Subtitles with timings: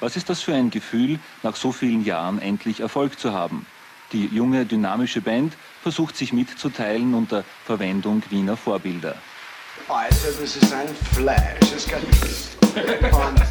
[0.00, 3.66] Was ist das für ein Gefühl, nach so vielen Jahren endlich Erfolg zu haben?
[4.12, 9.14] Die junge, dynamische Band versucht sich mitzuteilen unter Verwendung Wiener Vorbilder.
[9.88, 12.56] Alter, das ist ein Fleisch, Gewicht.
[13.02, 13.42] Und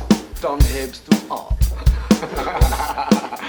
[0.42, 1.58] dann hebst du ab.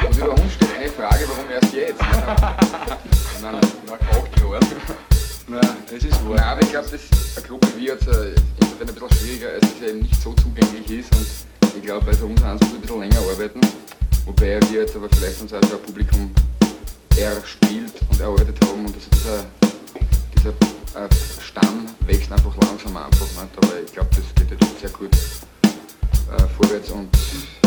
[0.06, 2.00] Und über uns steht eine Frage, warum erst jetzt?
[3.42, 4.66] Nein, nach acht Jahren.
[5.46, 6.36] Nein, es ist wahr.
[6.36, 9.66] Nein, aber ich glaube, dass eine Gruppe wie jetzt äh, insofern ein bisschen schwieriger, als
[9.66, 11.14] es eben nicht so zugänglich ist.
[11.14, 11.26] Und
[11.77, 13.61] ich glaube, bei so uns ein bisschen länger arbeiten.
[14.27, 16.31] Wobei wir jetzt aber vielleicht uns auch ein Publikum
[17.17, 19.44] erspielt und erarbeitet haben und dass dieser,
[20.36, 21.08] dieser äh,
[21.43, 23.21] Stamm wächst einfach langsam einfach.
[23.21, 23.57] Nicht?
[23.57, 27.08] Aber ich glaube, das geht jetzt sehr gut äh, vorwärts und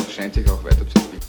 [0.09, 1.21] scheint sich auch weiterzuentwickeln.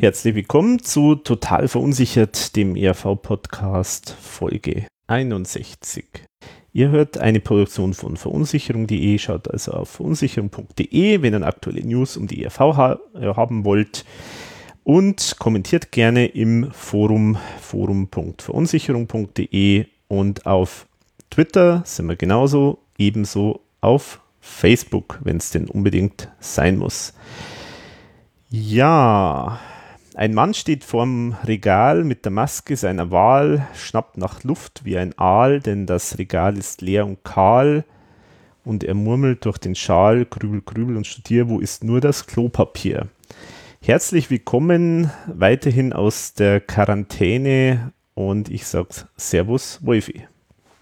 [0.00, 6.06] Herzlich willkommen zu Total Verunsichert, dem ERV-Podcast Folge 61.
[6.72, 12.26] Ihr hört eine Produktion von verunsicherung.de, schaut also auf verunsicherung.de, wenn ihr aktuelle News um
[12.26, 12.96] die ERV äh,
[13.34, 14.06] haben wollt
[14.84, 20.86] und kommentiert gerne im Forum forum.verunsicherung.de und auf
[21.28, 27.12] Twitter sind wir genauso, ebenso auf Facebook, wenn es denn unbedingt sein muss.
[28.48, 29.60] Ja,
[30.14, 35.16] ein Mann steht vorm Regal mit der Maske seiner Wahl, schnappt nach Luft wie ein
[35.16, 37.84] Aal, denn das Regal ist leer und kahl.
[38.64, 43.08] Und er murmelt durch den Schal, grübel, grübel und studiert, wo ist nur das Klopapier?
[43.82, 50.26] Herzlich willkommen weiterhin aus der Quarantäne und ich sag's Servus, Wolfi.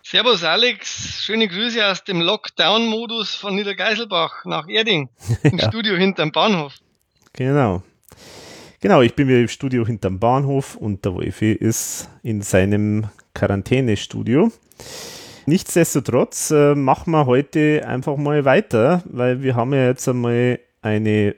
[0.02, 5.10] Servus Alex, schöne Grüße aus dem Lockdown-Modus von Niedergeiselbach nach Erding
[5.42, 5.68] im ja.
[5.68, 6.74] Studio hinterm Bahnhof.
[7.34, 7.82] Genau.
[8.80, 14.52] Genau, ich bin wieder im Studio hinterm Bahnhof und der Wolfi ist in seinem Quarantänestudio.
[15.46, 21.34] Nichtsdestotrotz äh, machen wir heute einfach mal weiter, weil wir haben ja jetzt einmal eine,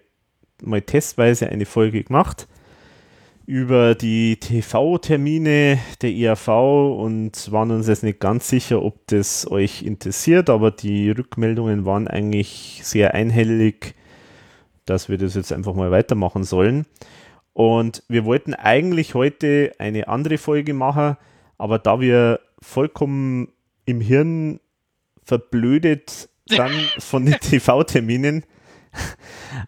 [0.62, 2.46] mal testweise eine Folge gemacht
[3.46, 6.48] über die TV-Termine der IAV
[6.98, 12.06] und waren uns jetzt nicht ganz sicher, ob das euch interessiert, aber die Rückmeldungen waren
[12.06, 13.94] eigentlich sehr einhellig,
[14.84, 16.84] dass wir das jetzt einfach mal weitermachen sollen.
[17.52, 21.16] Und wir wollten eigentlich heute eine andere Folge machen,
[21.58, 23.48] aber da wir vollkommen
[23.84, 24.60] im Hirn
[25.24, 28.44] verblödet dann von den TV-Terminen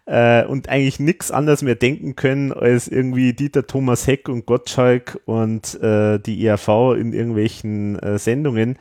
[0.05, 5.19] äh, und eigentlich nichts anderes mehr denken können als irgendwie Dieter Thomas Heck und Gottschalk
[5.25, 8.77] und äh, die ERV in irgendwelchen äh, Sendungen,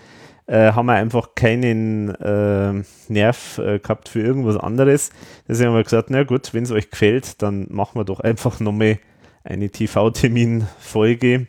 [0.46, 5.10] äh, haben wir einfach keinen äh, Nerv äh, gehabt für irgendwas anderes.
[5.48, 8.60] Deswegen haben wir gesagt, na gut, wenn es euch gefällt, dann machen wir doch einfach
[8.60, 8.98] nochmal
[9.44, 11.46] eine TV-Termin-Folge.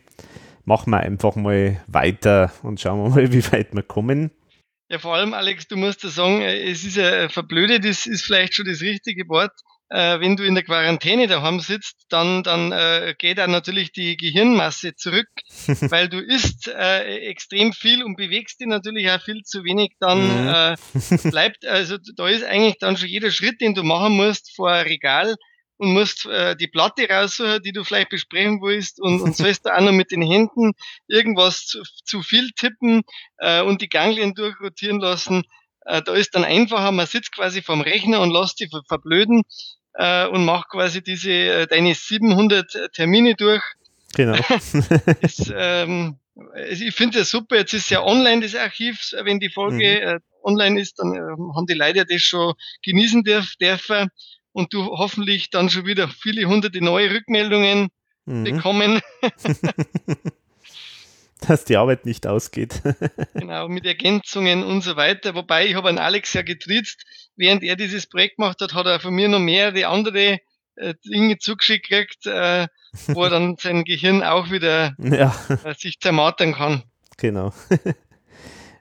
[0.64, 4.30] Machen wir einfach mal weiter und schauen wir mal, wie weit wir kommen.
[4.90, 8.22] Ja, vor allem, Alex, du musst ja sagen, äh, es ist ja verblödet, das ist
[8.22, 9.52] vielleicht schon das richtige Wort.
[9.90, 14.16] Äh, wenn du in der Quarantäne daheim sitzt, dann, dann äh, geht da natürlich die
[14.16, 15.28] Gehirnmasse zurück,
[15.90, 19.92] weil du isst äh, extrem viel und bewegst dich natürlich auch viel zu wenig.
[20.00, 20.76] Dann äh,
[21.30, 25.36] bleibt, also da ist eigentlich dann schon jeder Schritt, den du machen musst vor Regal,
[25.76, 29.76] und musst äh, die Platte raussuchen, die du vielleicht besprechen willst und, und sollst da
[29.76, 30.72] auch noch mit den Händen
[31.08, 33.02] irgendwas zu, zu viel tippen
[33.38, 35.44] äh, und die Ganglien durchrotieren lassen.
[35.84, 39.42] Äh, da ist dann einfacher, man sitzt quasi vorm Rechner und lässt die verblöden
[39.94, 43.62] äh, und macht quasi diese äh, deine 700 Termine durch.
[44.14, 44.38] Genau.
[45.20, 46.18] ist, ähm,
[46.68, 47.56] ich finde das super.
[47.56, 49.12] Jetzt ist ja online das Archiv.
[49.22, 50.16] Wenn die Folge mhm.
[50.16, 54.08] äh, online ist, dann äh, haben die Leute das schon genießen dürf, dürfen
[54.52, 57.88] und du hoffentlich dann schon wieder viele hunderte neue Rückmeldungen
[58.24, 58.44] mhm.
[58.44, 59.00] bekommen.
[61.48, 62.82] Dass die Arbeit nicht ausgeht.
[63.34, 65.34] genau, mit Ergänzungen und so weiter.
[65.34, 67.04] Wobei ich habe an Alex ja getriezt,
[67.36, 70.38] während er dieses Projekt gemacht hat, hat er von mir noch mehrere andere
[70.76, 72.68] äh, Dinge zugeschickt gekriegt, äh,
[73.08, 75.34] wo er dann sein Gehirn auch wieder ja.
[75.64, 76.82] äh, sich zermartern kann.
[77.16, 77.52] Genau.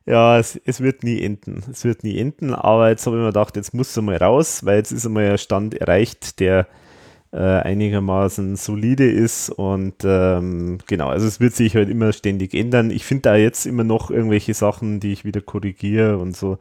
[0.06, 1.64] ja, es, es wird nie enden.
[1.72, 4.66] Es wird nie enden, aber jetzt habe ich mir gedacht, jetzt muss er mal raus,
[4.66, 6.68] weil jetzt ist einmal ein Stand erreicht, der
[7.34, 12.92] äh, einigermaßen solide ist und ähm, genau, also es wird sich halt immer ständig ändern.
[12.92, 16.60] Ich finde da jetzt immer noch irgendwelche Sachen, die ich wieder korrigiere und so.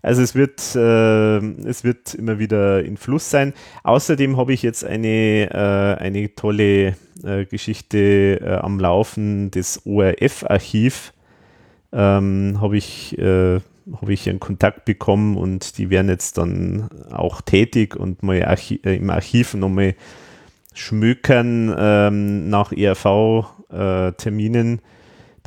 [0.00, 1.38] Also es wird, äh,
[1.68, 3.52] es wird immer wieder in Fluss sein.
[3.82, 11.12] Außerdem habe ich jetzt eine, äh, eine tolle äh, Geschichte äh, am Laufen, das ORF-Archiv
[11.92, 13.16] ähm, habe ich,
[13.92, 18.44] äh, hab ich einen Kontakt bekommen und die werden jetzt dann auch tätig und mal
[18.44, 19.94] Archi äh, im Archiv nochmal
[20.74, 24.78] schmökern ähm, nach ERV-Terminen.
[24.78, 24.82] Äh,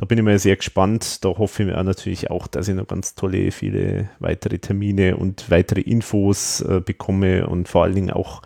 [0.02, 1.24] da bin ich mal sehr gespannt.
[1.24, 5.48] Da hoffe ich mir natürlich auch, dass ich noch ganz tolle, viele weitere Termine und
[5.48, 8.42] weitere Infos äh, bekomme und vor allen Dingen auch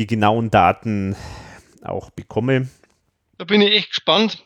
[0.00, 1.14] die genauen Daten
[1.82, 2.68] auch bekomme.
[3.38, 4.44] Da bin ich echt gespannt,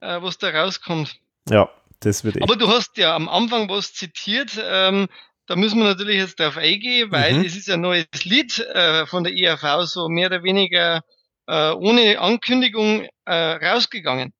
[0.00, 1.20] äh, was da rauskommt.
[1.50, 1.68] Ja,
[2.04, 2.42] das wird echt.
[2.42, 4.58] Aber du hast ja am Anfang was zitiert.
[4.62, 5.08] Ähm,
[5.46, 7.44] da müssen wir natürlich jetzt darauf eingehen, weil mhm.
[7.44, 11.02] es ist ein neues Lied äh, von der ERV, so mehr oder weniger
[11.46, 14.32] äh, ohne Ankündigung äh, rausgegangen.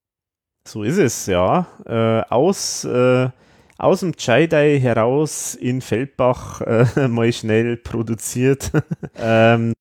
[0.66, 1.66] So ist es, ja.
[1.84, 3.28] Äh, aus, äh,
[3.76, 8.70] aus dem Chaidai heraus in Feldbach äh, mal schnell produziert.
[9.18, 9.74] ähm,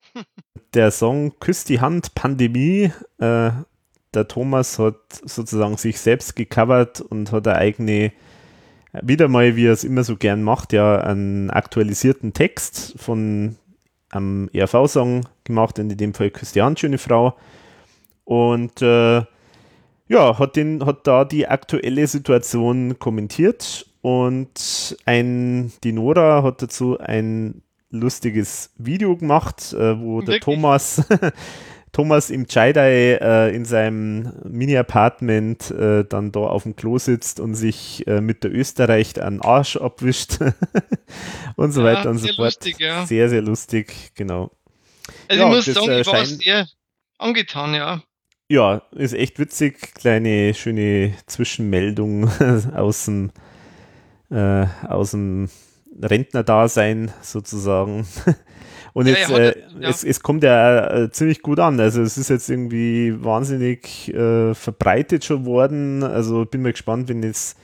[0.74, 2.92] der Song Küsst die Hand, Pandemie.
[4.14, 4.96] Der Thomas hat
[5.26, 8.12] sozusagen sich selbst gecovert und hat eine eigene,
[9.02, 13.58] wieder mal, wie er es immer so gern macht, ja, einen aktualisierten Text von
[14.10, 17.36] einem ERV-Song gemacht, in dem Fall Hand, schöne Frau.
[18.26, 19.24] Und äh,
[20.08, 27.00] ja, hat, den, hat da die aktuelle Situation kommentiert und ein, die Nora hat dazu
[27.00, 30.40] ein lustiges Video gemacht, äh, wo Wirklich?
[30.40, 31.08] der Thomas,
[31.94, 37.54] Thomas im Chaidai äh, in seinem Mini-Apartment äh, dann da auf dem Klo sitzt und
[37.54, 40.40] sich äh, mit der Österreich einen Arsch abwischt
[41.56, 42.56] und so ja, weiter und so fort.
[42.56, 43.06] Lustig, ja.
[43.06, 44.52] Sehr, sehr lustig, genau.
[45.28, 46.68] Also ja, ich muss sagen, ich war sehr
[47.20, 48.02] angetan, ja.
[48.50, 49.94] Ja, ist echt witzig.
[49.94, 52.28] Kleine, schöne Zwischenmeldung
[52.76, 53.32] aus dem,
[54.32, 55.48] äh, aus dem
[56.02, 58.08] Rentnerdasein sozusagen.
[58.94, 59.90] Und jetzt, ja, äh, ja.
[59.90, 61.80] es, es kommt ja äh, ziemlich gut an.
[61.80, 66.04] Also es ist jetzt irgendwie wahnsinnig äh, verbreitet schon worden.
[66.04, 67.58] Also bin mal gespannt, wenn jetzt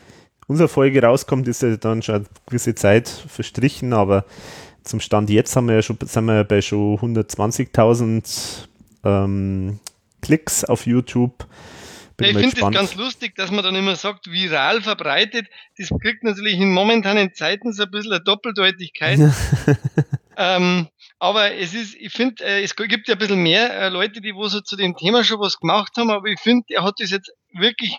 [0.47, 4.25] unsere Folge rauskommt, ist ja dann schon eine gewisse Zeit verstrichen, aber
[4.83, 8.67] zum Stand jetzt haben wir ja schon, sind wir ja bei schon 120.000
[9.03, 9.79] ähm,
[10.21, 11.45] Klicks auf YouTube.
[12.17, 15.47] Bin ja, ich finde es ganz lustig, dass man dann immer sagt, viral verbreitet.
[15.77, 19.19] Das kriegt natürlich in momentanen Zeiten so ein bisschen eine Doppeldeutigkeit.
[20.37, 20.87] ähm,
[21.19, 24.35] aber es ist, ich finde, äh, es gibt ja ein bisschen mehr äh, Leute, die
[24.35, 27.11] wo so zu dem Thema schon was gemacht haben, aber ich finde, er hat das
[27.11, 27.97] jetzt wirklich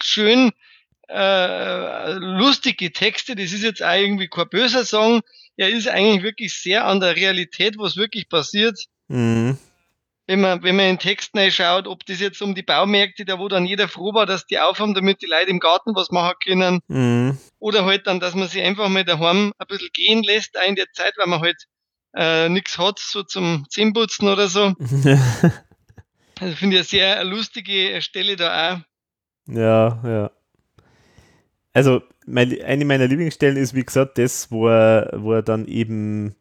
[0.00, 0.52] schön
[1.08, 3.36] äh, lustige Texte.
[3.36, 5.20] Das ist jetzt auch irgendwie kein böser Song.
[5.56, 8.78] Er ist eigentlich wirklich sehr an der Realität, was wirklich passiert.
[9.08, 9.58] Mhm
[10.26, 13.38] wenn man, wenn man in den Text schaut, ob das jetzt um die Baumärkte, da
[13.38, 16.34] wo dann jeder froh war, dass die aufhaben, damit die Leute im Garten was machen
[16.42, 16.80] können.
[16.88, 17.38] Mhm.
[17.58, 20.76] Oder halt dann, dass man sich einfach mal daheim ein bisschen gehen lässt, auch in
[20.76, 21.64] der Zeit, weil man halt
[22.14, 24.74] äh, nichts hat, so zum Zähneputzen oder so.
[26.40, 28.78] also finde ich eine sehr lustige Stelle da auch.
[29.52, 30.30] Ja, ja.
[31.72, 36.36] Also, meine, eine meiner Lieblingsstellen ist, wie gesagt, das, wo er, wo er dann eben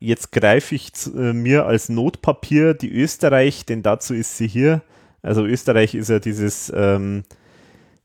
[0.00, 4.82] jetzt greife ich zu, äh, mir als Notpapier die Österreich, denn dazu ist sie hier.
[5.22, 7.24] Also Österreich ist ja dieses, ähm,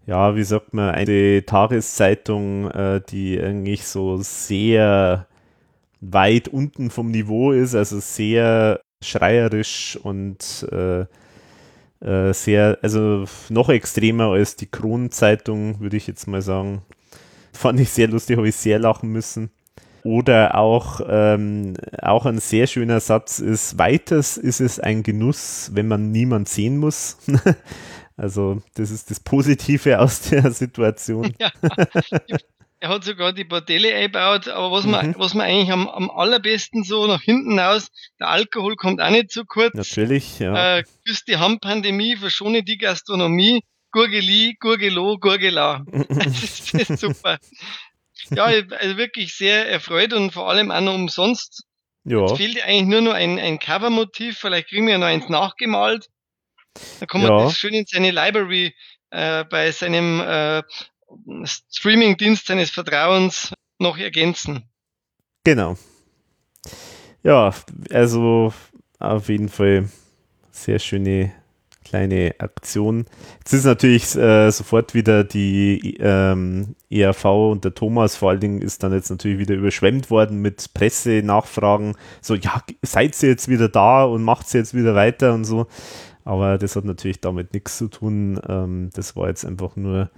[0.06, 5.28] ja, wie sagt man, eine Tageszeitung, äh, die eigentlich so sehr
[6.12, 11.06] weit unten vom Niveau ist, also sehr schreierisch und äh,
[12.02, 16.82] äh, sehr, also noch extremer als die Kronenzeitung, würde ich jetzt mal sagen.
[17.54, 19.50] Fand ich sehr lustig, habe ich sehr lachen müssen.
[20.04, 25.88] Oder auch, ähm, auch ein sehr schöner Satz ist, weiters ist es ein Genuss, wenn
[25.88, 27.18] man niemand sehen muss.
[28.18, 31.34] also das ist das Positive aus der Situation.
[31.40, 31.52] Ja.
[32.80, 35.16] Er hat sogar die Bordelle eingebaut, aber was man, mhm.
[35.18, 37.90] was man eigentlich am, am allerbesten so nach hinten aus,
[38.20, 39.74] der Alkohol kommt auch nicht zu kurz.
[39.74, 40.78] Natürlich, ja.
[40.78, 45.86] Äh, küsst die Handpandemie, verschone die Gastronomie, Gurgeli, Gurgelo, Gurgela.
[46.10, 47.38] das ist super
[48.32, 51.64] ja, also wirklich sehr erfreut und vor allem auch noch umsonst.
[52.04, 52.22] Ja.
[52.22, 56.08] Jetzt fehlt eigentlich nur noch ein, ein Covermotiv, vielleicht kriegen wir noch eins nachgemalt.
[57.00, 57.44] Da kann man ja.
[57.44, 58.76] das schön in seine Library
[59.10, 60.62] äh, bei seinem äh,
[61.46, 64.64] Streaming-Dienst seines Vertrauens noch ergänzen.
[65.44, 65.78] Genau.
[67.24, 67.54] Ja,
[67.92, 68.54] also
[69.00, 69.90] auf jeden Fall
[70.52, 71.34] sehr schöne
[71.86, 73.06] kleine Aktion.
[73.40, 78.62] Jetzt ist natürlich äh, sofort wieder die ähm, ERV und der Thomas vor allen Dingen
[78.62, 81.96] ist dann jetzt natürlich wieder überschwemmt worden mit Pressenachfragen.
[82.22, 85.68] So, ja, seid ihr jetzt wieder da und macht sie jetzt wieder weiter und so.
[86.26, 88.42] Aber das hat natürlich damit nichts zu tun.
[88.50, 90.10] Ähm, das war jetzt einfach nur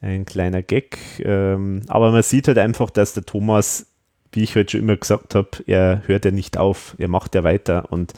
[0.00, 0.98] ein kleiner Gag.
[1.20, 3.86] Ähm, aber man sieht halt einfach, dass der Thomas,
[4.32, 7.44] wie ich heute schon immer gesagt habe, er hört ja nicht auf, er macht ja
[7.44, 8.12] weiter und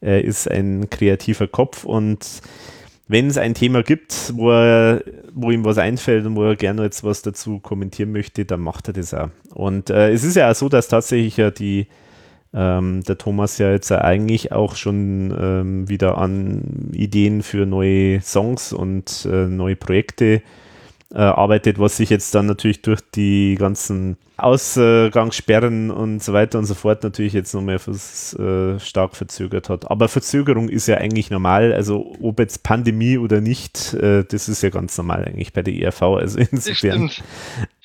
[0.00, 2.42] er ist ein kreativer Kopf und
[3.06, 5.02] wenn es ein Thema gibt, wo, er,
[5.32, 8.88] wo ihm was einfällt und wo er gerne jetzt was dazu kommentieren möchte, dann macht
[8.88, 9.28] er das auch.
[9.52, 11.86] Und äh, es ist ja auch so, dass tatsächlich ja die,
[12.54, 18.72] ähm, der Thomas ja jetzt eigentlich auch schon ähm, wieder an Ideen für neue Songs
[18.72, 20.40] und äh, neue Projekte äh,
[21.18, 26.74] arbeitet, was sich jetzt dann natürlich durch die ganzen Ausgangssperren und so weiter und so
[26.74, 29.90] fort natürlich jetzt nochmal äh, stark verzögert hat.
[29.90, 34.62] Aber Verzögerung ist ja eigentlich normal, also ob jetzt Pandemie oder nicht, äh, das ist
[34.62, 36.02] ja ganz normal eigentlich bei der ERV.
[36.02, 37.10] Also insofern.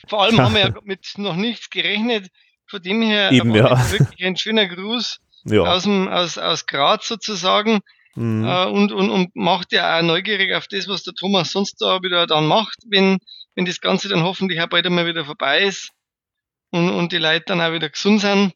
[0.07, 2.29] Vor allem haben wir ja mit noch nichts gerechnet.
[2.65, 3.91] Von dem her Eben, ja.
[3.91, 5.61] wirklich ein schöner Gruß ja.
[5.61, 7.79] aus, dem, aus, aus Graz sozusagen.
[8.19, 8.43] Mhm.
[8.43, 12.03] Äh, und, und, und macht ja auch neugierig auf das, was der Thomas sonst da
[12.03, 13.17] wieder dann macht, wenn,
[13.55, 15.91] wenn das Ganze dann hoffentlich auch bald einmal wieder vorbei ist
[16.71, 18.51] und, und die Leute dann auch wieder gesund sind.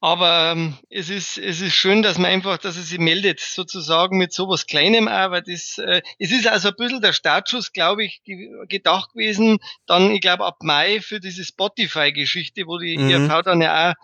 [0.00, 4.18] Aber ähm, es ist es ist schön, dass man einfach, dass er sich meldet, sozusagen
[4.18, 8.04] mit sowas Kleinem auch, weil das äh, es ist also ein bisschen der Startschuss, glaube
[8.04, 9.58] ich, ge gedacht gewesen.
[9.86, 13.10] Dann, ich glaube, ab Mai für diese Spotify-Geschichte, wo die mhm.
[13.10, 13.94] IRV dann ja auch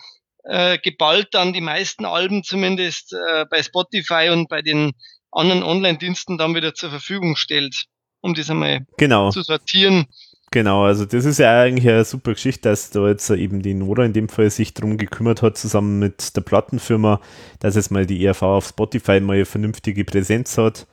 [0.44, 4.92] äh, geballt dann die meisten Alben zumindest äh, bei Spotify und bei den
[5.30, 7.84] anderen Online-Diensten dann wieder zur Verfügung stellt,
[8.20, 9.30] um das einmal genau.
[9.30, 10.06] zu sortieren.
[10.52, 14.04] Genau, also das ist ja eigentlich eine super Geschichte, dass da jetzt eben die Nora
[14.04, 17.22] in dem Fall sich darum gekümmert hat, zusammen mit der Plattenfirma,
[17.58, 20.87] dass jetzt mal die ERV auf Spotify mal eine vernünftige Präsenz hat.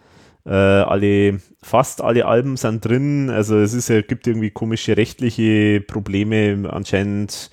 [0.46, 5.82] Äh, alle, fast alle Alben sind drin, also es ist ja, gibt irgendwie komische rechtliche
[5.82, 6.70] Probleme.
[6.72, 7.52] Anscheinend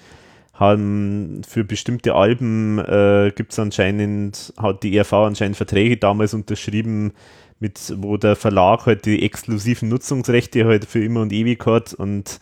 [0.56, 7.12] haben für bestimmte Alben äh, gibt anscheinend, hat die ERV anscheinend Verträge damals unterschrieben,
[7.60, 12.40] mit, wo der Verlag halt die exklusiven Nutzungsrechte halt für immer und ewig hat und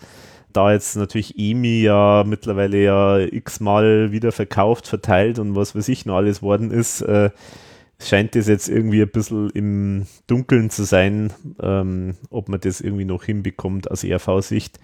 [0.52, 6.06] da jetzt natürlich EMI ja mittlerweile ja x-mal wieder verkauft, verteilt und was weiß ich
[6.06, 7.30] noch alles worden ist, äh,
[8.00, 13.04] scheint das jetzt irgendwie ein bisschen im Dunkeln zu sein, ähm, ob man das irgendwie
[13.04, 14.78] noch hinbekommt aus ERV-Sicht.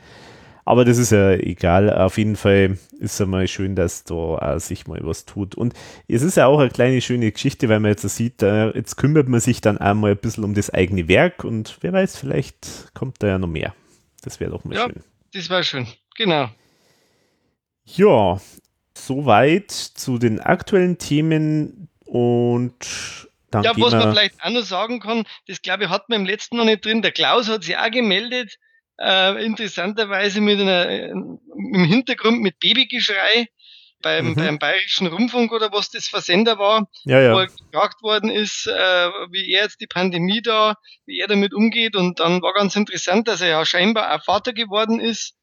[0.65, 1.93] Aber das ist ja egal.
[1.93, 5.55] Auf jeden Fall ist es mal schön, dass da sich mal was tut.
[5.55, 5.75] Und
[6.09, 9.29] es ist ja auch eine kleine schöne Geschichte, weil man jetzt sieht, äh, jetzt kümmert
[9.29, 13.23] man sich dann einmal ein bisschen um das eigene Werk und wer weiß, vielleicht kommt
[13.23, 13.75] da ja noch mehr.
[14.23, 15.03] Das wäre doch mal ja, schön.
[15.33, 15.87] Das wäre schön,
[16.17, 16.51] genau.
[17.85, 18.41] Ja,
[18.95, 25.25] soweit zu den aktuellen Themen und dann ja, was man vielleicht auch noch sagen kann,
[25.49, 27.03] das glaube ich hat man im letzten noch nicht drin.
[27.03, 28.59] Der Klaus hat sich auch gemeldet
[29.01, 33.49] äh, interessanterweise mit einer, im Hintergrund mit Babygeschrei
[34.03, 34.35] beim, mhm.
[34.35, 37.35] beim Bayerischen Rundfunk oder was das für Sender war, ja, ja.
[37.35, 38.73] wo er gefragt worden ist, äh,
[39.31, 40.75] wie er jetzt die Pandemie da,
[41.07, 41.97] wie er damit umgeht.
[41.97, 45.35] Und dann war ganz interessant, dass er ja scheinbar auch Vater geworden ist.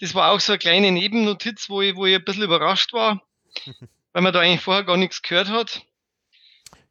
[0.00, 3.22] Das war auch so eine kleine Nebennotiz, wo ich, wo ich ein bisschen überrascht war,
[4.12, 5.82] weil man da eigentlich vorher gar nichts gehört hat.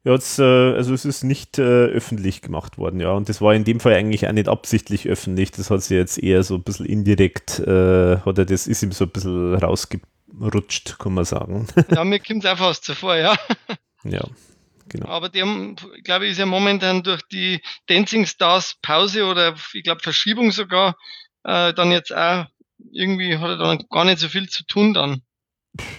[0.06, 3.10] Ja, jetzt, äh, also es ist nicht äh, öffentlich gemacht worden, ja.
[3.10, 5.50] Und das war in dem Fall eigentlich auch nicht absichtlich öffentlich.
[5.50, 8.92] Das hat sich jetzt eher so ein bisschen indirekt, äh, hat er das ist ihm
[8.92, 11.66] so ein bisschen rausgerutscht, kann man sagen.
[11.90, 13.34] Ja, mir kommt es auch fast zuvor, ja.
[14.04, 14.22] Ja,
[14.88, 15.08] genau.
[15.08, 19.82] Aber die haben, glaube ich, ist ja momentan durch die Dancing Stars Pause oder ich
[19.82, 20.94] glaube Verschiebung sogar,
[21.42, 22.46] äh, dann jetzt auch
[22.92, 25.22] irgendwie hat er dann gar nicht so viel zu tun dann.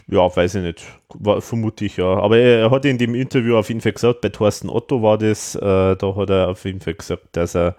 [0.07, 0.83] Ja, weiß ich nicht.
[1.13, 2.05] War, vermute ich ja.
[2.05, 5.17] Aber er, er hat in dem Interview auf jeden Fall gesagt, bei Thorsten Otto war
[5.17, 7.75] das, äh, da hat er auf jeden Fall gesagt, dass er,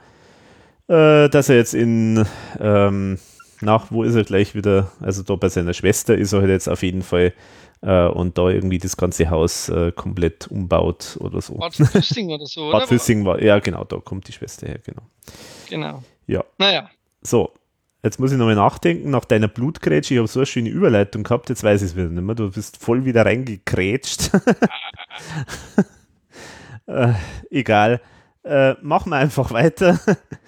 [0.88, 2.24] äh, dass er jetzt in,
[2.60, 3.18] ähm,
[3.60, 4.90] nach, wo ist er gleich wieder?
[5.00, 7.32] Also da bei seiner Schwester ist er halt jetzt auf jeden Fall
[7.82, 11.54] äh, und da irgendwie das ganze Haus äh, komplett umbaut oder so.
[11.54, 12.80] Bad Füssing oder so, oder?
[12.80, 15.02] Bad Füssing war, ja genau, da kommt die Schwester her, genau.
[15.68, 16.02] Genau.
[16.26, 16.44] Ja.
[16.58, 16.90] Naja.
[17.22, 17.52] So,
[18.02, 21.48] Jetzt muss ich nochmal nachdenken, nach deiner Blutgrätsche, ich habe so eine schöne Überleitung gehabt,
[21.48, 22.36] jetzt weiß ich es wieder nicht mehr.
[22.36, 24.30] Du bist voll wieder reingekrätscht.
[26.86, 27.12] äh,
[27.50, 28.00] egal.
[28.44, 29.98] Äh, machen wir einfach weiter.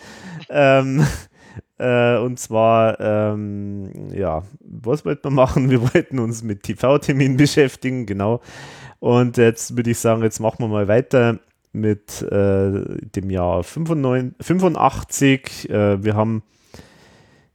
[0.48, 1.04] ähm,
[1.78, 5.70] äh, und zwar, ähm, ja, was wollten wir machen?
[5.70, 8.42] Wir wollten uns mit TV-Terminen beschäftigen, genau.
[9.00, 11.40] Und jetzt würde ich sagen, jetzt machen wir mal weiter
[11.72, 15.68] mit äh, dem Jahr 95, 85.
[15.68, 16.44] Äh, wir haben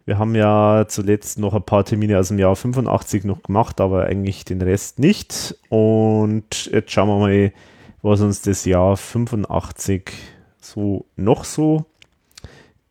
[0.06, 4.06] wir haben ja zuletzt noch ein paar Termine aus dem Jahr 85 noch gemacht, aber
[4.06, 5.56] eigentlich den Rest nicht.
[5.70, 7.54] Und jetzt schauen wir mal,
[8.04, 10.12] was uns das Jahr 85
[10.62, 11.86] so noch so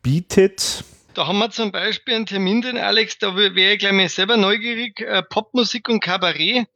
[0.01, 0.83] bietet.
[1.13, 4.35] Da haben wir zum Beispiel einen Termin drin, Alex, da wäre ich gleich mal selber
[4.35, 4.99] neugierig.
[4.99, 6.67] Äh, Popmusik und Kabarett.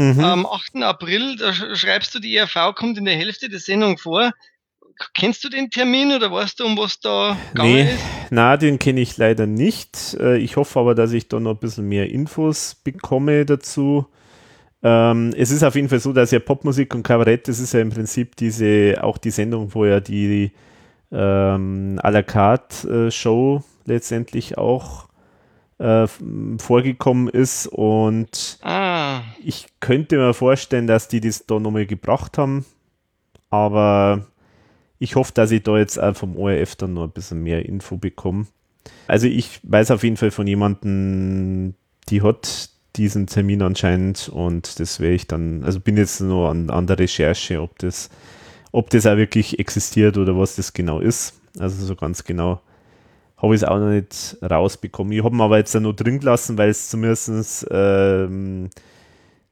[0.00, 0.20] Mhm.
[0.20, 0.76] Am 8.
[0.76, 4.32] April, da schreibst du, die ERV kommt in der Hälfte der Sendung vor.
[5.14, 7.98] Kennst du den Termin oder weißt du, um was da nee, ist?
[8.30, 10.16] Na, den kenne ich leider nicht.
[10.18, 14.06] Äh, ich hoffe aber, dass ich da noch ein bisschen mehr Infos bekomme dazu.
[14.82, 17.80] Ähm, es ist auf jeden Fall so, dass ja Popmusik und Kabarett, das ist ja
[17.80, 20.52] im Prinzip diese, auch die Sendung, wo ja die
[21.10, 25.08] ähm, à la carte äh, Show letztendlich auch
[25.78, 26.06] äh,
[26.58, 32.64] vorgekommen ist und Ah, ich könnte mir vorstellen, dass die das da nochmal gebracht haben,
[33.50, 34.26] aber
[34.98, 37.96] ich hoffe, dass ich da jetzt auch vom ORF dann noch ein bisschen mehr Info
[37.96, 38.46] bekomme.
[39.06, 41.74] Also ich weiß auf jeden Fall von jemandem,
[42.08, 46.70] die hat diesen Termin anscheinend und das werde ich dann, also bin jetzt nur an,
[46.70, 48.10] an der Recherche, ob das,
[48.72, 51.40] ob das auch wirklich existiert oder was das genau ist.
[51.58, 52.60] Also so ganz genau
[53.36, 55.12] habe ich es auch noch nicht rausbekommen.
[55.12, 58.68] Ich habe ihn aber jetzt auch noch drin gelassen, weil es zumindest ähm,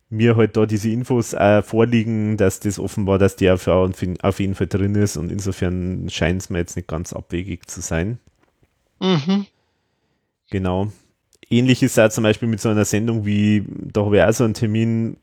[0.08, 4.54] mir halt da diese Infos äh, vorliegen, dass das offenbar, dass die auf, auf jeden
[4.54, 8.18] Fall drin ist und insofern scheint es mir jetzt nicht ganz abwegig zu sein.
[9.00, 9.46] mhm.
[10.50, 10.92] Genau.
[11.48, 14.44] Ähnlich ist auch zum Beispiel mit so einer Sendung wie, da habe ich auch so
[14.44, 15.16] einen Termin,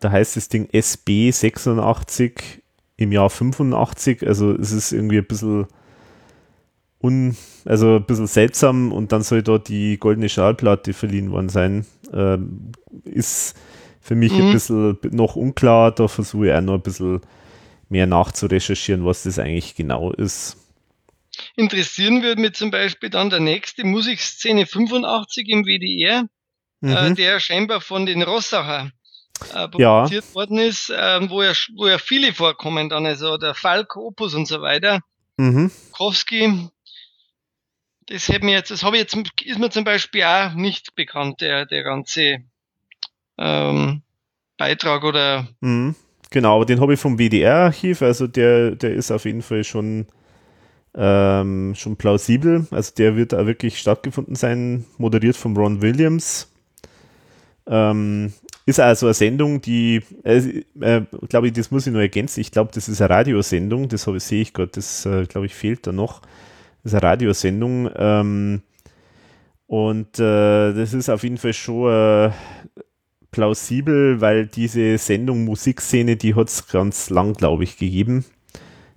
[0.00, 2.62] da heißt das Ding SB 86
[2.96, 5.66] im Jahr 85, also es ist irgendwie ein bisschen
[7.02, 11.86] un, also ein bisschen seltsam und dann soll dort die goldene Schallplatte verliehen worden sein.
[12.12, 12.72] Ähm,
[13.04, 13.54] ist
[14.00, 14.46] für mich Mhm.
[14.46, 17.20] ein bisschen noch unklar, da versuche ich auch noch ein bisschen
[17.88, 20.56] mehr nachzurecherchieren, was das eigentlich genau ist.
[21.56, 26.26] Interessieren würde mich zum Beispiel dann der nächste Musikszene 85 im WDR,
[26.82, 27.14] äh, Mhm.
[27.14, 28.90] der scheinbar von den Rossacher
[29.54, 29.68] äh, Ja.
[29.68, 34.34] produziert worden ist, ähm, wo ja, wo ja viele vorkommen dann, also der Falk, Opus
[34.34, 35.00] und so weiter,
[35.36, 35.70] Mhm.
[35.92, 36.68] Kowski.
[38.06, 41.40] Das hätte mir jetzt, das habe ich jetzt, ist mir zum Beispiel auch nicht bekannt,
[41.40, 42.38] der, der ganze
[43.40, 44.02] ähm,
[44.56, 45.94] Beitrag oder Mhm.
[46.30, 50.06] Genau, aber den habe ich vom WDR-Archiv, also der, der ist auf jeden Fall schon,
[50.94, 52.68] ähm, schon plausibel.
[52.70, 56.52] Also der wird auch wirklich stattgefunden sein, moderiert von Ron Williams.
[57.66, 58.32] Ähm,
[58.66, 62.40] ist also eine Sendung, die, äh, äh, glaube ich, das muss ich nur ergänzen.
[62.40, 65.54] Ich glaube, das ist eine Radiosendung, das habe, sehe ich gerade, das äh, glaube ich
[65.54, 66.20] fehlt da noch.
[66.82, 67.90] Das ist eine Radiosendung.
[67.96, 68.62] Ähm,
[69.66, 72.30] und äh, das ist auf jeden Fall schon äh,
[73.30, 78.24] plausibel, weil diese Sendung Musikszene, die hat es ganz lang, glaube ich, gegeben.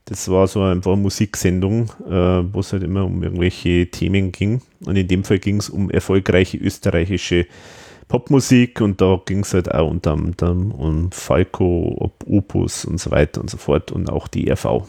[0.06, 4.62] Das war so eine Musiksendung, äh, wo es halt immer um irgendwelche Themen ging.
[4.86, 7.46] Und in dem Fall ging es um erfolgreiche österreichische
[8.10, 13.40] Popmusik und da ging es halt auch unter anderem um Falco, Opus und so weiter
[13.40, 14.84] und so fort und auch die RV.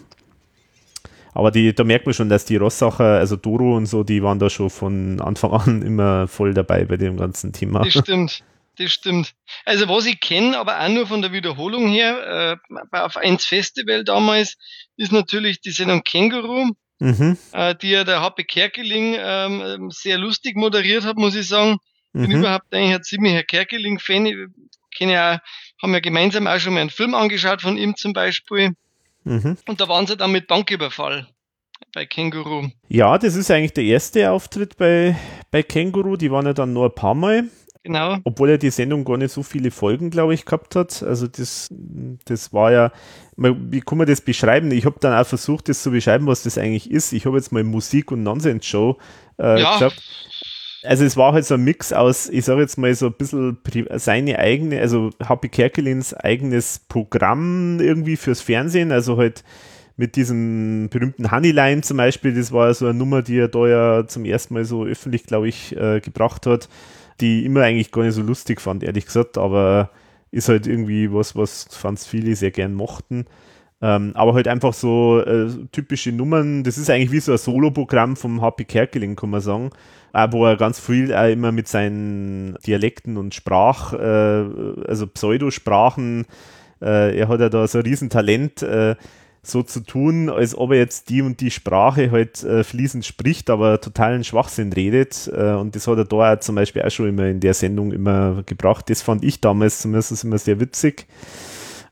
[1.33, 4.39] Aber die, da merkt man schon, dass die Rossacher, also Doro und so, die waren
[4.39, 7.85] da schon von Anfang an immer voll dabei bei dem ganzen Thema.
[7.85, 8.43] Das stimmt.
[8.77, 9.35] Das stimmt.
[9.65, 14.05] Also was ich kenne, aber auch nur von der Wiederholung her, äh, auf 1 Festival
[14.05, 14.57] damals,
[14.97, 20.57] ist natürlich die Sendung Känguru, Mhm, äh, die ja der Happe Kerkeling ähm, sehr lustig
[20.57, 21.79] moderiert hat, muss ich sagen.
[22.13, 24.27] Bin mhm, überhaupt eigentlich ein ziemlicher Kerkeling-Fan.
[24.27, 24.37] Ich
[24.97, 25.41] kenne ja,
[25.83, 28.75] haben ja gemeinsam auch schon mal einen Film angeschaut von ihm zum Beispiel.
[29.25, 29.59] mhm.
[29.67, 31.27] Und da waren sie dann mit Banküberfall
[31.93, 32.71] bei Känguru.
[32.89, 35.17] Ja, das ist eigentlich der erste Auftritt bei,
[35.51, 36.17] bei Känguru.
[36.17, 37.49] Die waren ja dann nur ein paar Mal,
[37.85, 38.17] Genau.
[38.25, 41.03] obwohl ja die Sendung gar nicht so viele Folgen, glaube ich, gehabt hat.
[41.03, 41.69] Also das,
[42.25, 42.93] das war ja,
[43.37, 44.71] wie kann man das beschreiben?
[44.71, 47.13] Ich habe dann auch versucht, das zu beschreiben, was das eigentlich ist.
[47.13, 48.97] Ich habe jetzt mal Musik- und Nonsens-Show
[49.39, 49.75] äh, Ja.
[49.75, 50.03] gesagt.
[50.83, 53.59] Also es war halt so ein Mix aus, ich sage jetzt mal so ein bisschen
[53.97, 59.45] seine eigene, also Happy Kerkelins eigenes Programm irgendwie fürs Fernsehen, also halt
[59.97, 64.07] mit diesem berühmten Honeyline zum Beispiel, das war so eine Nummer, die er da ja
[64.07, 66.69] zum ersten Mal so öffentlich, glaube ich, äh, gebracht hat,
[67.21, 69.91] die ich immer eigentlich gar nicht so lustig fand, ehrlich gesagt, aber
[70.31, 73.27] ist halt irgendwie was, was ganz viele sehr gern mochten.
[73.81, 78.17] Ähm, aber halt einfach so äh, typische Nummern, das ist eigentlich wie so ein Soloprogramm
[78.17, 79.71] vom Happy Kerkeling, kann man sagen.
[80.13, 86.25] Auch wo er ganz viel auch immer mit seinen Dialekten und Sprach, äh, also Pseudosprachen,
[86.81, 88.97] äh, er hat ja da so ein Riesentalent, äh,
[89.47, 93.51] so zu tun, als ob er jetzt die und die Sprache halt äh, fließend spricht,
[93.51, 95.31] aber totalen Schwachsinn redet.
[95.33, 98.43] Äh, und das hat er da zum Beispiel auch schon immer in der Sendung immer
[98.45, 98.89] gebracht.
[98.91, 101.07] Das fand ich damals zumindest immer sehr witzig.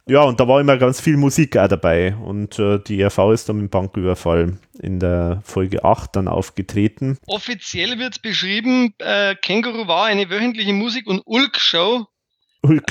[0.07, 2.17] Ja, und da war immer ganz viel Musik auch dabei.
[2.17, 7.19] Und äh, die RV ist dann mit dem Banküberfall in der Folge 8 dann aufgetreten.
[7.27, 12.07] Offiziell wird beschrieben, äh, Känguru war eine wöchentliche Musik- und Ulk-Show.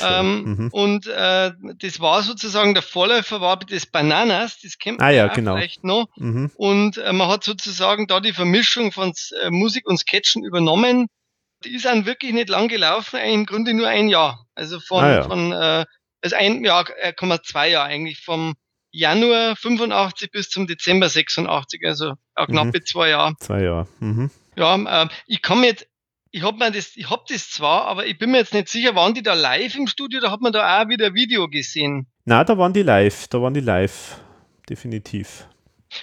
[0.01, 0.67] Ähm, mhm.
[0.71, 5.27] Und äh, das war sozusagen der Vorläufer war des Bananas, das kennt man Ah ja,
[5.27, 5.55] genau.
[5.55, 6.07] vielleicht noch.
[6.17, 6.51] Mhm.
[6.55, 11.07] Und äh, man hat sozusagen da die Vermischung von äh, Musik und Sketchen übernommen.
[11.63, 14.45] Die ist dann wirklich nicht lang gelaufen, im Grunde nur ein Jahr.
[14.55, 15.23] Also von, Ah ja.
[15.23, 15.85] von äh,
[16.21, 18.55] also ein Jahr, äh, zwei Jahre eigentlich, vom
[18.91, 22.45] Januar 85 bis zum Dezember 86, also Mhm.
[22.45, 23.35] knappe zwei Jahre.
[23.39, 23.87] Zwei Jahre.
[23.99, 24.29] Mhm.
[24.57, 25.87] Ja, ähm, ich kann mir jetzt,
[26.31, 28.95] ich hab mir das, ich hab das zwar, aber ich bin mir jetzt nicht sicher,
[28.95, 32.07] waren die da live im Studio, da hat man da auch wieder Video gesehen.
[32.25, 33.27] Na, da waren die live.
[33.27, 34.17] Da waren die live.
[34.69, 35.47] Definitiv.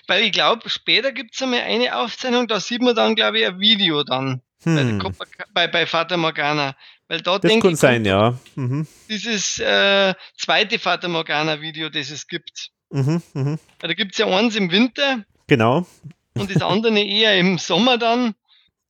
[0.06, 3.46] Weil ich glaube, später gibt es einmal eine Aufzeichnung, da sieht man dann, glaube ich,
[3.46, 4.42] ein Video dann.
[4.64, 4.98] Hm.
[4.98, 6.74] Bei, bei, bei Vater Morgana.
[7.06, 8.38] Weil da Das kann ich, sein, ja.
[8.54, 8.86] Mhm.
[9.08, 12.68] dieses äh, zweite Vater Morgana-Video, das es gibt.
[12.90, 13.58] Mhm, mhm.
[13.78, 15.86] Da gibt es ja eins im Winter Genau.
[16.34, 18.34] und das andere eher im Sommer dann.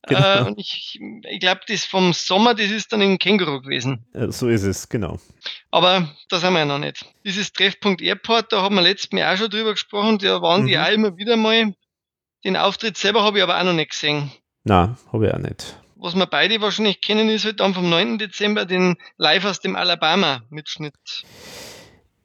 [0.09, 0.38] Genau.
[0.38, 0.99] Äh, und ich,
[1.31, 4.05] ich glaube, das vom Sommer, das ist dann im Känguru gewesen.
[4.14, 5.18] Äh, So ist es, genau.
[5.71, 7.05] Aber da sind wir ja noch nicht.
[7.25, 10.77] Dieses Treffpunkt Airport, da haben wir letztes Mal auch schon drüber gesprochen, da waren die
[10.77, 10.83] Mhm.
[10.83, 11.75] auch immer wieder mal.
[12.44, 14.31] Den Auftritt selber habe ich aber auch noch nicht gesehen.
[14.64, 15.77] Na, habe ich auch nicht.
[15.97, 18.18] Was wir beide wahrscheinlich kennen, ist halt dann vom 9.
[18.18, 20.94] Dezember den Live aus dem Alabama-Mitschnitt.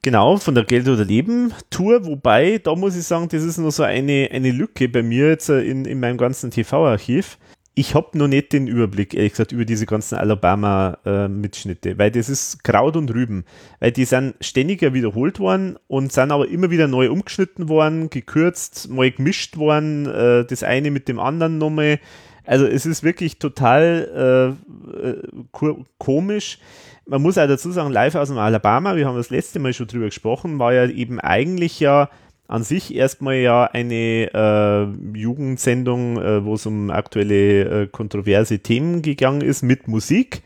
[0.04, 3.72] Genau, von der Geld oder Leben Tour, wobei, da muss ich sagen, das ist noch
[3.72, 7.38] so eine, eine Lücke bei mir jetzt äh, in, in meinem ganzen TV-Archiv.
[7.76, 12.64] Ich habe noch nicht den Überblick, ehrlich gesagt, über diese ganzen Alabama-Mitschnitte, weil das ist
[12.64, 13.46] Kraut und Rüben,
[13.80, 18.90] weil die sind ständiger wiederholt worden und sind aber immer wieder neu umgeschnitten worden, gekürzt,
[18.90, 22.00] mal gemischt worden, äh, das eine mit dem anderen nochmal.
[22.46, 24.56] Also es ist wirklich total
[24.96, 26.60] äh, äh, ko- komisch.
[27.08, 29.88] Man muss auch dazu sagen, live aus dem Alabama, wir haben das letzte Mal schon
[29.88, 32.10] drüber gesprochen, war ja eben eigentlich ja
[32.54, 39.02] an sich erstmal ja eine äh, Jugendsendung, äh, wo es um aktuelle äh, kontroverse Themen
[39.02, 40.44] gegangen ist mit Musik.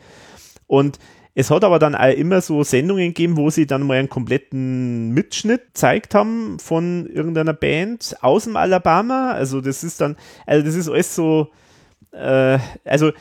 [0.67, 0.99] Und
[1.35, 5.09] es hat aber dann auch immer so Sendungen gegeben, wo sie dann mal einen kompletten
[5.09, 9.33] Mitschnitt gezeigt haben von irgendeiner Band aus dem Alabama.
[9.33, 10.15] Also das ist dann,
[10.45, 11.49] also das ist alles so,
[12.11, 13.11] äh, also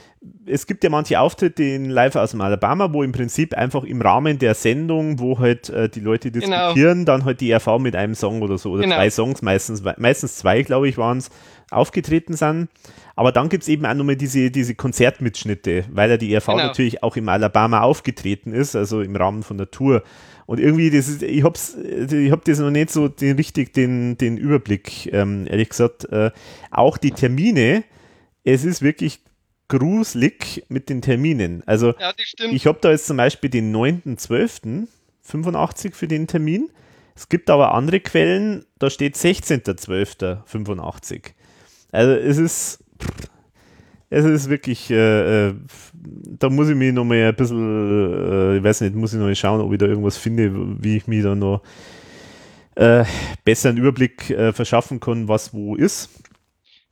[0.46, 4.00] es gibt ja manche Auftritte in Live aus dem Alabama, wo im Prinzip einfach im
[4.02, 6.46] Rahmen der Sendung, wo halt äh, die Leute Genau.
[6.70, 8.96] diskutieren, dann halt die RV mit einem Song oder so, oder Genau.
[8.96, 11.30] zwei Songs, meistens, meistens zwei, glaube ich, waren es,
[11.70, 12.68] aufgetreten sind.
[13.16, 16.58] Aber dann gibt es eben auch nochmal diese, diese Konzertmitschnitte, weil ja die RV Genau.
[16.66, 20.02] natürlich auch im Alabama aufgetreten ist, also im Rahmen von der Tour.
[20.46, 24.16] Und irgendwie, das ist, ich hab's, ich hab das noch nicht so den, richtig den,
[24.16, 26.04] den Überblick, ähm, ehrlich gesagt.
[26.04, 26.30] Äh,
[26.70, 27.82] auch die Termine,
[28.46, 29.20] es ist wirklich
[29.68, 31.64] gruselig mit den Terminen.
[31.66, 32.12] Also Ja,
[32.50, 36.70] ich habe da jetzt zum Beispiel den 9.12.85 für den Termin.
[37.16, 41.32] Es gibt aber andere Quellen, da steht 16.12.85.
[41.90, 42.84] Also es ist,
[44.10, 45.54] es ist wirklich, äh, äh,
[46.38, 49.26] da muss ich mich noch mal ein bisschen, äh, ich weiß nicht, muss ich noch
[49.26, 51.62] mal schauen, ob ich da irgendwas finde, wie ich mir da noch
[52.76, 53.04] äh,
[53.44, 56.10] besser einen Überblick äh, verschaffen kann, was wo ist.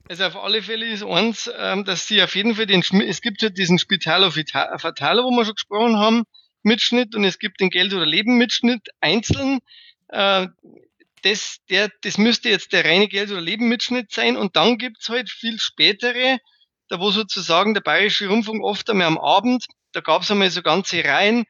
[0.08, 3.40] Also auf alle Fälle ist eins, ähm, dass sie auf jeden Fall den, es gibt
[3.42, 6.24] ja diesen Spitalo Fatalo, wo wir schon gesprochen haben,
[6.62, 9.60] Mitschnitt und es gibt den Geld oder Leben Mitschnitt einzeln.
[10.08, 10.48] Äh,
[11.22, 15.08] das, der, das müsste jetzt der reine Geld oder Leben Mitschnitt sein und dann gibt's
[15.08, 16.38] halt viel spätere,
[16.88, 21.02] da wo sozusagen der Bayerische Rundfunk oft einmal am Abend, da gab's einmal so ganze
[21.02, 21.44] Reihen,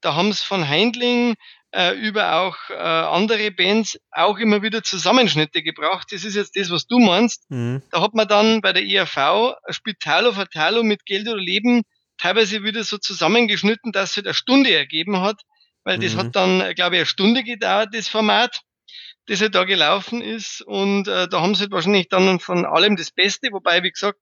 [0.00, 1.34] da haben's von Heindling
[1.72, 6.08] äh, über auch äh, andere Bands auch immer wieder Zusammenschnitte gebracht.
[6.10, 7.50] Das ist jetzt das, was du meinst.
[7.50, 7.82] Mhm.
[7.90, 11.82] Da hat man dann bei der ERV Spitalo Fatalo mit Geld oder Leben
[12.18, 15.42] teilweise wieder so zusammengeschnitten, dass es halt eine Stunde ergeben hat,
[15.84, 16.18] weil das Mhm.
[16.18, 18.60] hat dann, äh, glaube ich, eine Stunde gedauert, das Format,
[19.26, 20.62] das halt da gelaufen ist.
[20.62, 24.18] Und äh, da haben sie halt wahrscheinlich dann von allem das Beste, wobei, wie gesagt,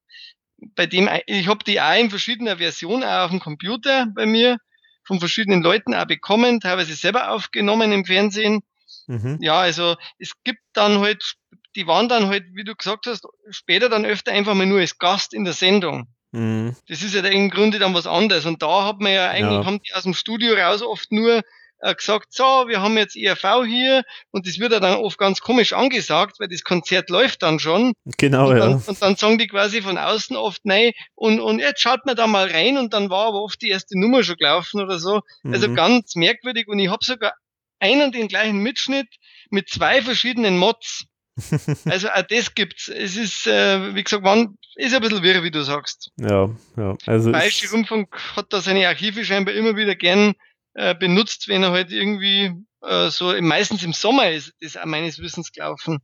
[0.75, 4.57] bei dem, ich habe die auch in verschiedener Version auch auf dem Computer bei mir,
[5.05, 8.61] von verschiedenen Leuten auch bekommen, teilweise selber aufgenommen im Fernsehen.
[9.07, 9.37] Mhm.
[9.39, 11.35] Ja, also es gibt dann halt,
[11.75, 14.97] die waren dann halt, wie du gesagt hast, später dann öfter einfach mal nur als
[14.97, 16.07] Gast in der Sendung.
[16.31, 16.75] Mhm.
[16.87, 18.45] Das ist ja dann im Grunde dann was anderes.
[18.45, 19.65] Und da hat man ja eigentlich, Ja.
[19.65, 21.41] haben die aus dem Studio raus oft nur
[21.79, 25.73] gesagt, so, wir haben jetzt ERV hier und das wird ja dann oft ganz komisch
[25.73, 27.93] angesagt, weil das Konzert läuft dann schon.
[28.17, 28.81] Genau, und, dann, ja.
[28.85, 32.27] und dann sagen die quasi von außen oft, nein, und, und jetzt schaut man da
[32.27, 35.21] mal rein und dann war aber oft die erste Nummer schon gelaufen oder so.
[35.43, 35.75] Also Mhm.
[35.75, 37.33] ganz merkwürdig und ich habe sogar
[37.79, 39.07] einen und den gleichen Mitschnitt
[39.49, 41.05] mit zwei verschiedenen Mods.
[41.85, 42.87] Also auch das gibt's.
[42.87, 46.11] Es ist, äh, wie gesagt, wann, ist ein bisschen wirr, wie du sagst.
[46.17, 46.95] Ja, ja.
[47.05, 50.33] Also Bayerische Rundfunk hat da seine Archive scheinbar immer wieder gern
[50.75, 55.19] äh, benutzt, wenn er halt irgendwie äh, so meistens im Sommer ist, das auch meines
[55.19, 55.99] Wissens gelaufen.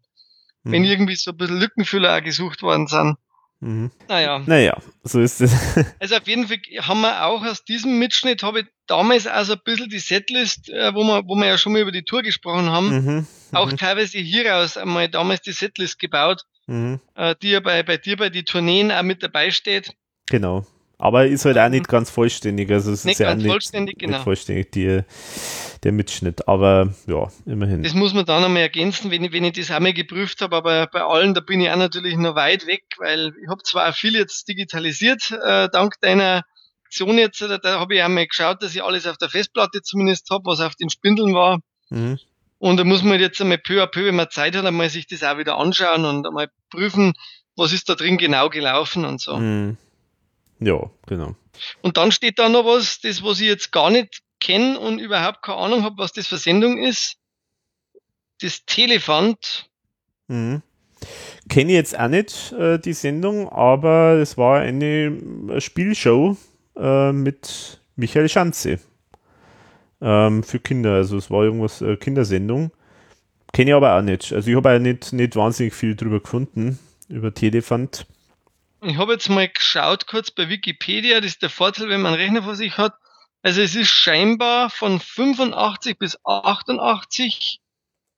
[0.63, 0.87] Wenn Mhm.
[0.89, 3.15] irgendwie so ein bisschen Lückenfüller auch gesucht worden sind.
[3.61, 3.91] Mhm.
[4.07, 4.39] Naja.
[4.45, 5.51] Naja, so ist es.
[5.99, 9.53] Also auf jeden Fall haben wir auch aus diesem Mitschnitt, habe ich damals auch so
[9.53, 12.23] ein bisschen die Setlist, äh, wo wir, wo wir ja schon mal über die Tour
[12.23, 13.27] gesprochen haben, mhm.
[13.53, 16.99] auch teilweise hieraus einmal damals die Setlist gebaut, Mhm.
[17.15, 19.93] äh, die ja bei, bei dir bei die Tourneen auch mit dabei steht.
[20.27, 20.65] Genau.
[21.01, 22.71] Aber ist halt auch nicht ganz vollständig.
[22.71, 24.17] Also es Nicht ist ja ganz nicht, vollständig, genau.
[24.17, 25.01] nicht vollständig die,
[25.81, 26.47] der Mitschnitt.
[26.47, 27.81] Aber ja, immerhin.
[27.81, 30.85] Das muss man dann einmal ergänzen, wenn ich, wenn ich das einmal geprüft habe, aber
[30.85, 34.13] bei allen, da bin ich auch natürlich noch weit weg, weil ich habe zwar viel
[34.13, 36.43] jetzt digitalisiert, äh, dank deiner
[36.85, 40.29] Aktion jetzt, da, da habe ich einmal geschaut, dass ich alles auf der Festplatte zumindest
[40.29, 41.61] habe, was auf den Spindeln war.
[41.89, 42.19] Mhm.
[42.59, 45.07] Und da muss man jetzt einmal peu à peu, wenn man Zeit hat, einmal sich
[45.07, 47.13] das auch wieder anschauen und einmal prüfen,
[47.55, 49.37] was ist da drin genau gelaufen und so.
[49.37, 49.77] Mhm.
[50.61, 51.35] Ja, genau.
[51.81, 55.41] Und dann steht da noch was, das, was ich jetzt gar nicht kenne und überhaupt
[55.41, 57.17] keine Ahnung habe, was das für Sendung ist.
[58.41, 59.69] Das Telefant.
[60.27, 60.61] Mhm.
[61.49, 65.17] Kenne ich jetzt auch nicht äh, die Sendung, aber es war eine
[65.49, 66.37] äh, Spielshow
[66.77, 68.79] äh, mit Michael Schanze
[69.99, 70.93] ähm, für Kinder.
[70.93, 72.71] Also es war irgendwas äh, Kindersendung.
[73.51, 74.31] Kenne ich aber auch nicht.
[74.31, 78.05] Also ich habe auch nicht, nicht wahnsinnig viel drüber gefunden, über Telefant.
[78.83, 82.21] Ich habe jetzt mal geschaut, kurz bei Wikipedia, das ist der Vorteil, wenn man einen
[82.21, 82.95] Rechner vor sich hat.
[83.43, 87.59] Also es ist scheinbar von 85 bis 88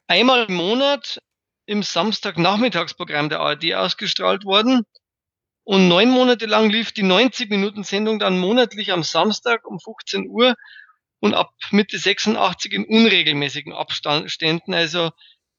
[0.08, 1.22] einmal im Monat
[1.66, 4.84] im Samstagnachmittagsprogramm der ARD ausgestrahlt worden.
[5.66, 10.56] Und neun Monate lang lief die 90-Minuten-Sendung dann monatlich am Samstag um 15 Uhr
[11.20, 14.74] und ab Mitte 86 in unregelmäßigen Abständen.
[14.74, 15.12] Also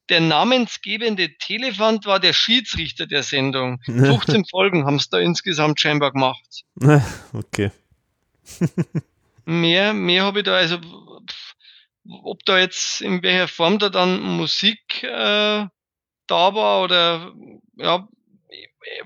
[0.08, 3.80] der namensgebende Telefant war der Schiedsrichter der Sendung.
[3.84, 6.64] 15 Folgen haben es da insgesamt scheinbar gemacht.
[7.32, 7.70] Okay.
[9.44, 10.78] mehr, mehr habe ich da, also
[12.06, 15.66] ob da jetzt in welcher Form da dann Musik äh,
[16.26, 17.32] da war oder
[17.76, 18.06] ja,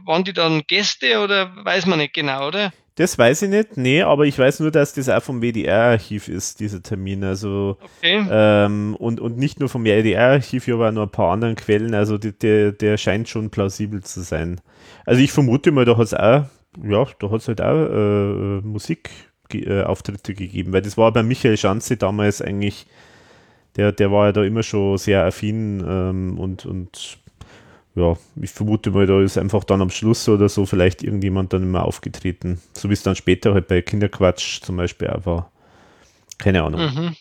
[0.05, 2.73] waren die dann Gäste oder weiß man nicht genau, oder?
[2.99, 6.59] Das weiß ich nicht, nee, aber ich weiß nur, dass das auch vom WDR-Archiv ist,
[6.59, 7.23] dieser Termin.
[7.23, 8.27] Also okay.
[8.29, 11.95] ähm, und, und nicht nur vom WDR-Archiv, ich habe auch noch ein paar anderen Quellen,
[11.95, 14.61] also die, der, der scheint schon plausibel zu sein.
[15.07, 16.47] Also ich vermute mal, da hat es auch,
[16.83, 21.57] ja, da hat es halt auch äh, Musikauftritte äh, gegeben, weil das war bei Michael
[21.57, 22.89] Schanze damals eigentlich,
[23.77, 27.21] der, der war ja da immer schon sehr affin ähm, und, und
[27.99, 31.63] ja, ich vermute mal, da ist einfach dann am Schluss oder so vielleicht irgendjemand dann
[31.63, 32.61] immer aufgetreten.
[32.73, 35.53] So wie es dann später halt bei Kinderquatsch zum Beispiel auch war.
[36.39, 36.81] Keine Ahnung.
[36.81, 37.17] Mhm.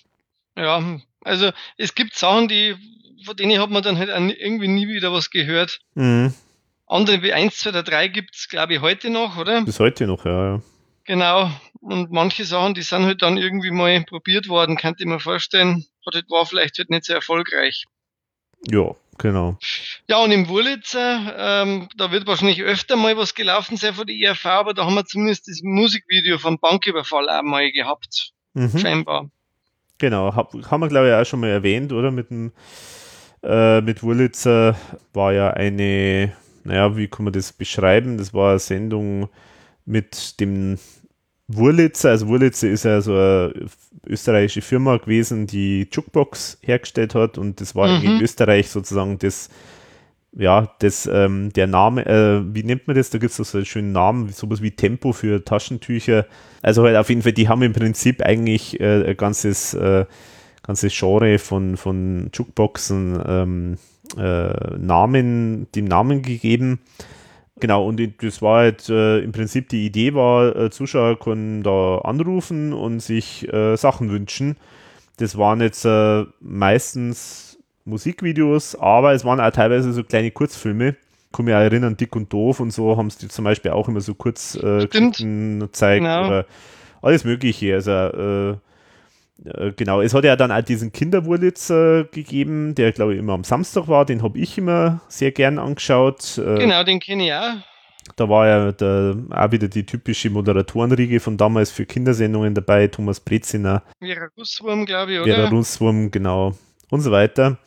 [0.55, 2.75] Ja, also es gibt Sachen, die,
[3.25, 5.79] von denen hat man dann halt irgendwie nie wieder was gehört.
[5.95, 6.33] Mhm.
[6.85, 9.63] Andere wie 1, 2 oder 3 gibt es, glaube ich, heute noch, oder?
[9.63, 10.61] Bis heute noch, ja, ja.
[11.03, 11.51] Genau.
[11.81, 15.85] Und manche Sachen, die sind halt dann irgendwie mal probiert worden, könnte ich mir vorstellen.
[16.05, 17.85] Oder war vielleicht halt nicht sehr erfolgreich.
[18.69, 19.57] Ja, Genau.
[20.09, 24.15] Ja, und im Wurlitzer, ähm, da wird wahrscheinlich öfter mal was gelaufen sein von der
[24.15, 28.31] IRV, aber da haben wir zumindest das Musikvideo vom Banküberfall einmal gehabt.
[28.53, 28.77] Mhm.
[28.77, 29.29] Scheinbar.
[29.97, 32.11] Genau, hab, haben wir glaube ich auch schon mal erwähnt, oder?
[32.11, 32.53] Mit dem
[33.43, 34.75] äh, mit Wurlitzer
[35.13, 38.17] war ja eine, naja, wie kann man das beschreiben?
[38.17, 39.29] Das war eine Sendung
[39.85, 40.79] mit dem
[41.47, 43.53] Wurlitzer, also Wurlitzer ist ja so eine
[44.05, 48.05] österreichische Firma gewesen, die Jukebox hergestellt hat und das war mhm.
[48.05, 49.49] in Österreich sozusagen das,
[50.37, 53.09] ja, das, ähm, der Name, äh, wie nennt man das?
[53.09, 56.27] Da gibt es so einen schönen Namen, sowas wie Tempo für Taschentücher.
[56.61, 60.05] Also halt auf jeden Fall, die haben im Prinzip eigentlich äh, ein ganzes, äh,
[60.61, 63.77] ganzes Genre von, von Jukeboxen ähm,
[64.15, 66.81] äh, Namen, dem Namen gegeben.
[67.59, 71.97] Genau, und das war halt äh, im Prinzip die Idee war, äh, Zuschauer können da
[71.99, 74.57] anrufen und sich Sachen wünschen.
[75.17, 75.87] Das waren jetzt
[76.39, 77.46] meistens
[77.87, 80.89] Musikvideos, aber es waren auch teilweise so kleine Kurzfilme.
[80.89, 83.87] Ich kann mich auch erinnern, Dick und Doof und so haben sie zum Beispiel auch
[83.87, 86.27] immer so kurz äh, gezeigt genau.
[86.27, 86.45] oder
[87.01, 87.73] alles Mögliche.
[87.73, 88.55] Also äh,
[89.45, 93.33] äh, genau, es hat ja dann auch diesen Kinderwurlitz äh, gegeben, der glaube ich immer
[93.33, 96.37] am Samstag war, den habe ich immer sehr gern angeschaut.
[96.37, 97.55] Äh, genau, den kenne ich auch.
[98.15, 103.19] Da war ja der, auch wieder die typische Moderatorenriege von damals für Kindersendungen dabei, Thomas
[103.19, 103.83] Breziner.
[103.99, 105.35] Vera Russwurm, glaube ich, oder?
[105.35, 106.55] Vera Russwurm, genau.
[106.89, 107.57] Und so weiter.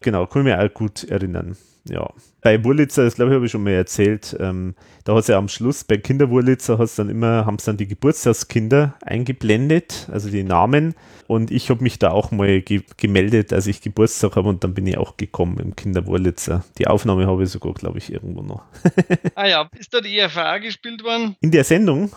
[0.00, 1.56] Genau, kann ich mich auch gut erinnern.
[1.88, 2.10] Ja.
[2.42, 5.38] Bei Wurlitzer, das glaube ich, habe ich schon mal erzählt, ähm, da hat es ja
[5.38, 10.44] am Schluss bei Kinderwurlitzer hat's dann immer, haben es dann die Geburtstagskinder eingeblendet, also die
[10.44, 10.94] Namen.
[11.26, 14.74] Und ich habe mich da auch mal ge gemeldet, als ich Geburtstag habe und dann
[14.74, 16.64] bin ich auch gekommen im Kinderwurlitzer.
[16.78, 18.62] Die Aufnahme habe ich sogar, glaube ich, irgendwo noch.
[19.34, 21.36] ah ja, ist da die EFA gespielt worden?
[21.40, 22.10] In der Sendung?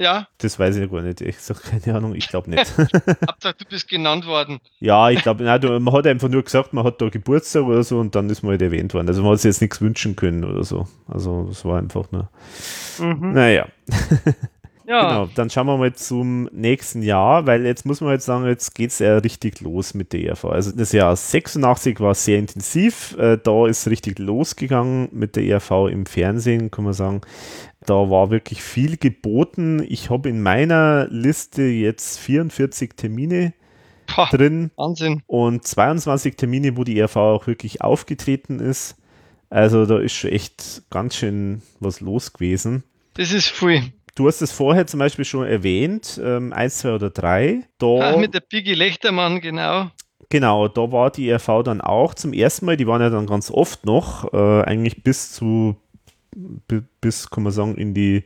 [0.00, 0.28] Ja.
[0.38, 1.20] Das weiß ich gar nicht.
[1.20, 2.72] Ich sage keine Ahnung, ich glaube nicht.
[3.28, 4.58] Hauptsache, du bist genannt worden.
[4.78, 8.14] Ja, ich glaube, man hat einfach nur gesagt, man hat da Geburtstag oder so und
[8.14, 9.08] dann ist man halt erwähnt worden.
[9.08, 10.88] Also man hat sich jetzt nichts wünschen können oder so.
[11.06, 12.30] Also das war einfach nur.
[12.98, 13.34] Mhm.
[13.34, 13.68] Naja.
[14.90, 15.08] Ja.
[15.08, 18.74] Genau, dann schauen wir mal zum nächsten Jahr, weil jetzt muss man jetzt sagen, jetzt
[18.74, 20.46] geht es ja richtig los mit der ERV.
[20.46, 25.86] Also das Jahr 86 war sehr intensiv, äh, da ist richtig losgegangen mit der ERV
[25.92, 27.20] im Fernsehen, kann man sagen.
[27.86, 29.80] Da war wirklich viel geboten.
[29.88, 33.52] Ich habe in meiner Liste jetzt 44 Termine
[34.12, 34.72] Boah, drin.
[34.74, 35.22] Wahnsinn.
[35.28, 38.96] Und 22 Termine, wo die ERV auch wirklich aufgetreten ist.
[39.50, 42.82] Also da ist schon echt ganz schön was los gewesen.
[43.14, 43.92] Das ist viel.
[44.14, 47.62] Du hast es vorher zum Beispiel schon erwähnt, ähm, eins, zwei oder drei.
[47.78, 49.90] Da, Ach, mit der Piggy Lechtermann, genau.
[50.28, 53.50] Genau, da war die ERV dann auch zum ersten Mal, die waren ja dann ganz
[53.50, 55.76] oft noch, äh, eigentlich bis zu,
[57.00, 58.24] bis, kann man sagen, in die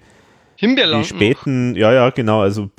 [0.64, 1.04] Himbeerland.
[1.04, 1.78] Die späten, noch.
[1.78, 2.70] ja, ja, genau, also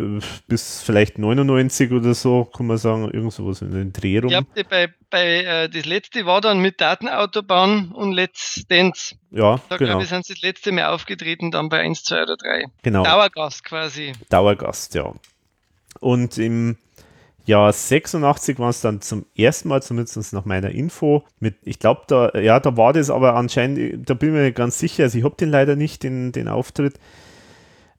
[0.48, 4.26] bis vielleicht 99 oder so, kann man sagen, irgend sowas in den Dreh rum.
[4.26, 9.16] Ich glaube, bei, bei äh, das letzte war dann mit Datenautobahn und Let's Dance.
[9.32, 9.92] Ja, da genau.
[9.92, 12.66] glaube ich, sind sie das letzte Mal aufgetreten, dann bei 1, 2 oder 3.
[12.82, 13.04] Genau.
[13.04, 14.14] Dauergast quasi.
[14.30, 15.14] Dauergast, ja.
[16.00, 16.78] Und im
[17.46, 22.02] Jahr 86 war es dann zum ersten Mal, zumindest nach meiner Info, mit, ich glaube,
[22.08, 25.18] da, ja, da war das aber anscheinend, da bin ich mir nicht ganz sicher, also
[25.18, 26.96] ich habe den leider nicht, den, den Auftritt.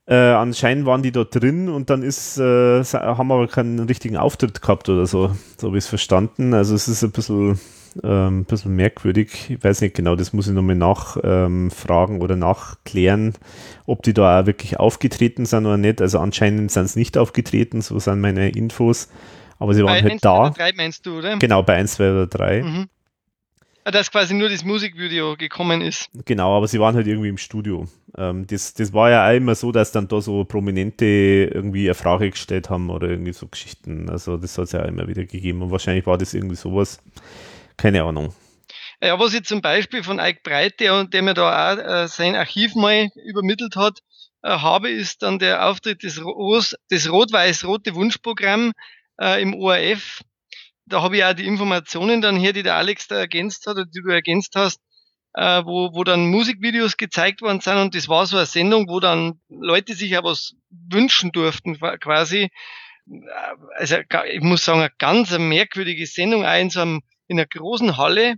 [0.09, 4.61] Äh, anscheinend waren die da drin und dann ist, äh, haben aber keinen richtigen Auftritt
[4.61, 6.53] gehabt oder so, so habe ich es verstanden.
[6.53, 7.59] Also es ist ein bisschen,
[8.03, 9.49] ähm, ein bisschen merkwürdig.
[9.49, 13.33] Ich weiß nicht genau, das muss ich nochmal nachfragen ähm, oder nachklären,
[13.85, 16.01] ob die da auch wirklich aufgetreten sind oder nicht.
[16.01, 19.09] Also anscheinend sind sie nicht aufgetreten, so sind meine Infos.
[19.59, 20.49] Aber sie waren bei halt da.
[20.51, 21.37] Bei 1, 2 oder 3 meinst du, oder?
[21.37, 22.63] Genau, bei 1, 2 oder 3.
[22.63, 22.89] Mhm.
[23.91, 26.09] Dass quasi nur das Musikvideo gekommen ist.
[26.25, 27.87] Genau, aber sie waren halt irgendwie im Studio.
[28.17, 31.93] Ähm, das, das war ja auch immer so, dass dann da so Prominente irgendwie eine
[31.93, 34.09] Frage gestellt haben oder irgendwie so Geschichten.
[34.09, 36.99] Also das hat es ja auch immer wieder gegeben und wahrscheinlich war das irgendwie sowas.
[37.77, 38.33] Keine Ahnung.
[39.01, 42.35] Ja, was ich zum Beispiel von Ike Breit, der, der mir da auch äh, sein
[42.35, 43.99] Archiv mal übermittelt hat,
[44.41, 46.21] äh, habe, ist dann der Auftritt des,
[46.91, 48.73] des Rot-Weiß-Rote Wunschprogramm
[49.21, 50.21] äh, im ORF
[50.87, 53.85] da habe ich auch die Informationen dann hier, die der Alex da ergänzt hat, oder
[53.85, 54.79] die du ergänzt hast,
[55.33, 58.99] äh, wo, wo dann Musikvideos gezeigt worden sind und das war so eine Sendung, wo
[58.99, 62.49] dann Leute sich ja was wünschen durften quasi.
[63.07, 63.19] Äh,
[63.75, 63.97] also
[64.31, 68.35] ich muss sagen, eine ganz merkwürdige Sendung, auch in so einem, in einer großen Halle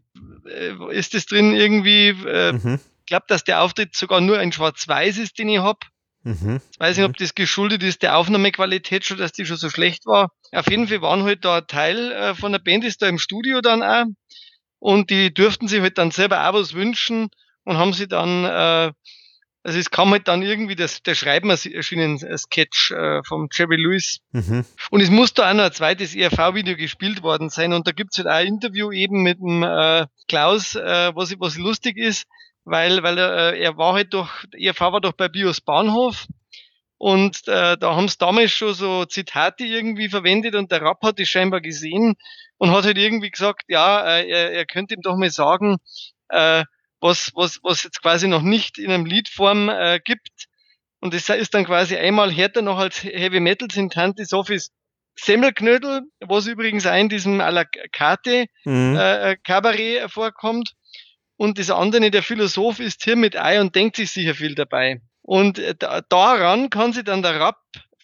[0.47, 2.79] äh, ist das drin irgendwie, äh, mhm.
[2.99, 5.85] ich glaube, dass der Auftritt sogar nur ein Schwarz-Weiß ist, den ich hab
[6.23, 6.61] Mhm.
[6.71, 10.05] Ich weiß nicht, ob das geschuldet ist der Aufnahmequalität schon, dass die schon so schlecht
[10.05, 10.31] war.
[10.51, 13.19] Auf jeden Fall waren halt da ein Teil äh, von der Band ist da im
[13.19, 14.05] Studio dann auch
[14.79, 17.29] und die durften sich halt dann selber auch was wünschen
[17.63, 18.91] und haben sie dann, äh,
[19.63, 24.19] also es kam halt dann irgendwie das, der Schreiben erschienen Sketch äh, vom Jerry Lewis.
[24.31, 24.65] Mhm.
[24.89, 28.17] Und es muss da auch noch ein zweites ERV-Video gespielt worden sein und da gibt's
[28.17, 32.25] halt auch ein Interview eben mit dem äh, Klaus, äh, was, was lustig ist
[32.69, 36.27] weil, weil er, äh, er war halt doch, ihr Vater war doch bei Bios Bahnhof
[36.97, 41.19] und äh, da haben sie damals schon so Zitate irgendwie verwendet und der Rapp hat
[41.19, 42.15] das scheinbar gesehen
[42.57, 45.77] und hat halt irgendwie gesagt, ja, äh, er, er könnte ihm doch mal sagen,
[46.29, 46.63] äh,
[47.01, 50.47] was, was, was jetzt quasi noch nicht in einem Liedform äh, gibt.
[50.99, 54.71] Und das ist dann quasi einmal härter noch als Heavy Metal sind Tante Sophies
[55.15, 58.95] Semmelknödel, was übrigens auch in diesem à la carte mhm.
[58.97, 60.73] äh, Kabarett vorkommt.
[61.39, 64.99] Und das andere, der Philosoph ist hier mit Ei und denkt sich sicher viel dabei.
[65.21, 65.73] Und äh,
[66.09, 67.61] daran kann sich dann der Rapp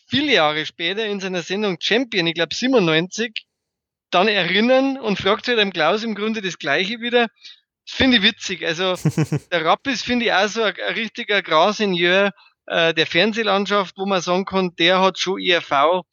[0.07, 3.45] viele Jahre später in seiner Sendung Champion, ich glaube 97,
[4.09, 7.27] dann erinnern und fragt halt dem Klaus im Grunde das Gleiche wieder.
[7.85, 8.65] Das finde ich witzig.
[8.65, 8.95] Also
[9.51, 12.31] der Rapp ist, finde ich, auch so ein, ein richtiger Grand Seigneur
[12.67, 16.03] äh, der Fernsehlandschaft, wo man sagen kann, der hat schon ERV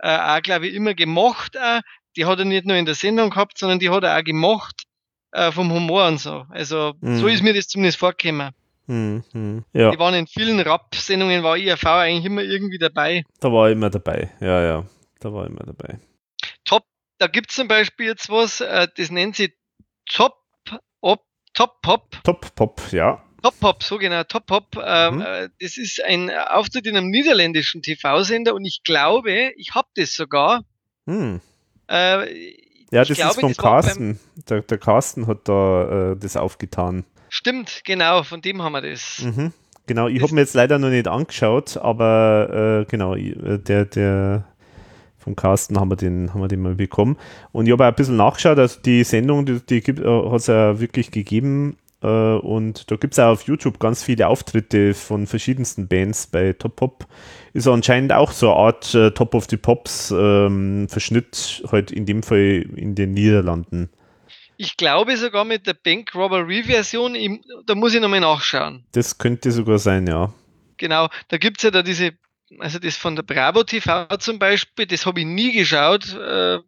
[0.00, 1.56] äh, auch, glaube ich, immer gemocht.
[1.56, 1.80] Auch.
[2.16, 4.82] Die hat er nicht nur in der Sendung gehabt, sondern die hat er auch gemocht
[5.32, 6.44] äh, vom Humor und so.
[6.50, 7.18] Also mhm.
[7.18, 8.50] so ist mir das zumindest vorgekommen.
[8.86, 9.90] Mhm, ja.
[9.90, 13.24] Die waren in vielen Rap-Sendungen, war IRV eigentlich immer irgendwie dabei.
[13.40, 14.86] Da war immer dabei, ja, ja.
[15.20, 15.98] Da war immer dabei.
[16.64, 16.84] Top,
[17.18, 19.54] da gibt's zum Beispiel jetzt was, äh, das nennt sich
[20.06, 20.36] Top
[21.00, 22.18] Op, Top Pop.
[22.24, 23.22] Top Pop, ja.
[23.42, 24.76] Top Pop, so genau, Top Pop.
[24.84, 25.20] Ähm, mhm.
[25.22, 30.14] Äh, das ist ein Auftritt in einem niederländischen TV-Sender und ich glaube, ich habe das
[30.14, 30.64] sogar.
[31.06, 31.40] Mhm.
[31.88, 32.52] Äh,
[32.92, 34.20] ja, das glaube, ist vom das Carsten.
[34.48, 37.04] Der, der Carsten hat da äh, das aufgetan.
[37.28, 39.20] Stimmt, genau, von dem haben wir das.
[39.22, 39.52] Mhm.
[39.86, 44.44] Genau, ich habe mir jetzt leider noch nicht angeschaut, aber äh, genau, äh, der, der
[45.18, 47.16] vom Carsten haben wir den, haben wir den mal bekommen.
[47.52, 50.78] Und ich habe ein bisschen nachgeschaut, also die Sendung, die, die äh, hat es ja
[50.78, 51.76] wirklich gegeben.
[52.02, 56.52] Äh, und da gibt es auch auf YouTube ganz viele Auftritte von verschiedensten Bands bei
[56.52, 57.06] Top Pop
[57.52, 62.06] ist anscheinend auch so eine Art äh, Top of the Pops ähm, Verschnitt, halt in
[62.06, 63.90] dem Fall in den Niederlanden.
[64.56, 67.16] Ich glaube sogar mit der Bank Robbery Version,
[67.66, 68.84] da muss ich nochmal nachschauen.
[68.92, 70.32] Das könnte sogar sein, ja.
[70.76, 72.12] Genau, da gibt es ja da diese,
[72.58, 76.14] also das von der Bravo TV zum Beispiel, das habe ich nie geschaut.
[76.14, 76.58] Äh,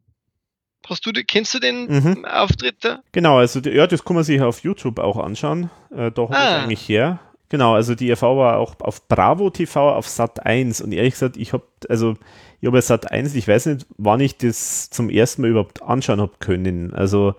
[0.89, 2.25] hast du, kennst du den mhm.
[2.25, 3.01] Auftritt da?
[3.13, 5.71] Genau, also ja, das kann man sich auf YouTube auch anschauen.
[5.91, 6.57] Äh, da habe ah.
[6.59, 7.21] ich eigentlich her.
[7.49, 11.37] Genau, also die EV war auch auf Bravo TV auf Sat 1 und ehrlich gesagt,
[11.37, 12.17] ich habe, also
[12.61, 16.21] ich habe Sat 1, ich weiß nicht, wann ich das zum ersten Mal überhaupt anschauen
[16.21, 16.95] habe können.
[16.95, 17.35] Also,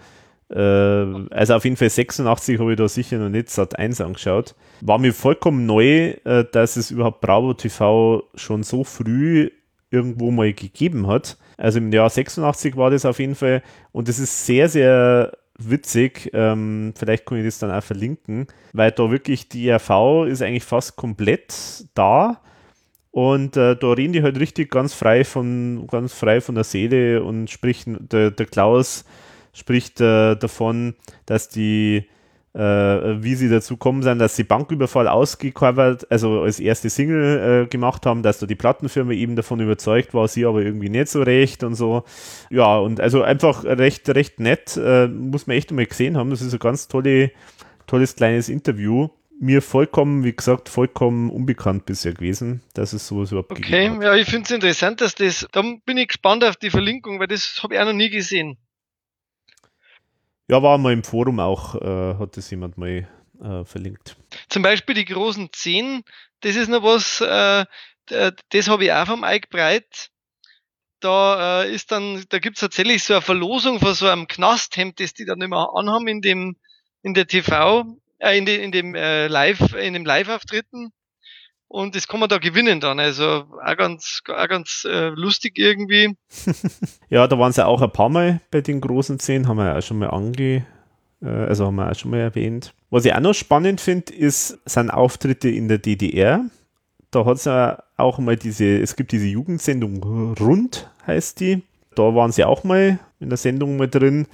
[0.49, 4.55] äh, also auf jeden Fall 86 habe ich da sicher noch nicht Sat 1 angeschaut.
[4.81, 9.49] War mir vollkommen neu, äh, dass es überhaupt Bravo TV schon so früh
[9.89, 11.37] irgendwo mal gegeben hat.
[11.57, 16.29] Also im Jahr 86 war das auf jeden Fall und das ist sehr, sehr witzig.
[16.33, 20.63] Ähm, vielleicht kann ich das dann auch verlinken, weil da wirklich die RV ist eigentlich
[20.63, 22.41] fast komplett da.
[23.11, 27.23] Und äh, da reden die halt richtig ganz frei von, ganz frei von der Seele
[27.23, 29.05] und spricht, der, der Klaus
[29.53, 30.95] spricht äh, davon,
[31.25, 32.09] dass die
[32.55, 37.67] äh, wie sie dazu kommen sind, dass sie Banküberfall ausgecovert, also als erste Single äh,
[37.67, 41.21] gemacht haben, dass da die Plattenfirma eben davon überzeugt war, sie aber irgendwie nicht so
[41.21, 42.05] recht und so.
[42.49, 46.29] Ja, und also einfach recht, recht nett, äh, muss man echt mal gesehen haben.
[46.29, 47.31] Das ist ein ganz tolle,
[47.87, 49.09] tolles kleines Interview.
[49.37, 54.29] Mir vollkommen, wie gesagt, vollkommen unbekannt bisher gewesen, dass es sowas überhaupt Okay, ja, ich
[54.29, 57.73] finde es interessant, dass das, da bin ich gespannt auf die Verlinkung, weil das habe
[57.73, 58.57] ich auch noch nie gesehen.
[60.47, 63.07] Ja, war mal im Forum auch, äh, hat das jemand mal
[63.41, 64.15] äh, verlinkt.
[64.49, 66.03] Zum Beispiel die großen Zehn,
[66.41, 67.65] das ist noch was, äh,
[68.49, 70.11] das habe ich auch vom Ike Breit.
[70.99, 75.13] Da äh, ist dann, da gibt's tatsächlich so eine Verlosung von so einem Knasthemd, das
[75.13, 76.55] die dann immer anhaben in dem,
[77.01, 80.91] in der TV, äh, in, de, in dem äh, Live, in dem Live-Auftritten
[81.67, 82.99] und das kann man da gewinnen dann.
[82.99, 86.15] Also auch ganz, auch ganz äh, lustig irgendwie.
[87.09, 89.77] ja, da waren sie auch ein paar Mal bei den großen Szenen, haben wir ja
[89.77, 90.65] auch schon mal ange,
[91.21, 92.73] äh, also haben wir auch schon mal erwähnt.
[92.89, 96.45] Was ich auch noch spannend finde, ist, sind Auftritte in der DDR.
[97.11, 100.03] Da hat es ja auch mal diese, es gibt diese Jugendsendung
[100.39, 101.63] Rund, heißt die.
[101.95, 104.27] Da waren sie auch mal in der Sendung mal drin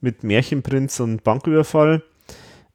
[0.00, 2.02] mit Märchenprinz und Banküberfall.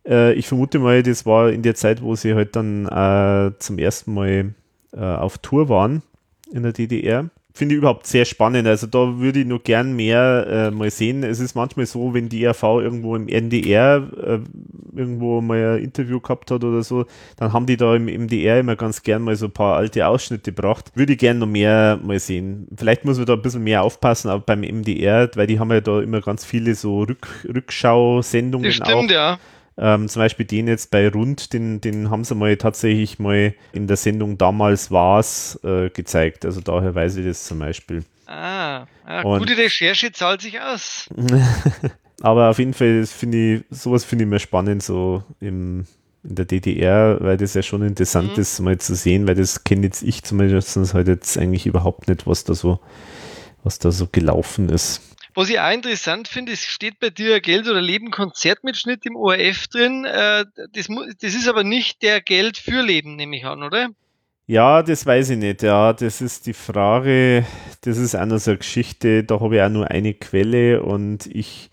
[0.07, 3.77] Äh, ich vermute mal, das war in der Zeit, wo sie halt dann äh, zum
[3.77, 4.53] ersten Mal
[4.93, 6.01] äh, auf Tour waren
[6.51, 7.29] in der DDR.
[7.55, 8.67] Finde ich überhaupt sehr spannend.
[8.67, 11.21] Also da würde ich nur gern mehr äh, mal sehen.
[11.21, 14.39] Es ist manchmal so, wenn die ERV irgendwo im NDR äh,
[14.97, 17.05] irgendwo mal ein Interview gehabt hat oder so,
[17.37, 20.51] dann haben die da im MDR immer ganz gern mal so ein paar alte Ausschnitte
[20.51, 20.91] gebracht.
[20.95, 22.67] Würde ich gern noch mehr mal sehen.
[22.75, 25.81] Vielleicht muss man da ein bisschen mehr aufpassen, aber beim MDR, weil die haben ja
[25.81, 28.65] da immer ganz viele so Rück Rückschau-Sendungen.
[28.65, 29.13] Das stimmt, auch.
[29.13, 29.39] ja.
[29.77, 33.87] Ähm, zum Beispiel den jetzt bei Rund, den, den haben sie mal tatsächlich mal in
[33.87, 36.45] der Sendung Damals war's äh, gezeigt.
[36.45, 38.03] Also daher weiß ich das zum Beispiel.
[38.27, 41.09] Ah, ah gute Recherche zahlt sich aus.
[42.21, 45.85] Aber auf jeden Fall finde ich, sowas finde ich mir spannend, so im,
[46.23, 48.41] in der DDR, weil das ja schon interessant mhm.
[48.41, 52.25] ist, mal zu sehen, weil das kenne jetzt ich zumindest halt jetzt eigentlich überhaupt nicht,
[52.27, 52.79] was da so,
[53.63, 55.01] was da so gelaufen ist.
[55.35, 59.67] Was ich auch interessant finde, es steht bei dir Geld oder Leben Konzertmitschnitt im ORF
[59.67, 60.05] drin.
[60.05, 60.87] Äh, das,
[61.21, 63.89] das ist aber nicht der Geld für Leben, nehme ich an, oder?
[64.45, 65.63] Ja, das weiß ich nicht.
[65.63, 67.45] Ja, das ist die Frage.
[67.81, 69.23] Das ist auch noch so eine Geschichte.
[69.23, 71.71] Da habe ich auch nur eine Quelle und ich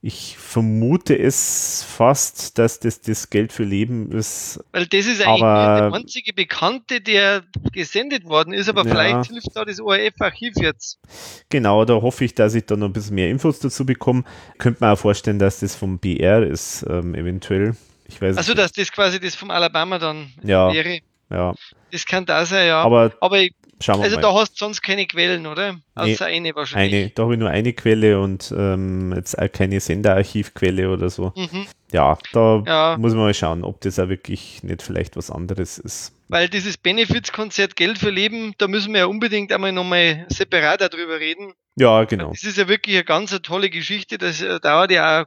[0.00, 4.60] ich vermute es fast, dass das das Geld für Leben ist.
[4.70, 7.42] Weil das ist eigentlich aber, der einzige Bekannte, der
[7.72, 11.00] gesendet worden ist, aber ja, vielleicht hilft da das ORF-Archiv jetzt.
[11.48, 14.22] Genau, da hoffe ich, dass ich da noch ein bisschen mehr Infos dazu bekomme.
[14.58, 17.76] Könnte man auch vorstellen, dass das vom BR ist, ähm, eventuell.
[18.06, 21.00] Ich weiß also, dass das quasi das vom Alabama dann ja, wäre.
[21.28, 21.54] Ja.
[21.90, 22.82] Das kann da sein, ja.
[22.82, 24.22] Aber, aber ich Schauen wir also mal.
[24.22, 25.78] da hast du sonst keine Quellen, oder?
[25.94, 26.94] Außer nee, eine wahrscheinlich.
[26.94, 31.32] Eine, da habe ich nur eine Quelle und ähm, jetzt auch keine Senderarchivquelle oder so.
[31.36, 31.66] Mhm.
[31.92, 32.96] Ja, da ja.
[32.98, 36.12] muss man mal schauen, ob das auch wirklich nicht vielleicht was anderes ist.
[36.28, 41.20] Weil dieses Benefizkonzert Geld für Leben, da müssen wir ja unbedingt einmal nochmal separat darüber
[41.20, 41.54] reden.
[41.76, 42.30] Ja, genau.
[42.30, 44.18] Das ist ja wirklich eine ganz eine tolle Geschichte.
[44.18, 45.26] Das äh, dauert ja auch,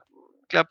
[0.50, 0.70] glaube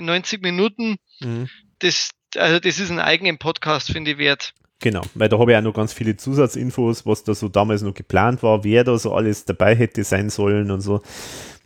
[0.00, 0.96] 90 Minuten.
[1.20, 1.48] Mhm.
[1.80, 4.54] Das, also das ist ein eigenen Podcast, finde ich, wert.
[4.82, 7.94] Genau, weil da habe ich auch noch ganz viele Zusatzinfos, was da so damals noch
[7.94, 11.02] geplant war, wer da so alles dabei hätte sein sollen und so.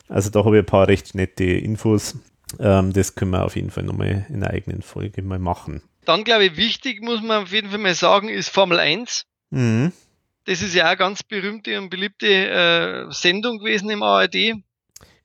[0.06, 2.16] Also da habe ich ein paar recht nette Infos.
[2.60, 5.80] Ähm, das können wir auf jeden Fall nochmal in einer eigenen Folge mal machen.
[6.04, 9.24] Dann glaube ich, wichtig muss man auf jeden Fall mal sagen, ist Formel 1.
[9.48, 9.92] Mhm.
[10.44, 14.56] Das ist ja auch eine ganz berühmte und beliebte äh, Sendung gewesen im ARD.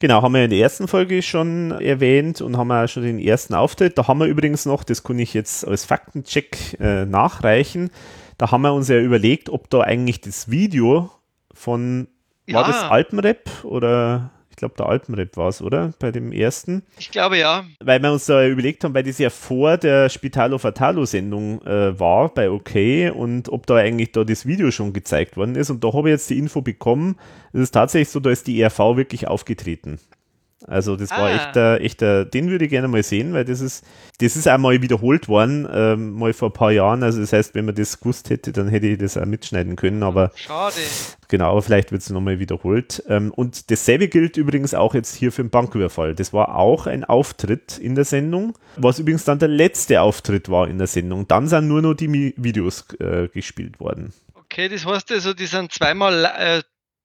[0.01, 3.53] Genau, haben wir in der ersten Folge schon erwähnt und haben wir schon den ersten
[3.53, 3.99] Auftritt.
[3.99, 7.91] Da haben wir übrigens noch, das kann ich jetzt als Faktencheck äh, nachreichen,
[8.39, 11.11] da haben wir uns ja überlegt, ob da eigentlich das Video
[11.53, 12.07] von,
[12.47, 12.55] ja.
[12.55, 14.31] war das Alpenrap oder
[14.61, 15.93] glaube, der Alpenrap war es, oder?
[15.99, 16.83] Bei dem ersten.
[16.97, 17.65] Ich glaube ja.
[17.83, 21.99] Weil wir uns da überlegt haben, weil das ja vor der Spitalo Fatalo Sendung äh,
[21.99, 25.69] war bei OK und ob da eigentlich da das Video schon gezeigt worden ist.
[25.69, 27.17] Und da habe ich jetzt die Info bekommen,
[27.53, 29.99] es ist tatsächlich so, da ist die ERV wirklich aufgetreten.
[30.67, 31.17] Also das ah.
[31.17, 33.85] war echter, echter, den würde ich gerne mal sehen, weil das ist,
[34.19, 37.03] das ist einmal wiederholt worden, ähm, mal vor ein paar Jahren.
[37.03, 40.03] Also das heißt, wenn man das gewusst hätte, dann hätte ich das auch mitschneiden können.
[40.03, 40.75] Aber schade.
[41.27, 43.03] Genau, aber vielleicht wird es nochmal wiederholt.
[43.07, 46.15] Ähm, und dasselbe gilt übrigens auch jetzt hier für den Banküberfall.
[46.15, 50.67] Das war auch ein Auftritt in der Sendung, was übrigens dann der letzte Auftritt war
[50.67, 51.27] in der Sendung.
[51.27, 54.13] Dann sind nur noch die Mi Videos äh, gespielt worden.
[54.35, 56.61] Okay, das heißt also, die sind zweimal äh,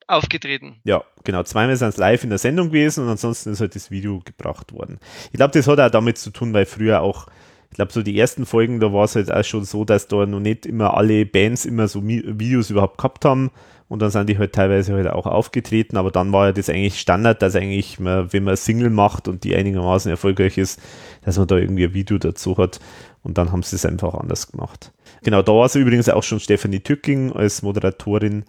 [0.06, 0.76] aufgetreten.
[0.84, 1.42] Ja, genau.
[1.42, 4.72] Zweimal sind es live in der Sendung gewesen und ansonsten ist halt das Video gebracht
[4.72, 4.98] worden.
[5.32, 7.26] Ich glaube, das hat auch damit zu tun, weil früher auch,
[7.70, 10.26] ich glaube, so die ersten Folgen, da war es halt auch schon so, dass da
[10.26, 13.50] noch nicht immer alle Bands immer so Videos überhaupt gehabt haben.
[13.88, 16.98] Und dann sind die halt teilweise halt auch aufgetreten, aber dann war ja das eigentlich
[16.98, 20.80] Standard, dass eigentlich, man, wenn man Single macht und die einigermaßen erfolgreich ist,
[21.22, 22.80] dass man da irgendwie ein Video dazu hat.
[23.22, 24.92] Und dann haben sie es einfach anders gemacht.
[25.22, 28.44] Genau, da war es übrigens auch schon Stephanie Tücking als Moderatorin,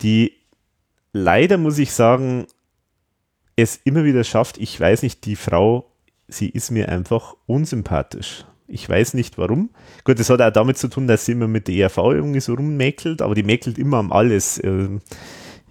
[0.00, 0.37] die
[1.12, 2.46] leider, muss ich sagen,
[3.56, 4.58] es immer wieder schafft.
[4.58, 5.90] Ich weiß nicht, die Frau,
[6.28, 8.44] sie ist mir einfach unsympathisch.
[8.68, 9.70] Ich weiß nicht warum.
[10.04, 12.54] Gut, das hat auch damit zu tun, dass sie immer mit der ERV irgendwie so
[12.54, 14.62] rummäkelt, aber die mäkelt immer am alles.
[14.62, 15.00] Ähm,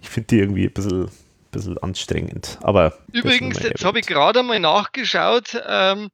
[0.02, 1.08] ich finde die irgendwie ein bisschen,
[1.52, 2.58] bisschen anstrengend.
[2.60, 5.62] Aber Übrigens, jetzt habe ich gerade mal nachgeschaut.
[5.66, 6.08] Ähm,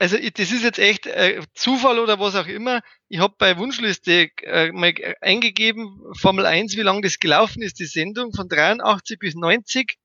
[0.00, 2.80] also das ist jetzt echt äh, Zufall oder was auch immer.
[3.08, 7.84] Ich habe bei Wunschliste äh, mal eingegeben, Formel 1, wie lange das gelaufen ist, die
[7.84, 9.98] Sendung von 83 bis 90.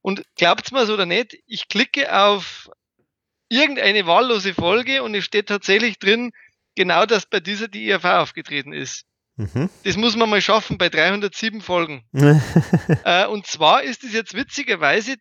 [0.00, 2.70] Und glaubt's mir oder nicht, ich klicke auf
[3.50, 6.32] irgendeine wahllose Folge und es steht tatsächlich drin,
[6.74, 9.04] genau dass bei dieser die IAV aufgetreten ist.
[9.36, 9.68] Mhm.
[9.82, 12.04] Das muss man mal schaffen bei 307 Folgen.
[13.04, 15.16] äh, und zwar ist es jetzt witzigerweise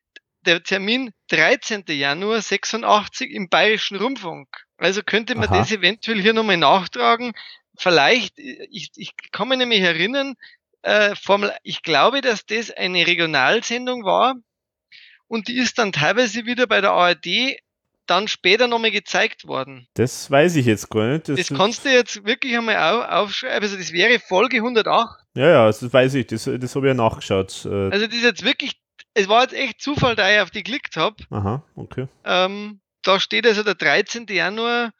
[0.46, 1.84] der Termin 13.
[1.88, 4.48] Januar 86 im Bayerischen Rundfunk.
[4.78, 5.60] Also könnte man Aha.
[5.60, 7.34] das eventuell hier nochmal nachtragen.
[7.78, 10.36] Vielleicht, ich, ich kann mich nämlich erinnern,
[10.84, 14.36] äh, Formel, ich glaube, dass das eine Regionalsendung war
[15.28, 17.58] und die ist dann teilweise wieder bei der ARD
[18.06, 19.88] dann später nochmal gezeigt worden.
[19.94, 21.30] Das weiß ich jetzt gar nicht.
[21.30, 22.76] Das, das kannst du jetzt wirklich einmal
[23.10, 23.64] aufschreiben.
[23.64, 25.20] Also das wäre Folge 108.
[25.36, 26.28] Ja, ja, das weiß ich.
[26.28, 27.66] Das, das habe ich ja nachgeschaut.
[27.66, 27.90] Äh.
[27.90, 28.74] Also das ist jetzt wirklich,
[29.14, 31.16] es war jetzt echt Zufall, da ich auf die geklickt habe.
[31.30, 32.08] Aha, okay.
[32.26, 34.26] Ähm, da steht also der 13.
[34.30, 34.92] Januar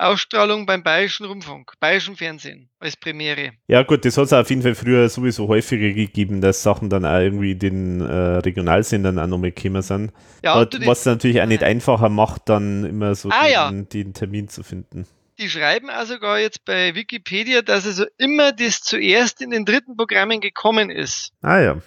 [0.00, 3.52] Ausstrahlung beim Bayerischen Rundfunk, Bayerischen Fernsehen als Premiere.
[3.68, 7.04] Ja gut, das hat es auf jeden Fall früher sowieso häufiger gegeben, dass Sachen dann
[7.04, 10.12] auch irgendwie den äh, Regionalsendern auch nochmal gekommen sind.
[10.42, 13.70] Ja, Aber, was natürlich auch nicht einfacher macht, dann immer so ah, den, ja.
[13.70, 15.06] den, Termin zu finden.
[15.38, 19.96] Die schreiben auch sogar jetzt bei Wikipedia, dass also immer das zuerst in den dritten
[19.96, 21.32] Programmen gekommen ist.
[21.42, 21.82] Ah ja.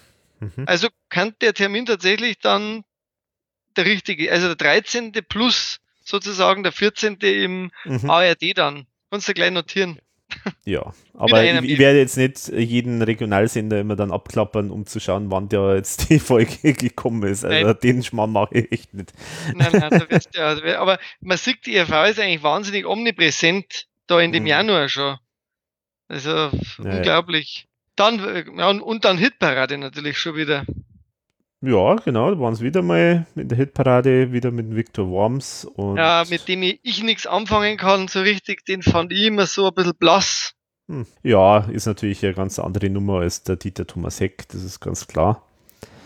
[0.56, 0.64] Mhm.
[0.66, 2.84] Also kann der Termin tatsächlich dann
[3.76, 5.12] der richtige, also der 13.
[5.28, 7.16] plus sozusagen der 14.
[7.20, 8.10] im mhm.
[8.10, 8.86] ARD dann.
[9.10, 9.98] Kannst du gleich notieren.
[10.64, 15.30] Ja, aber ich, ich, werde jetzt nicht jeden Regionalsender immer dann abklappern, um zu schauen,
[15.30, 17.44] wann der jetzt die Folge gekommen ist.
[17.44, 17.76] Also nein.
[17.82, 19.12] den Schmarrn mache ich echt nicht.
[19.54, 23.86] Nein, nein, da wirst du, also, aber man sieht, die ERV ist eigentlich wahnsinnig omnipräsent
[24.06, 24.48] da in dem mhm.
[24.48, 25.18] Januar schon.
[26.08, 27.68] Also ja, unglaublich.
[27.96, 28.18] Dann,
[28.56, 30.64] ja, und dann Hitparade natürlich schon wieder.
[31.60, 35.64] Ja, genau, da waren es wieder mal in der Hitparade, wieder mit Victor Worms.
[35.64, 39.46] Und ja, mit dem ich, ich nichts anfangen kann, so richtig, den fand ich immer
[39.46, 40.52] so ein bisschen blass.
[40.88, 41.06] Hm.
[41.22, 45.06] Ja, ist natürlich eine ganz andere Nummer als der Dieter Thomas Heck, das ist ganz
[45.06, 45.42] klar.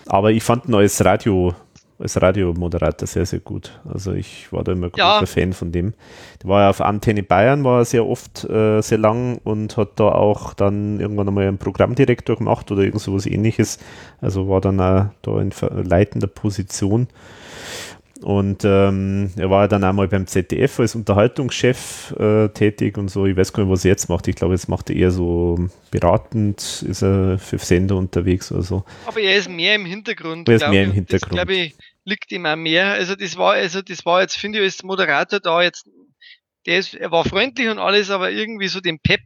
[0.06, 1.54] Aber ich fand ihn als Radio
[1.98, 3.80] als Radiomoderator sehr, sehr gut.
[3.84, 5.26] Also ich war da immer großer ja.
[5.26, 5.94] Fan von dem.
[6.42, 10.04] Der war ja auf Antenne Bayern, war sehr oft äh, sehr lang und hat da
[10.04, 13.78] auch dann irgendwann einmal einen Programmdirektor gemacht oder irgend sowas ähnliches.
[14.20, 15.52] Also war dann auch da in
[15.84, 17.08] leitender Position.
[18.22, 23.26] Und ähm, er war dann einmal beim ZDF als Unterhaltungschef äh, tätig und so.
[23.26, 24.26] Ich weiß gar nicht, was er jetzt macht.
[24.26, 28.84] Ich glaube, jetzt macht er eher so beratend, ist er für Sender unterwegs oder so.
[29.06, 30.48] Aber er ist mehr im Hintergrund.
[30.48, 31.32] Er ist mehr im Hintergrund.
[31.32, 32.92] Glaube ich, liegt ihm auch mehr.
[32.92, 35.88] Also das war, also das war jetzt, finde ich, als Moderator da jetzt,
[36.66, 39.20] der ist, er war freundlich und alles, aber irgendwie so den Pep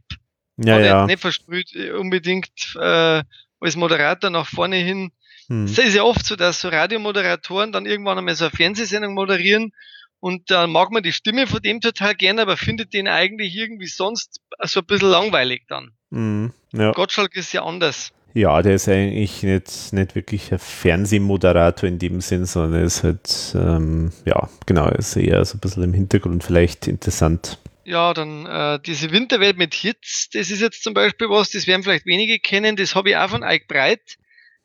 [0.57, 1.05] ja, ja.
[1.07, 3.23] nicht versprüht, äh, unbedingt äh,
[3.59, 5.11] als Moderator nach vorne hin
[5.47, 5.65] hm.
[5.65, 9.71] Es ist ja oft so, dass so Radiomoderatoren dann irgendwann einmal so eine Fernsehsendung moderieren
[10.19, 13.87] und dann mag man die Stimme von dem total gerne, aber findet den eigentlich irgendwie
[13.87, 15.91] sonst so ein bisschen langweilig dann.
[16.11, 16.53] Hm.
[16.71, 16.91] Ja.
[16.91, 18.11] Gottschalk ist ja anders.
[18.33, 23.03] Ja, der ist eigentlich nicht, nicht wirklich ein Fernsehmoderator in dem Sinn, sondern er ist
[23.03, 27.59] halt, ähm, ja, genau, ist eher so ein bisschen im Hintergrund vielleicht interessant.
[27.85, 31.83] Ja, dann äh, diese Winterwelt mit Hits, das ist jetzt zum Beispiel was, das werden
[31.83, 34.17] vielleicht wenige kennen, das habe ich auch von Ike Breit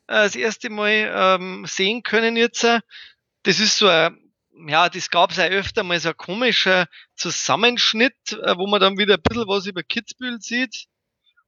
[0.09, 2.63] das erste Mal ähm, sehen können jetzt.
[2.63, 4.17] Das ist so ein,
[4.67, 8.97] ja, das gab es auch öfter mal so ein komischer Zusammenschnitt, äh, wo man dann
[8.97, 10.85] wieder ein bisschen was über Kitzbühel sieht.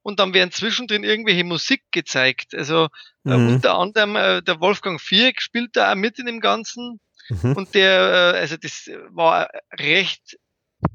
[0.03, 2.55] Und dann werden zwischendrin irgendwelche Musik gezeigt.
[2.55, 2.87] Also
[3.25, 3.55] äh, mhm.
[3.55, 6.99] unter anderem äh, der Wolfgang Viereck spielt da auch mit in dem Ganzen.
[7.29, 7.53] Mhm.
[7.53, 10.37] Und der, äh, also das war recht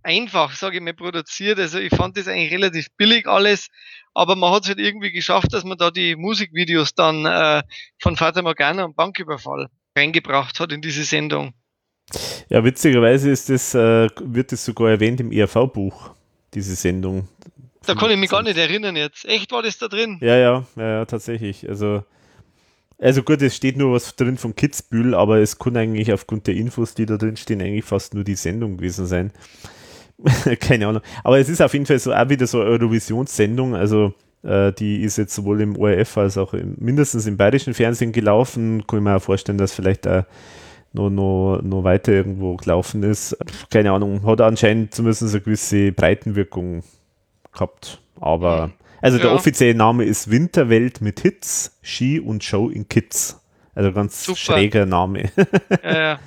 [0.03, 1.59] einfach, sage ich mal, produziert.
[1.59, 3.69] Also ich fand das eigentlich relativ billig alles,
[4.15, 7.63] aber man hat es halt irgendwie geschafft, dass man da die Musikvideos dann äh,
[8.01, 11.55] von Fata Morgana und Banküberfall reingebracht hat in diese Sendung.
[12.49, 16.11] Ja, witzigerweise ist das, äh, wird es sogar erwähnt im ERV-Buch,
[16.55, 17.29] diese Sendung
[17.85, 19.25] Da kann ich mich gar nicht erinnern jetzt.
[19.25, 20.19] Echt war das da drin?
[20.21, 21.69] Ja, ja, ja, ja tatsächlich.
[21.69, 22.05] Also,
[22.99, 26.55] also gut, es steht nur was drin von Kitzbühel, aber es kann eigentlich aufgrund der
[26.55, 29.33] Infos, die da drin stehen, eigentlich fast nur die Sendung gewesen sein.
[30.61, 31.03] Keine Ahnung.
[31.25, 33.75] Aber es ist auf jeden Fall so auch wieder so eine Eurovisionssendung.
[33.75, 38.13] Also äh, die ist jetzt sowohl im ORF als auch im, mindestens im bayerischen Fernsehen
[38.13, 38.87] gelaufen.
[38.87, 40.25] Kann ich mir auch vorstellen, dass vielleicht auch
[40.93, 43.37] noch, noch, noch weiter irgendwo gelaufen ist.
[43.71, 46.83] Keine Ahnung, hat anscheinend zumindest eine gewisse Breitenwirkung
[47.53, 48.01] gehabt.
[48.19, 48.71] Aber,
[49.03, 53.41] also der offizielle Name ist Winterwelt mit Hits, Ski und Show in Kids.
[53.75, 54.39] Also ganz Super.
[54.39, 55.31] schräger Name.
[55.85, 56.19] ja, ja.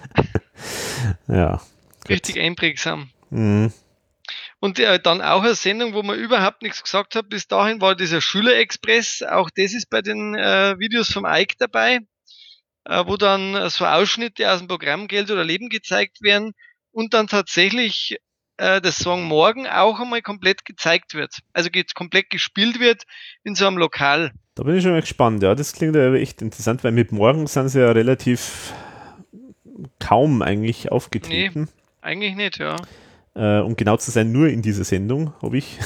[1.27, 1.61] ja.
[2.07, 3.09] Richtig einprägsam.
[3.29, 3.71] Mhm.
[4.59, 7.29] Und äh, dann auch eine Sendung, wo man überhaupt nichts gesagt hat.
[7.29, 9.23] Bis dahin war dieser Schülerexpress.
[9.23, 11.99] Auch das ist bei den äh, Videos vom Ike dabei,
[12.85, 16.53] äh, wo dann so Ausschnitte aus dem Programm Geld oder Leben gezeigt werden
[16.91, 18.17] und dann tatsächlich
[18.57, 21.39] äh, der Song Morgen auch einmal komplett gezeigt wird.
[21.53, 23.03] Also geht komplett gespielt wird
[23.43, 24.33] in so einem Lokal.
[24.55, 25.41] Da bin ich schon mal gespannt.
[25.41, 28.73] Ja, das klingt ja echt interessant, weil mit Morgen sind sie ja relativ
[29.99, 31.61] kaum eigentlich aufgetreten.
[31.61, 32.75] Nee, eigentlich nicht, ja
[33.39, 35.79] äh, um genau zu sein, nur in dieser Sendung, habe ich.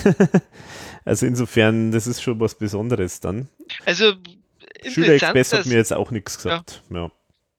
[1.06, 3.47] also insofern, das ist schon was Besonderes dann.
[3.86, 4.14] Also
[4.84, 6.82] Schüler Express hat mir jetzt auch nichts gesagt.
[6.89, 7.04] Ja.
[7.04, 7.12] ja.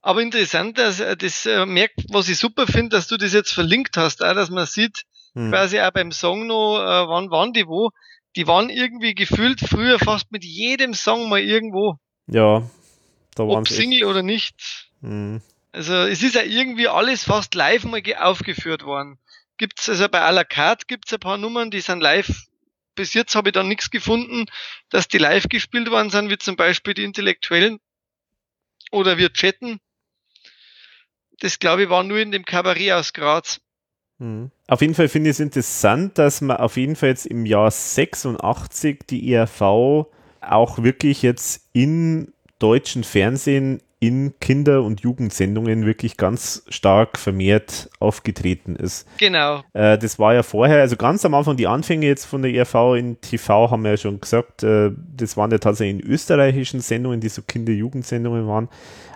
[0.03, 3.97] Aber interessant, dass das äh, merkt, was ich super finde, dass du das jetzt verlinkt
[3.97, 5.51] hast, auch, dass man sieht, hm.
[5.51, 7.91] quasi auch beim Song noch, äh, wann waren die wo?
[8.37, 11.95] Die waren irgendwie gefühlt früher fast mit jedem Song mal irgendwo.
[12.27, 12.69] Ja,
[13.37, 14.07] da waren Ob Single echt.
[14.07, 14.91] oder nicht.
[15.03, 15.41] Hm.
[15.71, 19.19] Also es ist ja irgendwie alles fast live mal aufgeführt worden
[19.65, 22.31] gibt's also bei à la carte gibt's ein paar Nummern, die sind live.
[22.95, 24.45] Bis jetzt habe ich dann nichts gefunden,
[24.91, 27.79] dass die live gespielt worden sind, wie zum Beispiel die Intellektuellen
[28.93, 29.81] oder wir chatten.
[31.41, 33.59] Das glaube ich war nur in dem Kabarett aus Graz.
[34.19, 34.51] Mhm.
[34.69, 37.71] Auf jeden Fall finde ich es interessant, dass man auf jeden Fall jetzt im Jahr
[37.71, 39.63] 86 die ERV
[40.43, 48.77] auch wirklich jetzt in deutschen Fernsehen in Kinder- und Jugendsendungen wirklich ganz stark vermehrt aufgetreten
[48.77, 49.07] ist.
[49.19, 49.63] Genau.
[49.73, 52.97] Äh, das war ja vorher, also ganz am Anfang die Anfänge jetzt von der ERV
[52.99, 57.21] in TV haben wir ja schon gesagt, äh, das waren ja tatsächlich in österreichischen Sendungen,
[57.21, 58.69] die so Kinder-Jugendsendungen waren.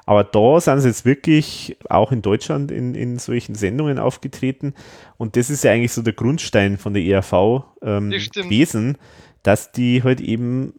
[0.07, 4.72] Aber da sind sie jetzt wirklich auch in Deutschland in, in solchen Sendungen aufgetreten.
[5.18, 8.97] Und das ist ja eigentlich so der Grundstein von der ERV ähm, gewesen,
[9.43, 10.72] dass die halt eben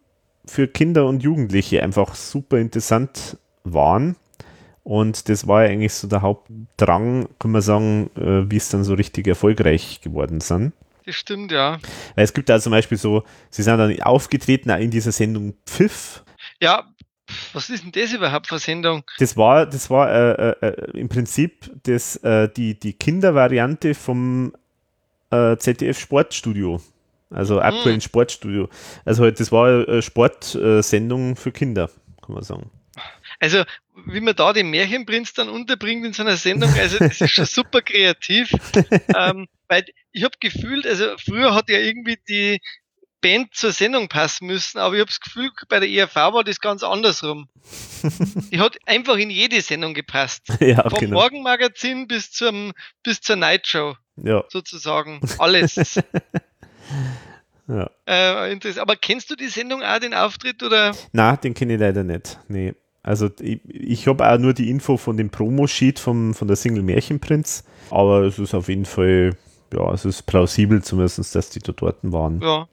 [0.46, 4.16] für Kinder und Jugendliche einfach super interessant waren.
[4.82, 8.84] Und das war ja eigentlich so der Hauptdrang, kann man sagen, äh, wie es dann
[8.84, 10.72] so richtig erfolgreich geworden sind.
[11.06, 11.78] Das stimmt, ja.
[12.14, 16.24] Weil es gibt da zum Beispiel so, sie sind dann aufgetreten in dieser Sendung Pfiff.
[16.60, 16.84] Ja,
[17.52, 19.04] was ist denn das überhaupt für Sendung?
[19.18, 24.52] Das war, das war äh, äh, äh im Prinzip das, äh, die, die Kindervariante vom
[25.30, 26.80] äh, ZDF Sportstudio.
[27.30, 28.00] Also aktuellen hm.
[28.00, 28.68] Sportstudio.
[29.04, 31.88] Also halt, das war eine Sportsendung für Kinder,
[32.22, 32.70] kann man sagen.
[33.40, 33.64] Also,
[34.06, 37.46] wie man da den Märchenprinz dann unterbringt in so einer Sendung, also das ist schon
[37.46, 38.52] super kreativ.
[39.16, 42.60] ähm, weil ich habe gefühlt, also früher hat ja irgendwie die
[43.20, 46.60] Band zur Sendung passen müssen, aber ich habe das Gefühl, bei der ERV war das
[46.60, 47.48] ganz andersrum.
[48.50, 50.42] die hat einfach in jede Sendung gepasst.
[50.60, 51.20] Ja, Vom genau.
[51.20, 52.72] Morgenmagazin bis zum
[53.02, 53.96] bis zur Nightshow.
[54.16, 54.44] Ja.
[54.48, 55.20] Sozusagen.
[55.38, 55.76] Alles.
[57.68, 57.90] ja.
[58.06, 60.62] Äh, aber kennst du die Sendung auch, den Auftritt?
[60.62, 60.94] Oder?
[61.12, 62.38] Na, den kenne ich leider nicht.
[62.48, 62.74] Nee.
[63.02, 67.64] Also ich, ich habe auch nur die Info von dem Promo-Sheet von der Single Märchenprinz,
[67.90, 69.36] aber es ist auf jeden Fall,
[69.72, 72.40] ja, es ist plausibel zumindest, dass die da dort waren.
[72.40, 72.68] Ja.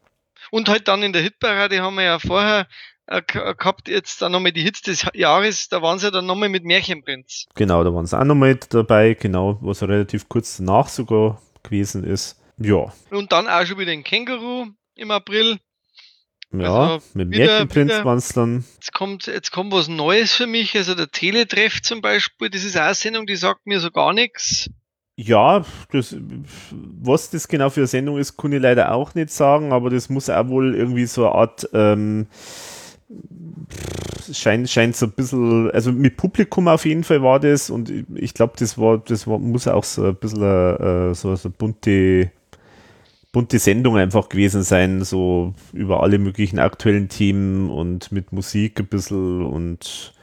[0.51, 2.67] Und halt dann in der Hitparade haben wir ja vorher
[3.07, 6.65] äh, gehabt, jetzt dann nochmal die Hits des Jahres, da waren sie dann nochmal mit
[6.65, 7.45] Märchenprinz.
[7.55, 12.41] Genau, da waren sie auch nochmal dabei, genau, was relativ kurz danach sogar gewesen ist.
[12.57, 12.91] Ja.
[13.11, 15.59] Und dann auch schon wieder ein Känguru im April.
[16.53, 18.63] Ja, also mit Märchenprinz waren es dann.
[18.75, 20.75] Jetzt kommt, jetzt kommt was Neues für mich.
[20.75, 24.13] Also der Teletreff zum Beispiel, das ist auch eine Sendung, die sagt mir so gar
[24.13, 24.69] nichts.
[25.19, 26.15] Ja, das,
[27.01, 30.09] was das genau für eine Sendung ist, kann ich leider auch nicht sagen, aber das
[30.09, 32.27] muss auch wohl irgendwie so eine Art, ähm,
[34.31, 38.35] scheint, scheint so ein bisschen, also mit Publikum auf jeden Fall war das und ich
[38.35, 42.31] glaube, das war, das war, muss auch so ein bisschen äh, so, so bunte
[43.32, 48.88] bunte Sendung einfach gewesen sein, so über alle möglichen aktuellen Themen und mit Musik ein
[48.88, 50.13] bisschen und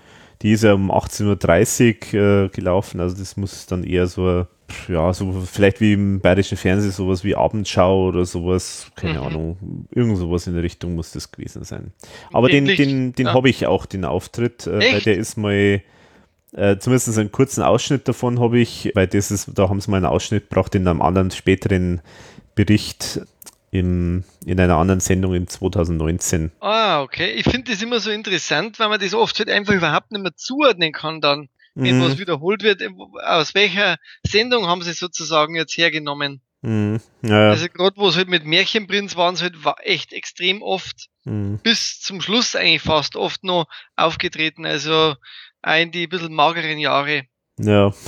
[0.42, 4.46] die ist ja um 18.30 Uhr äh, gelaufen, also das muss dann eher so,
[4.88, 9.24] ja, so vielleicht wie im bayerischen Fernsehen sowas wie Abendschau oder sowas, keine mhm.
[9.26, 11.92] Ahnung, irgend sowas in der Richtung muss das gewesen sein.
[12.32, 13.34] Aber Ähnlich, den, den, den ja.
[13.34, 15.82] habe ich auch, den Auftritt, äh, weil der ist mal
[16.52, 19.98] äh, zumindest einen kurzen Ausschnitt davon habe ich, weil das ist, da haben sie mal
[19.98, 22.00] einen Ausschnitt gebracht in einem anderen späteren
[22.54, 23.20] Bericht.
[23.70, 26.52] im, in einer anderen Sendung in 2019.
[26.60, 27.32] Ah, okay.
[27.32, 30.36] Ich finde das immer so interessant, weil man das oft halt einfach überhaupt nicht mehr
[30.36, 32.02] zuordnen kann dann, wenn Mhm.
[32.04, 32.82] was wiederholt wird.
[33.24, 36.40] Aus welcher Sendung haben sie sozusagen jetzt hergenommen?
[36.62, 37.00] Mhm.
[37.22, 41.58] Ja, Also gerade wo es halt mit Märchenprinz waren, es halt echt extrem oft, mhm.
[41.64, 44.64] bis zum Schluss eigentlich fast oft noch aufgetreten.
[44.66, 45.16] Also
[45.62, 47.24] auch in die bisschen mageren Jahre.
[47.58, 47.92] ja.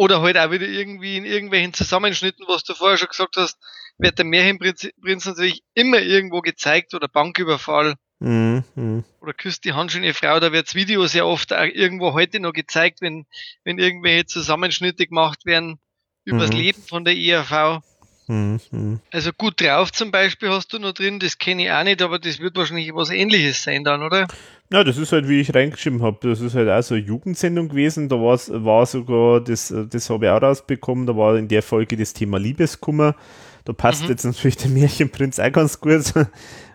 [0.00, 3.58] Oder halt auch wieder irgendwie in irgendwelchen Zusammenschnitten, was du vorher schon gesagt hast,
[3.98, 8.64] wird der Märchenprinz Prinz natürlich immer irgendwo gezeigt oder Banküberfall Mhm.
[8.76, 9.04] Mhm.
[9.20, 13.02] oder küsst die handschöne Frau, da wird's Video sehr oft auch irgendwo heute noch gezeigt,
[13.02, 13.26] wenn,
[13.62, 15.78] wenn irgendwelche Zusammenschnitte gemacht werden
[16.24, 16.56] übers Mhm.
[16.56, 17.82] Leben von der ERV.
[18.30, 19.00] Mhm.
[19.10, 22.18] Also gut drauf zum Beispiel hast du noch drin, das kenne ich auch nicht, aber
[22.18, 24.28] das wird wahrscheinlich was ähnliches sein dann, oder?
[24.72, 27.68] Ja, das ist halt, wie ich reingeschrieben habe, das ist halt auch so eine Jugendsendung
[27.68, 28.08] gewesen.
[28.08, 31.96] Da war's, war sogar, das, das habe ich auch rausbekommen, da war in der Folge
[31.96, 33.16] das Thema Liebeskummer.
[33.64, 34.10] Da passt Mhm.
[34.10, 36.12] jetzt natürlich der Märchenprinz auch ganz gut.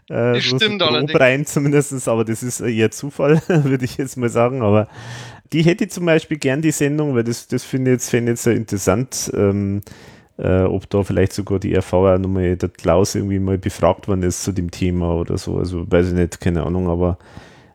[0.08, 4.62] Äh, stimmt grob rein zumindest, aber das ist eher Zufall, würde ich jetzt mal sagen.
[4.62, 4.88] Aber
[5.52, 8.24] die hätte ich zum Beispiel gern, die Sendung, weil das, das finde ich jetzt, ich
[8.24, 9.82] jetzt sehr interessant, ähm,
[10.38, 14.24] äh, ob da vielleicht sogar die RV auch nochmal der Klaus irgendwie mal befragt worden
[14.24, 15.58] ist zu dem Thema oder so.
[15.58, 17.18] Also weiß ich nicht, keine Ahnung, aber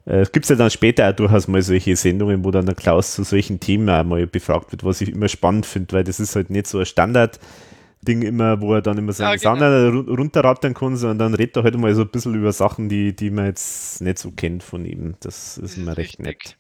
[0.07, 3.15] äh, es gibt ja dann später auch durchaus mal solche Sendungen, wo dann der Klaus
[3.15, 6.37] zu solchen Themen auch mal befragt wird, was ich immer spannend finde, weil das ist
[6.37, 10.01] halt nicht so ein Standard-Ding immer, wo er dann immer seine Ja, genau.
[10.13, 13.31] Runterrattern kann, sondern dann redet er halt mal so ein bisschen über Sachen, die, die
[13.31, 15.15] man jetzt nicht so kennt von ihm.
[15.21, 16.27] Das ist immer recht richtig.
[16.27, 16.57] nett.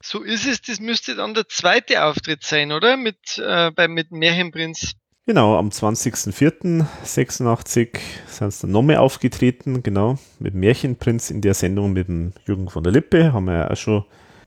[0.00, 2.96] So ist es, das müsste dann der zweite Auftritt sein, oder?
[2.96, 4.94] Mit, äh, beim, mit Märchenprinz.
[5.28, 7.98] Genau, am 20.04.86
[8.28, 12.82] sind sie dann nochmal aufgetreten, genau, mit Märchenprinz in der Sendung mit dem Jürgen von
[12.82, 14.06] der Lippe, haben wir ja auch schon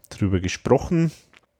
[0.10, 1.12] drüber gesprochen.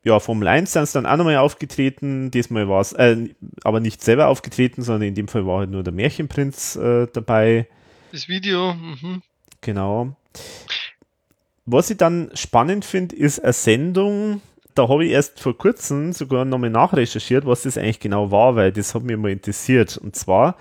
[0.04, 3.30] Ja, Formel 1 sind sie dann auch nochmal aufgetreten, diesmal war es, äh,
[3.64, 7.68] aber nicht selber aufgetreten, sondern in dem Fall war halt nur der Märchenprinz äh, dabei,
[8.12, 9.22] Das Video, mhm.
[9.62, 10.16] genau.
[11.68, 14.42] Was ich dann spannend finde, ist eine Sendung,
[14.76, 18.72] da habe ich erst vor kurzem sogar nochmal nachrecherchiert, was das eigentlich genau war, weil
[18.72, 19.98] das hat mich mal interessiert.
[19.98, 20.56] Und zwar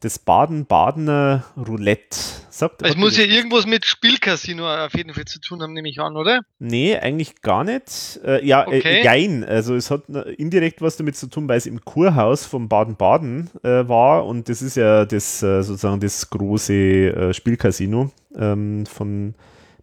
[0.00, 2.16] das Baden-Badener Roulette.
[2.50, 6.00] Sagt, Es muss ja irgendwas mit Spielcasino auf jeden Fall zu tun haben, nehme ich
[6.00, 6.40] an, oder?
[6.58, 8.18] Nee, eigentlich gar nicht.
[8.24, 9.00] Äh, ja, Okay.
[9.00, 9.44] äh, jein.
[9.44, 13.50] Also es hat äh, indirekt was damit zu tun, weil es im Kurhaus von Baden-Baden
[13.62, 19.34] äh, war und das ist ja das äh, sozusagen das große äh, Spielcasino ähm, von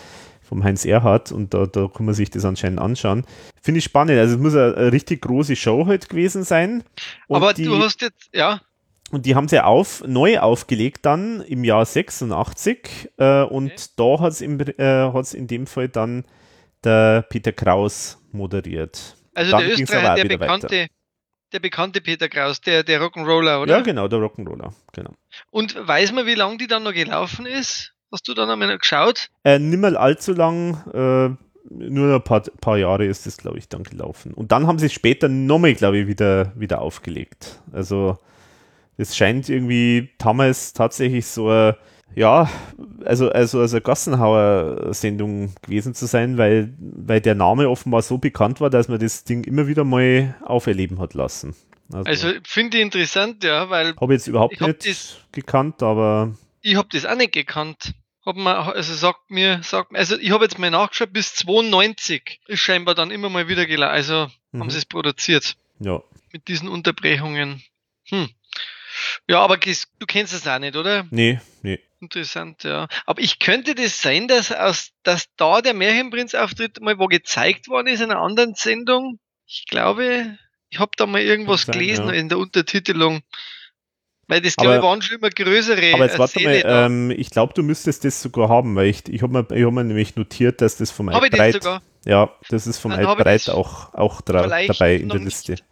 [0.43, 3.24] vom Heinz Erhardt und da, da kann man sich das anscheinend anschauen.
[3.62, 4.18] Finde ich spannend.
[4.18, 6.83] Also es muss eine, eine richtig große Show halt gewesen sein.
[7.29, 8.61] Und aber du hast jetzt, ja,
[9.13, 13.77] und die haben sie auf, neu aufgelegt dann im Jahr 86 äh, und Okay.
[13.97, 14.41] da hat es
[15.33, 16.25] äh, in dem Fall dann
[16.85, 19.17] der Peter Kraus moderiert.
[19.35, 20.55] also Dann der Österreicher, der wieder weiter.
[20.69, 20.87] bekannte,
[21.53, 23.77] der bekannte Peter Kraus, der, der Rock'n'Roller, oder?
[23.77, 25.13] Ja, genau, der Rock'n'Roller, genau.
[25.51, 27.93] Und weiß man, wie lange die dann noch gelaufen ist?
[28.13, 29.29] Hast du dann einmal geschaut?
[29.45, 31.37] Äh, nicht mal allzu lang, äh,
[31.69, 34.33] nur ein paar, paar Jahre ist es, glaube ich, dann gelaufen.
[34.33, 37.61] Und dann haben sie es später nochmal, glaube ich, wieder, wieder aufgelegt.
[37.73, 38.19] Also
[38.97, 41.75] es scheint irgendwie damals tatsächlich so ein,
[42.15, 42.49] ja,
[43.05, 48.61] also, also, also eine Gassenhauer-Sendung gewesen zu sein, weil, weil der Name offenbar so bekannt
[48.61, 51.55] war, dass man das Ding immer wieder mal auferleben hat lassen.
[51.93, 56.89] Also finde ich interessant, ja, weil habe jetzt überhaupt nicht das- gekannt, aber ich habe
[56.91, 57.93] das auch nicht gekannt.
[58.25, 62.41] Hab man, also sagt mir, sagt mir, also ich habe jetzt mal nachgeschaut, bis 92
[62.49, 63.93] ist scheinbar dann immer mal wieder gelaufen.
[63.95, 64.61] Also Mhm.
[64.61, 66.03] haben sie es produziert ja.
[66.33, 67.63] mit diesen Unterbrechungen.
[68.09, 68.29] Hm.
[69.29, 71.07] Ja, aber du kennst es auch nicht, oder?
[71.11, 71.81] Nee, nee.
[72.01, 72.89] Interessant, ja.
[73.07, 77.89] Aber ich könnte das sein, dass aus, dass da der Märchenprinz-Auftritt mal wo gezeigt worden
[77.89, 79.19] ist in einer anderen Sendung.
[79.47, 80.37] Ich glaube,
[80.69, 82.13] ich habe da mal irgendwas sein, gelesen ja.
[82.13, 83.23] in der Untertitelung.
[84.29, 87.55] Weil das, glaube ich, waren schon immer größere Aber jetzt warte mal, ähm, ich glaube,
[87.55, 90.61] du müsstest das sogar haben, weil ich, ich habe mir, ich hab mir nämlich notiert,
[90.61, 91.83] dass das vom das Altbreit, sogar?
[92.05, 95.65] ja, das ist vom Altbreit das auch, auch dra dabei in der nicht.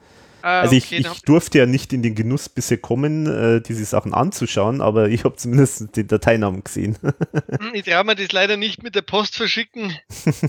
[0.45, 4.13] Ah, also ich, ich durfte ja nicht in den Genuss bisher kommen, äh, diese Sachen
[4.13, 6.99] anzuschauen, aber ich habe zumindest den Dateinamen gesehen.
[7.55, 9.97] Hm, ich traue mir das leider nicht mit der Post verschicken,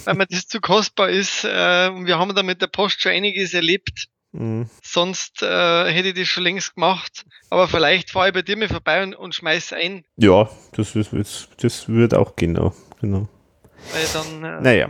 [0.05, 1.43] weil mir das zu kostbar ist.
[1.45, 4.07] Äh, und wir haben da mit der Post schon einiges erlebt.
[4.31, 4.69] Mhm.
[4.83, 7.25] Sonst äh, hätte ich das schon längst gemacht.
[7.49, 10.03] Aber vielleicht fahre ich bei dir mal vorbei und, und schmeiß ein.
[10.17, 12.73] Ja, das, das, das wird auch genau.
[12.99, 13.29] genau.
[13.93, 14.89] Weil dann, äh, naja.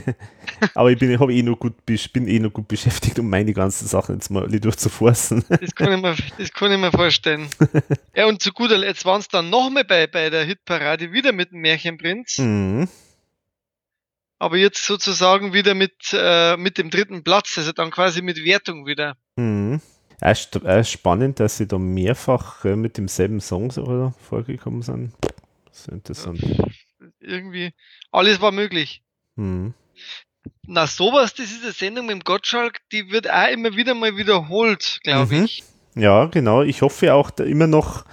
[0.74, 3.86] Aber ich bin, ich eh noch gut, bin eh noch gut beschäftigt, um meine ganzen
[3.86, 5.44] Sachen jetzt mal durchzuforsten.
[5.60, 7.48] Das kann ich mir, das kann ich mir vorstellen.
[8.14, 11.52] ja, und zu guter Letzt waren es dann nochmal bei, bei der Hitparade wieder mit
[11.52, 12.38] dem Märchenprinz.
[12.38, 12.88] Mhm.
[14.38, 18.86] Aber jetzt sozusagen wieder mit, äh, mit dem dritten Platz, also dann quasi mit Wertung
[18.86, 19.16] wieder.
[19.36, 19.80] Mhm.
[20.20, 25.12] Erst, erst spannend, dass sie da mehrfach äh, mit demselben Song so, vorgekommen sind.
[25.66, 26.40] Das ist interessant.
[27.28, 27.72] Irgendwie,
[28.10, 29.02] alles war möglich.
[29.36, 29.74] Mhm.
[30.66, 34.16] Na, sowas, das ist eine Sendung mit dem Gottschalk, die wird auch immer wieder mal
[34.16, 35.44] wiederholt, glaube mhm.
[35.44, 35.62] ich.
[35.94, 36.62] Ja, genau.
[36.62, 38.04] Ich hoffe auch da immer noch,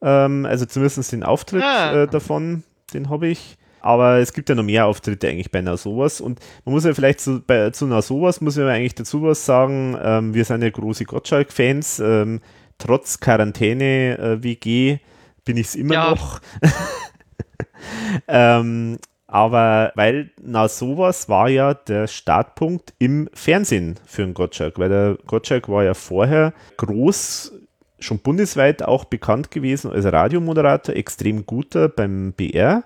[0.01, 2.03] Ähm, also zumindest den Auftritt ah.
[2.03, 2.65] äh, davon,
[2.95, 3.59] den habe ich.
[3.83, 6.21] Aber es gibt ja noch mehr Auftritte eigentlich bei einer sowas.
[6.21, 9.45] Und man muss ja vielleicht zu, bei, zu einer sowas, muss ich eigentlich dazu was
[9.45, 9.97] sagen.
[10.03, 12.01] Ähm, wir sind ja große Gottschalk-Fans.
[12.01, 12.41] Ähm,
[12.79, 14.99] trotz Quarantäne-WG äh,
[15.45, 16.11] bin ich es immer ja.
[16.11, 16.41] noch.
[18.29, 24.91] ähm, aber weil na sowas war ja der Startpunkt im Fernsehen für den Gottschalk, weil
[24.91, 27.53] der Gottschalk war ja vorher groß,
[27.99, 32.85] schon bundesweit auch bekannt gewesen als Radiomoderator, extrem guter beim BR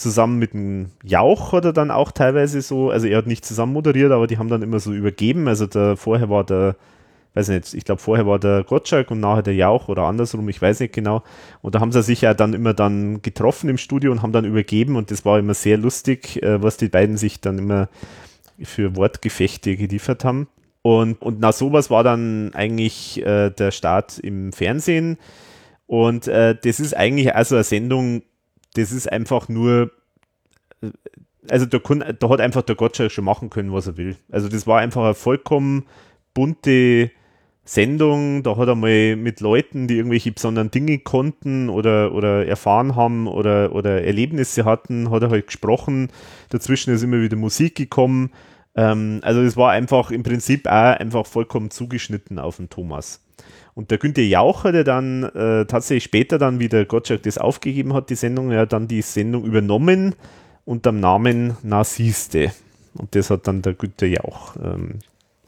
[0.00, 3.72] zusammen mit dem Jauch hat er dann auch teilweise so, also er hat nicht zusammen
[3.72, 5.46] moderiert, aber die haben dann immer so übergeben.
[5.48, 6.76] Also der, vorher war der,
[7.34, 10.60] weiß nicht, ich glaube vorher war der Gottschalk und nachher der Jauch oder andersrum, ich
[10.60, 11.22] weiß nicht genau.
[11.62, 14.44] Und da haben sie sich ja dann immer dann getroffen im Studio und haben dann
[14.44, 17.88] übergeben und das war immer sehr lustig, äh, was die beiden sich dann immer
[18.62, 20.48] für Wortgefechte geliefert haben.
[20.82, 25.18] Und, und nach sowas war dann eigentlich äh, der Start im Fernsehen.
[25.86, 28.22] Und äh, das ist eigentlich also eine Sendung,
[28.74, 29.90] das ist einfach nur,
[31.48, 34.16] also da, kann, da hat einfach der Gottschalk schon machen können, was er will.
[34.30, 35.86] Also das war einfach eine vollkommen
[36.34, 37.10] bunte
[37.64, 42.96] Sendung, da hat er mal mit Leuten, die irgendwelche besonderen Dinge konnten oder, oder erfahren
[42.96, 46.08] haben oder, oder Erlebnisse hatten, hat er halt gesprochen.
[46.48, 48.32] Dazwischen ist immer wieder Musik gekommen.
[48.74, 53.22] Ähm, also es war einfach im Prinzip auch einfach vollkommen zugeschnitten auf den Thomas.
[53.80, 57.94] Und der Günther Jaucher, der dann äh, tatsächlich später dann, wie der Gottschalk das aufgegeben
[57.94, 60.14] hat, die Sendung, hat dann die Sendung übernommen
[60.66, 62.52] unter dem Namen Narsiste.
[62.92, 64.54] Und das hat dann der Günther Jauch.
[64.56, 64.98] Ähm,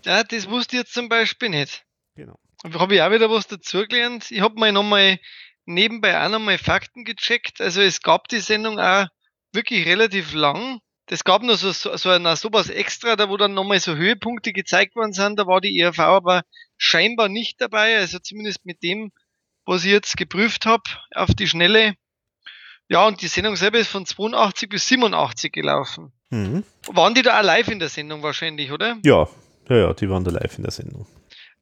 [0.07, 1.85] ja, das wusste ich jetzt zum Beispiel nicht.
[2.15, 2.39] Genau.
[2.73, 4.31] Habe ich auch wieder was dazugelernt.
[4.31, 5.19] Ich habe mal nochmal
[5.67, 7.61] nebenbei auch nochmal Fakten gecheckt.
[7.61, 9.09] Also es gab die Sendung auch
[9.53, 10.81] wirklich relativ lang.
[11.07, 14.55] Es gab noch so, so, so, ein, sowas extra, da wo dann nochmal so Höhepunkte
[14.55, 15.39] gezeigt worden sind.
[15.39, 16.43] Da war die ERV aber
[16.83, 19.13] scheinbar nicht dabei, also zumindest mit dem,
[19.65, 20.83] was ich jetzt geprüft habe,
[21.15, 21.95] auf die Schnelle.
[22.89, 26.13] Ja, und die Sendung selber ist von 82 bis 87 gelaufen.
[26.31, 26.65] Mhm.
[26.89, 28.99] Waren die da auch live in der Sendung wahrscheinlich, oder?
[29.05, 29.29] Ja,
[29.69, 31.07] ja, ja, die waren da live in der Sendung.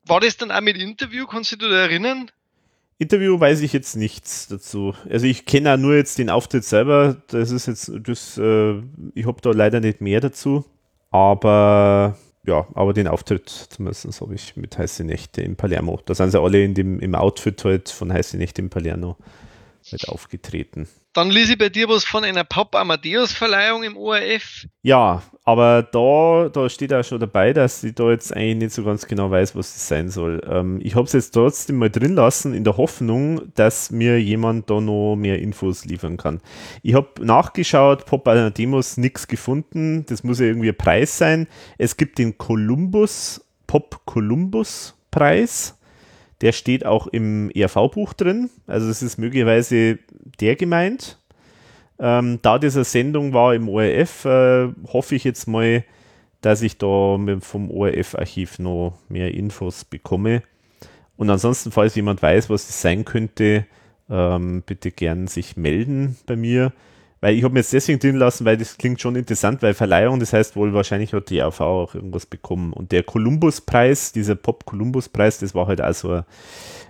[0.06, 1.26] War das dann auch mit Interview?
[1.26, 2.30] Kannst du dich da erinnern?
[2.96, 4.94] Interview weiß ich jetzt nichts dazu.
[5.08, 7.22] Also ich kenne auch nur jetzt den Auftritt selber.
[7.28, 8.82] Das ist jetzt, das, äh,
[9.14, 10.64] ich habe da leider nicht mehr dazu.
[11.10, 12.16] Aber
[12.46, 16.00] ja, aber den Auftritt zumindest habe ich mit Heiße Nächte in Palermo.
[16.06, 19.16] Da sind sie alle in dem, im Outfit halt von Heiße Nächte in Palermo
[19.92, 20.88] mit aufgetreten.
[21.12, 24.66] Dann ließ ich bei dir was von einer Pop Amadeus Verleihung im ORF.
[24.82, 28.84] Ja, aber da, da steht auch schon dabei, dass ich da jetzt eigentlich nicht so
[28.84, 30.40] ganz genau weiß, was das sein soll.
[30.48, 34.70] Ähm, ich habe es jetzt trotzdem mal drin lassen, in der Hoffnung, dass mir jemand
[34.70, 36.40] da noch mehr Infos liefern kann.
[36.82, 40.06] Ich habe nachgeschaut, Pop Amadeus nichts gefunden.
[40.06, 41.48] Das muss ja irgendwie ein Preis sein.
[41.76, 45.74] Es gibt den Columbus, Pop Columbus Preis
[46.40, 48.48] der steht auch im ERV-Buch drin.
[48.66, 49.98] Also es ist möglicherweise
[50.40, 51.18] der gemeint.
[51.98, 55.84] Ähm, da diese Sendung war im ORF, äh, hoffe ich jetzt mal,
[56.40, 60.42] dass ich da vom ORF-Archiv noch mehr Infos bekomme.
[61.16, 63.66] Und ansonsten, falls jemand weiß, was das sein könnte,
[64.08, 66.72] ähm, bitte gern sich melden bei mir.
[67.20, 70.20] Weil ich habe mir jetzt deswegen drin lassen, weil das klingt schon interessant, weil Verleihung,
[70.20, 72.72] das heißt wohl, wahrscheinlich hat die AV auch irgendwas bekommen.
[72.72, 76.22] Und der Columbus-Preis, dieser Pop-Columbus-Preis, das war halt also,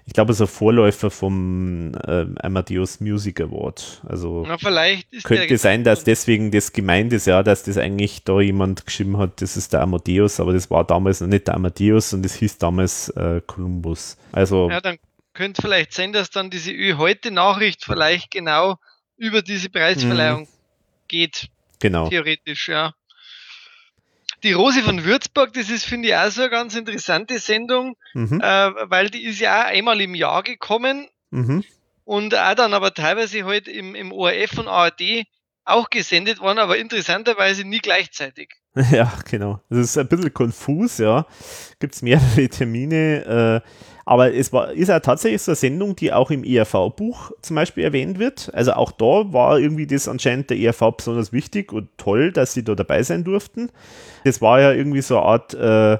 [0.06, 4.02] ich glaube, so ein Vorläufer vom äh, Amadeus Music Award.
[4.06, 8.40] Also Na, vielleicht könnte sein, dass deswegen das gemeint ist, ja, dass das eigentlich da
[8.40, 12.12] jemand geschrieben hat, das ist der Amadeus, aber das war damals noch nicht der Amadeus
[12.12, 14.16] und das hieß damals äh, Columbus.
[14.30, 14.80] Also ja,
[15.32, 18.76] könnte vielleicht sein, dass dann diese Ö-Heute-Nachricht vielleicht genau
[19.20, 20.48] über diese Preisverleihung mhm.
[21.06, 21.48] geht.
[21.78, 22.08] Genau.
[22.08, 22.94] Theoretisch, ja.
[24.42, 28.40] Die Rose von Würzburg, das ist, finde ich, auch so eine ganz interessante Sendung, mhm.
[28.40, 31.62] äh, weil die ist ja auch einmal im Jahr gekommen mhm.
[32.04, 35.26] und auch dann aber teilweise halt im, im ORF und ARD
[35.66, 38.54] auch gesendet worden, aber interessanterweise nie gleichzeitig.
[38.92, 39.60] Ja, genau.
[39.68, 41.26] Das ist ein bisschen konfus, ja.
[41.80, 43.62] Gibt es mehrere Termine.
[43.64, 43.70] Äh,
[44.04, 47.84] aber es war, ist ja tatsächlich so eine Sendung, die auch im ERV-Buch zum Beispiel
[47.84, 48.50] erwähnt wird.
[48.54, 52.64] Also auch da war irgendwie das anscheinend der ERV besonders wichtig und toll, dass sie
[52.64, 53.70] da dabei sein durften.
[54.24, 55.98] Das war ja irgendwie so eine Art äh,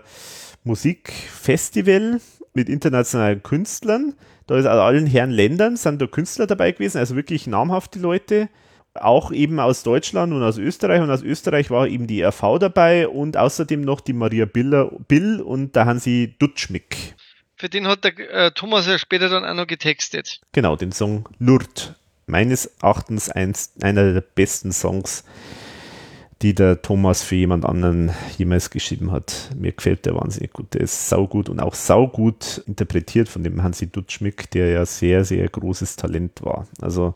[0.64, 2.20] Musikfestival
[2.54, 4.14] mit internationalen Künstlern.
[4.46, 8.48] Da ist aus allen Herren Ländern sind da Künstler dabei gewesen, also wirklich namhafte Leute
[8.94, 11.00] auch eben aus Deutschland und aus Österreich.
[11.00, 15.40] Und aus Österreich war eben die RV dabei und außerdem noch die Maria Biller, Bill
[15.40, 17.14] und der Hansi Dutschmick.
[17.60, 20.40] Für den hat der äh, Thomas ja später dann auch noch getextet.
[20.52, 21.94] Genau, den Song Lurt.
[22.26, 25.24] Meines Erachtens eins, einer der besten Songs,
[26.40, 29.50] die der Thomas für jemand anderen jemals geschrieben hat.
[29.54, 30.72] Mir gefällt der wahnsinnig gut.
[30.72, 35.46] Der ist saugut und auch saugut interpretiert von dem Hansi Dutschmick, der ja sehr, sehr
[35.46, 36.66] großes Talent war.
[36.80, 37.12] Also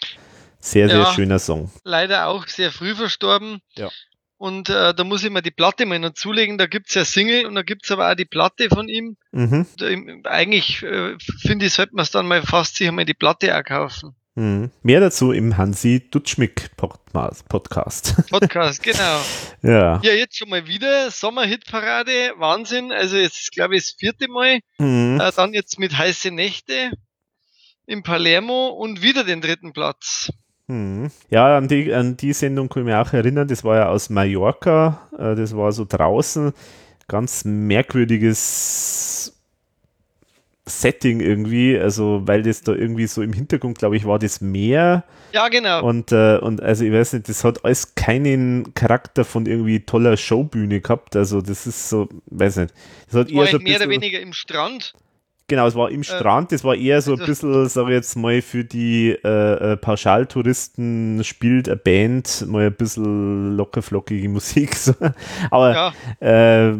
[0.60, 1.70] sehr, sehr ja, schöner Song.
[1.84, 3.62] Leider auch sehr früh verstorben.
[3.76, 3.88] Ja.
[4.36, 6.58] Und äh, da muss ich mal die Platte mal noch zulegen.
[6.58, 9.16] Da gibt es ja Single und da gibt es aber auch die Platte von ihm.
[9.32, 9.66] Mhm.
[9.78, 9.86] Da,
[10.30, 13.64] eigentlich äh, finde ich, sollte man es dann mal fast sich einmal die Platte auch
[13.64, 14.14] kaufen.
[14.36, 14.72] Mhm.
[14.82, 18.14] Mehr dazu im Hansi Dutschmick Podcast.
[18.30, 19.20] Podcast, genau.
[19.62, 20.00] ja.
[20.02, 22.90] Ja, jetzt schon mal wieder Sommerhitparade, Wahnsinn.
[22.90, 24.58] Also jetzt glaube ich das vierte Mal.
[24.78, 25.20] Mhm.
[25.20, 26.90] Äh, dann jetzt mit heiße Nächte
[27.86, 30.32] in Palermo und wieder den dritten Platz.
[30.68, 31.10] Hm.
[31.28, 33.48] Ja, an die, an die Sendung kann ich mich auch erinnern.
[33.48, 35.08] Das war ja aus Mallorca.
[35.18, 36.52] Äh, das war so draußen.
[37.06, 39.34] Ganz merkwürdiges
[40.66, 41.78] Setting irgendwie.
[41.78, 45.04] Also, weil das da irgendwie so im Hintergrund, glaube ich, war das Meer.
[45.32, 45.84] Ja, genau.
[45.84, 50.16] Und, äh, und also, ich weiß nicht, das hat alles keinen Charakter von irgendwie toller
[50.16, 51.14] Showbühne gehabt.
[51.14, 52.74] Also, das ist so, weiß nicht.
[53.10, 54.94] Das hat eher so mehr oder weniger im Strand.
[55.46, 57.90] Genau, es war im äh, Strand, das war eher so ein also bisschen, sag ich
[57.90, 64.74] jetzt mal, für die äh, äh, Pauschaltouristen spielt eine Band mal ein bisschen lockerflockige Musik.
[64.74, 64.94] So.
[65.50, 66.68] Aber ja.
[66.68, 66.74] äh,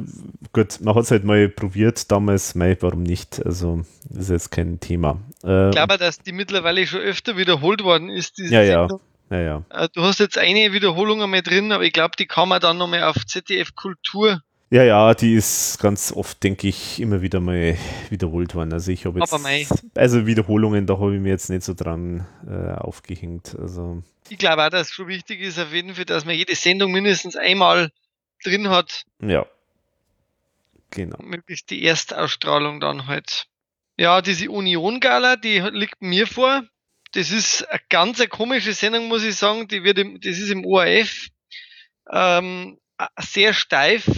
[0.53, 3.45] gut, man hat es halt mal probiert damals, mei, warum nicht?
[3.45, 5.21] Also, das ist jetzt kein Thema.
[5.45, 9.01] Äh, ich glaube, dass die mittlerweile schon öfter wiederholt worden ist, diese ja, Sendung.
[9.01, 9.15] Ja.
[9.31, 9.63] Ja, ja.
[9.71, 12.79] Äh, du hast jetzt eine Wiederholung einmal drin, aber ich glaube, die kann man dann
[12.79, 14.41] nochmal auf ZDF Kultur
[14.75, 17.79] ja, ja, die ist ganz oft, denke ich, immer wieder mal
[18.11, 18.73] wiederholt worden.
[18.73, 22.73] Also ich habe jetzt, also Wiederholungen, da habe ich mir jetzt nicht so dran äh,
[22.73, 23.55] aufgehängt.
[23.57, 26.57] Also ich glaube auch, dass es schon wichtig ist, auf jeden Fall, dass man jede
[26.57, 27.93] Sendung mindestens einmal
[28.43, 29.05] drin hat.
[29.23, 29.47] Ja.
[30.91, 31.19] Genau.
[31.23, 33.47] Möglichst die Erstausstrahlung dann halt.
[33.97, 36.65] Ja, diese Union-Gala, die liegt mir vor.
[37.13, 39.69] Das ist eine ganz eine komische Sendung, muss ich sagen.
[39.69, 41.29] Die wird im, das ist im ORF.
[42.11, 42.77] Ähm,
[43.21, 44.11] sehr steif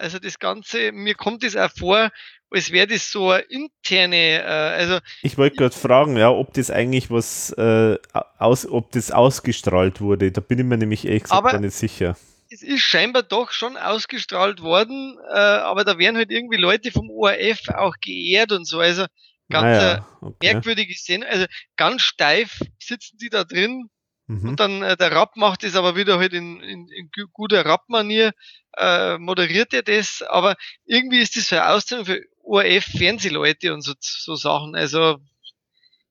[0.00, 2.10] also das Ganze, mir kommt es auch vor,
[2.50, 4.98] als wäre das so eine interne, äh, also.
[5.22, 7.96] Ich wollte gerade fragen, ja, ob das eigentlich was, äh,
[8.38, 10.32] aus, ob das ausgestrahlt wurde.
[10.32, 12.16] Da bin ich mir nämlich ehrlich gesagt gar nicht sicher.
[12.52, 17.08] Es ist scheinbar doch schon ausgestrahlt worden, äh, aber da werden halt irgendwie Leute vom
[17.08, 18.80] ORF auch geehrt und so.
[18.80, 19.06] Also
[19.48, 20.52] ganz naja, okay.
[20.52, 21.30] merkwürdiges Sendung.
[21.30, 21.46] Also
[21.76, 23.88] ganz steif sitzen die da drin
[24.30, 24.48] Mhm.
[24.50, 28.32] Und dann äh, der Rapp macht es aber wieder halt in, in, in guter Rapp-Manier,
[28.76, 30.54] äh, moderiert er das, aber
[30.86, 34.76] irgendwie ist das eine Ausstellung für ORF-Fernsehleute und so, so Sachen.
[34.76, 35.18] Also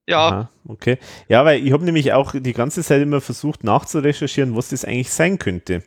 [0.05, 0.27] ja.
[0.27, 0.97] Aha, okay.
[1.29, 5.11] Ja, weil ich habe nämlich auch die ganze Zeit immer versucht nachzurecherchieren, was das eigentlich
[5.11, 5.83] sein könnte.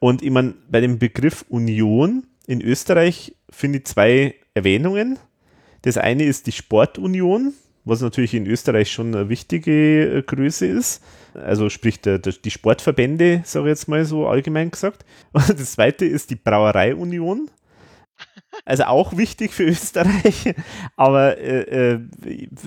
[0.00, 5.20] Und ich meine, bei dem Begriff Union in Österreich finde ich zwei Erwähnungen.
[5.82, 7.54] Das eine ist die Sportunion,
[7.84, 11.02] was natürlich in Österreich schon eine wichtige äh, Größe ist.
[11.34, 15.04] Also sprich der, der, die Sportverbände, sage ich jetzt mal so allgemein gesagt.
[15.32, 17.50] Und das zweite ist die Brauereiunion.
[18.64, 20.54] Also auch wichtig für Österreich.
[20.96, 22.00] Aber äh, äh,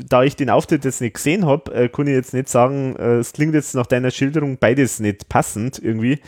[0.09, 3.17] da ich den Auftritt jetzt nicht gesehen habe, äh, kann ich jetzt nicht sagen, äh,
[3.17, 6.19] es klingt jetzt nach deiner Schilderung beides nicht passend irgendwie.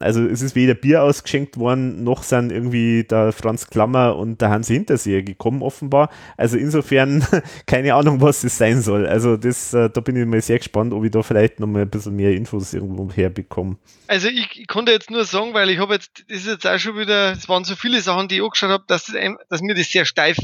[0.00, 4.48] Also es ist weder Bier ausgeschenkt worden, noch sind irgendwie der Franz Klammer und der
[4.48, 6.10] Hansi Hinterseher gekommen offenbar.
[6.38, 7.24] Also insofern
[7.66, 9.06] keine Ahnung, was das sein soll.
[9.06, 11.82] Also das, äh, da bin ich mal sehr gespannt, ob ich da vielleicht noch mal
[11.82, 13.76] ein bisschen mehr Infos irgendwo herbekomme.
[14.06, 16.78] Also ich, ich konnte jetzt nur sagen, weil ich habe jetzt, das ist jetzt auch
[16.78, 19.16] schon wieder, es waren so viele Sachen, die ich angeschaut habe, dass, das,
[19.50, 20.38] dass mir das sehr steif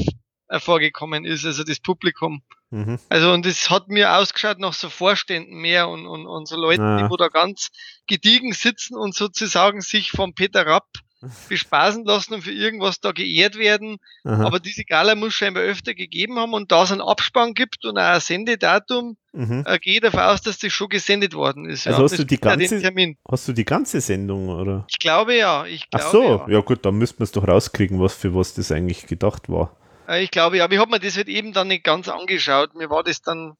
[0.59, 2.41] vorgekommen ist, also das Publikum.
[2.69, 2.99] Mhm.
[3.09, 6.81] Also und es hat mir ausgeschaut nach so Vorständen mehr und, und, und so Leuten,
[6.81, 7.01] ah.
[7.01, 7.69] die wo da ganz
[8.07, 10.87] gediegen sitzen und sozusagen sich vom Peter Rapp
[11.49, 13.97] bespaßen lassen und für irgendwas da geehrt werden.
[14.23, 14.45] Aha.
[14.45, 17.97] Aber diese Gala muss scheinbar öfter gegeben haben und da es einen Abspann gibt und
[17.97, 19.63] auch ein Sendedatum, mhm.
[19.65, 21.87] äh, gehe ich davon aus, dass das schon gesendet worden ist.
[21.87, 22.03] Also ja.
[22.03, 22.81] hast, du die ganze,
[23.29, 24.85] hast du die ganze Sendung, oder?
[24.89, 25.65] Ich glaube ja.
[25.65, 26.49] Ich glaube, Ach so, ja.
[26.49, 29.75] ja gut, dann müssten wir es doch rauskriegen, was für was das eigentlich gedacht war.
[30.07, 32.75] Äh, ich glaube ja, aber ich habe mir das halt eben dann nicht ganz angeschaut.
[32.75, 33.53] Mir war das dann,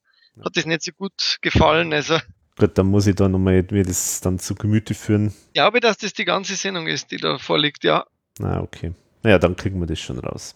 [0.44, 1.94] hat das nicht so gut gefallen.
[1.94, 2.18] Also
[2.58, 5.28] Gut, dann muss ich da nochmal mir das dann zu Gemüte führen.
[5.28, 8.06] Ich glaube, dass das die ganze Sendung ist, die da vorliegt, ja.
[8.40, 8.94] Na, okay.
[9.22, 10.56] Naja, dann kriegen wir das schon raus.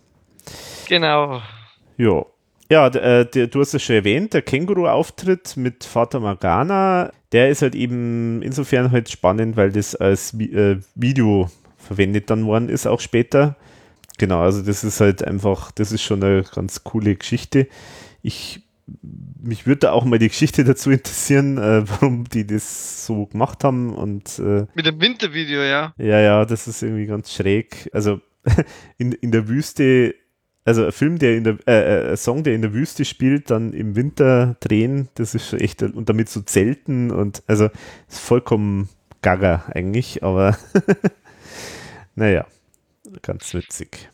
[0.87, 1.41] Genau.
[1.97, 2.25] Ja.
[2.71, 7.61] Ja, äh, der, du hast es schon erwähnt, der Känguru-Auftritt mit Fata Morgana, der ist
[7.61, 13.01] halt eben insofern halt spannend, weil das als äh, Video verwendet dann worden ist, auch
[13.01, 13.57] später.
[14.21, 17.67] Genau, also das ist halt einfach, das ist schon eine ganz coole Geschichte.
[18.21, 18.61] Ich
[19.41, 23.95] mich würde auch mal die Geschichte dazu interessieren, äh, warum die das so gemacht haben
[23.95, 25.95] und äh, mit dem Wintervideo, ja.
[25.97, 27.89] Ja, ja, das ist irgendwie ganz schräg.
[27.93, 28.21] Also
[28.99, 30.13] in, in der Wüste,
[30.65, 33.49] also ein Film, der in der äh, äh, ein Song, der in der Wüste spielt,
[33.49, 37.71] dann im Winter drehen, das ist schon echt und damit so Zelten und also
[38.07, 38.87] ist vollkommen
[39.23, 40.55] gaga eigentlich, aber
[42.15, 42.45] naja,
[43.21, 44.10] ganz witzig.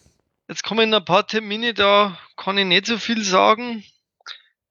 [0.47, 3.83] Jetzt kommen ein paar Termine, da kann ich nicht so viel sagen.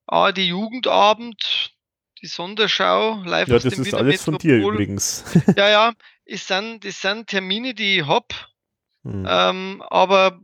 [0.07, 1.75] Ah, die Jugendabend,
[2.23, 4.33] die Sonderschau, live Ja, das ist Wiener alles Metropol.
[4.33, 5.25] von dir übrigens.
[5.57, 5.93] ja, ja,
[6.25, 8.33] ist dann, das sind Termine, die ich hab,
[9.03, 9.27] hm.
[9.29, 10.41] ähm, aber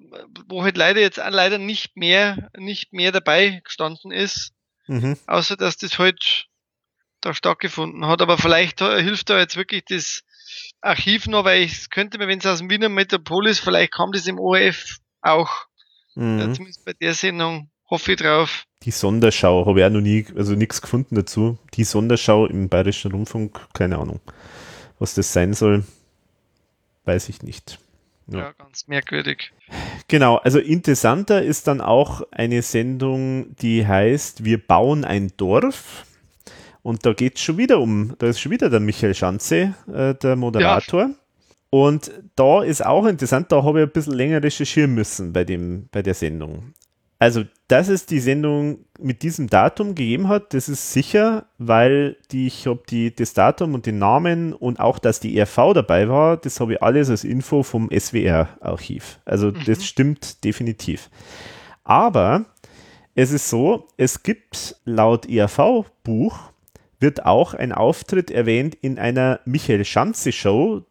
[0.48, 4.52] wo halt leider jetzt leider nicht mehr, nicht mehr dabei gestanden ist,
[4.86, 5.16] mhm.
[5.26, 6.46] außer dass das halt
[7.22, 8.20] da stattgefunden hat.
[8.20, 10.24] Aber vielleicht hilft da jetzt wirklich das
[10.80, 14.12] Archiv noch, weil ich könnte mir, wenn es aus dem Wiener Metropol ist, vielleicht kam
[14.12, 15.50] das im ORF auch.
[16.14, 16.38] Mhm.
[16.38, 18.64] Ja, zumindest bei der Sendung hoffe ich drauf.
[18.82, 21.58] Die Sonderschau habe ich auch noch nie, also nichts gefunden dazu.
[21.74, 24.20] Die Sonderschau im Bayerischen Rundfunk, keine Ahnung.
[24.98, 25.84] Was das sein soll,
[27.04, 27.78] weiß ich nicht.
[28.28, 28.38] Ja.
[28.38, 29.52] ja, ganz merkwürdig.
[30.08, 36.04] Genau, also interessanter ist dann auch eine Sendung, die heißt Wir bauen ein Dorf.
[36.82, 40.14] Und da geht es schon wieder um, da ist schon wieder der Michael Schanze, äh,
[40.14, 41.02] der Moderator.
[41.02, 41.14] Ja.
[41.74, 45.88] Und da ist auch interessant, da habe ich ein bisschen länger recherchieren müssen bei, dem,
[45.90, 46.74] bei der Sendung.
[47.18, 52.48] Also, dass es die Sendung mit diesem Datum gegeben hat, das ist sicher, weil die,
[52.48, 56.36] ich habe die, das Datum und den Namen und auch, dass die RV dabei war,
[56.36, 59.20] das habe ich alles als Info vom SWR-Archiv.
[59.24, 59.64] Also, mhm.
[59.64, 61.08] das stimmt definitiv.
[61.84, 62.44] Aber
[63.14, 66.38] es ist so, es gibt laut ERV-Buch
[67.00, 70.82] wird auch ein Auftritt erwähnt in einer Michael Schanze-Show,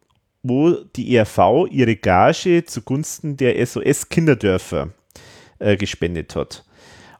[0.43, 4.89] wo die ERV ihre Gage zugunsten der SOS-Kinderdörfer
[5.59, 6.65] äh, gespendet hat.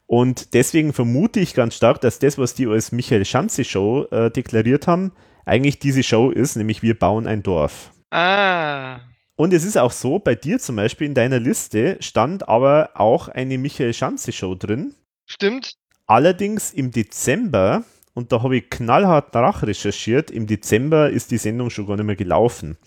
[0.08, 4.30] Und deswegen vermute ich ganz stark, dass das, was die als Michael Schanze Show äh,
[4.30, 5.14] deklariert haben,
[5.46, 7.92] eigentlich diese Show ist, nämlich wir bauen ein Dorf.
[8.10, 9.00] Ah.
[9.36, 13.28] Und es ist auch so, bei dir zum Beispiel in deiner Liste stand aber auch
[13.30, 14.94] eine Michael Schanze Show drin.
[15.26, 15.78] Stimmt.
[16.08, 20.32] Allerdings im Dezember und da habe ich knallhart nachrecherchiert.
[20.32, 22.78] Im Dezember ist die Sendung schon gar nicht mehr gelaufen.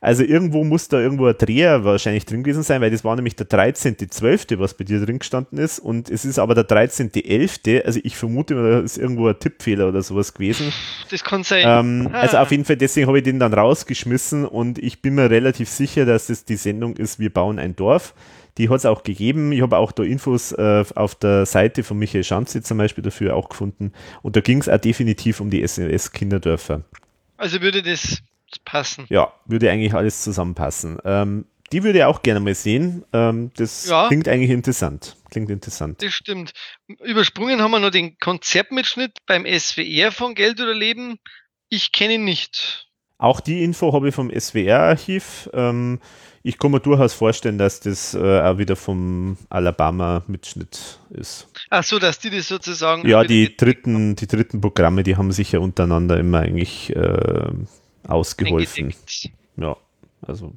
[0.00, 3.36] Also irgendwo muss da irgendwo ein Dreher wahrscheinlich drin gewesen sein, weil das war nämlich
[3.36, 5.80] der 13.12., was bei dir drin gestanden ist.
[5.80, 10.02] Und es ist aber der 13.11., also ich vermute, da ist irgendwo ein Tippfehler oder
[10.02, 10.72] sowas gewesen.
[11.10, 11.64] Das kann sein.
[11.66, 12.20] Ähm, ah.
[12.20, 15.68] Also auf jeden Fall, deswegen habe ich den dann rausgeschmissen und ich bin mir relativ
[15.68, 18.14] sicher, dass es die Sendung ist, wir bauen ein Dorf.
[18.60, 19.52] Die hat es auch gegeben.
[19.52, 23.34] Ich habe auch da Infos äh, auf der Seite von Michael Schanze zum Beispiel dafür
[23.34, 23.94] auch gefunden.
[24.20, 26.82] Und da ging es auch definitiv um die SOS-Kinderdörfer.
[27.38, 28.18] Also würde das
[28.66, 29.06] passen?
[29.08, 30.98] Ja, würde eigentlich alles zusammenpassen.
[31.06, 33.02] Ähm, die würde ich auch gerne mal sehen.
[33.14, 34.08] Ähm, das ja.
[34.08, 35.16] klingt eigentlich interessant.
[35.30, 36.02] Klingt interessant.
[36.02, 36.52] Das stimmt.
[37.02, 41.18] Übersprungen haben wir noch den Konzertmitschnitt beim SWR von Geld oder Leben.
[41.70, 42.88] Ich kenne ihn nicht.
[43.16, 45.48] Auch die Info habe ich vom SWR-Archiv.
[45.54, 45.98] Ähm,
[46.42, 51.48] ich kann mir durchaus vorstellen, dass das äh, auch wieder vom Alabama-Mitschnitt ist.
[51.68, 53.06] Ach so, dass die das sozusagen.
[53.06, 57.50] Ja, die dritten, die dritten Programme, die haben sich ja untereinander immer eigentlich äh,
[58.06, 58.94] ausgeholfen.
[59.56, 59.76] Ja,
[60.22, 60.54] also.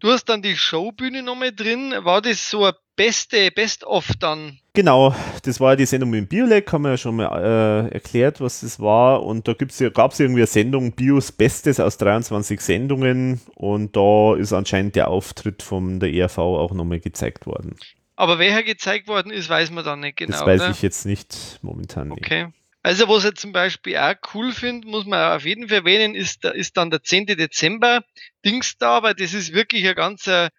[0.00, 1.94] Du hast dann die Showbühne nochmal drin.
[2.00, 4.58] War das so ein beste Best-of dann?
[4.74, 8.40] Genau, das war die Sendung mit dem Biolek, haben wir ja schon mal äh, erklärt,
[8.40, 9.22] was das war.
[9.22, 14.34] Und da ja, gab es irgendwie eine Sendung Bios Bestes aus 23 Sendungen und da
[14.36, 17.76] ist anscheinend der Auftritt von der ERV auch nochmal gezeigt worden.
[18.16, 20.32] Aber welcher gezeigt worden ist, weiß man dann nicht genau.
[20.32, 20.70] Das weiß oder?
[20.70, 22.12] ich jetzt nicht momentan.
[22.12, 22.46] Okay.
[22.46, 22.56] Nicht.
[22.86, 26.44] Also was ich zum Beispiel auch cool finde, muss man auf jeden Fall erwähnen, ist,
[26.44, 27.26] ist dann der 10.
[27.26, 28.04] Dezember
[28.44, 30.50] Dings da, weil das ist wirklich eine ganz äh,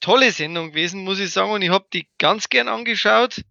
[0.00, 1.52] tolle Sendung gewesen, muss ich sagen.
[1.52, 3.42] Und ich habe die ganz gern angeschaut.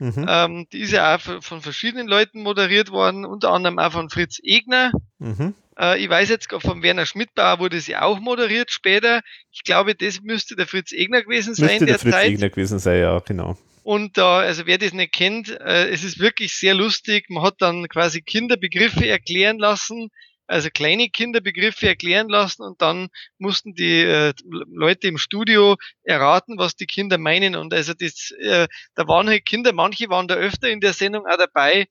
[0.00, 0.26] Mhm.
[0.28, 4.40] Ähm, die ist ja auch von verschiedenen Leuten moderiert worden, unter anderem auch von Fritz
[4.42, 4.90] Egner.
[5.20, 5.54] Mhm.
[5.78, 9.20] Äh, ich weiß jetzt von Werner Schmidtbauer wurde sie auch moderiert später.
[9.52, 11.68] Ich glaube, das müsste der Fritz Egner gewesen sein.
[11.68, 12.26] Müsste der Fritz Zeit.
[12.26, 13.56] Egner gewesen sein, ja, genau.
[13.88, 17.30] Und da, also wer das nicht kennt, äh, es ist wirklich sehr lustig.
[17.30, 20.10] Man hat dann quasi Kinderbegriffe erklären lassen,
[20.46, 23.08] also kleine Kinderbegriffe erklären lassen und dann
[23.38, 27.56] mussten die äh, Leute im Studio erraten, was die Kinder meinen.
[27.56, 31.24] Und also das, äh, da waren halt Kinder, manche waren da öfter in der Sendung
[31.24, 31.86] auch dabei.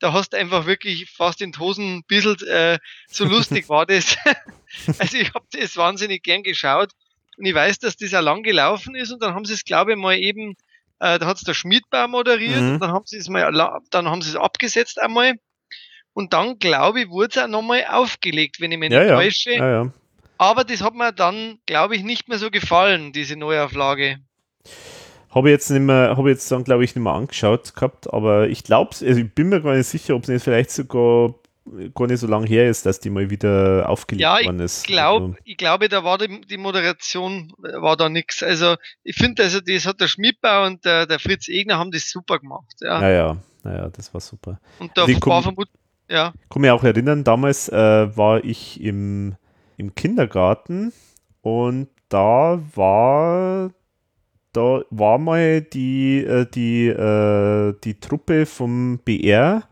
[0.00, 4.18] Da hast du einfach wirklich fast in die Hosen bisselt, äh, so lustig war das.
[4.98, 6.92] also ich habe das wahnsinnig gern geschaut.
[7.38, 9.92] Und ich weiß, dass das auch lang gelaufen ist und dann haben sie es, glaube
[9.92, 10.54] ich, mal eben,
[11.00, 12.78] äh, da hat es der Schmidbau moderiert mhm.
[12.80, 13.52] dann haben sie es mal,
[13.90, 15.34] dann haben sie es abgesetzt einmal
[16.18, 19.16] und dann, glaube ich, wurde es auch nochmal aufgelegt, wenn ich mich ja, nicht ja.
[19.16, 19.52] täusche.
[19.52, 19.92] Ja.
[20.36, 24.16] Aber das hat mir dann, glaube ich, nicht mehr so gefallen, diese Neuauflage.
[25.30, 28.48] Habe ich jetzt nicht mehr, habe jetzt dann, glaube ich, nicht mehr angeschaut gehabt, aber
[28.48, 31.34] ich glaube, also ich bin mir gar nicht sicher, ob es nicht vielleicht sogar
[31.94, 34.86] gar nicht so lange her ist, dass die mal wieder aufgelegt ja, worden ist.
[34.86, 35.34] Glaub, also.
[35.44, 38.42] Ich glaube, da war die, die Moderation, war da nichts.
[38.42, 42.10] Also ich finde, also das hat der Schmidbau und der, der Fritz Egner haben das
[42.10, 42.74] super gemacht.
[42.80, 44.60] Ja, naja, naja, das war super.
[44.78, 45.78] Und da also war vermutlich
[46.10, 46.32] ja.
[46.42, 49.36] Ich kann mich auch erinnern, damals äh, war ich im,
[49.76, 50.92] im Kindergarten
[51.42, 53.70] und da war
[54.52, 59.64] da war mal die, äh, die, äh, die Truppe vom BR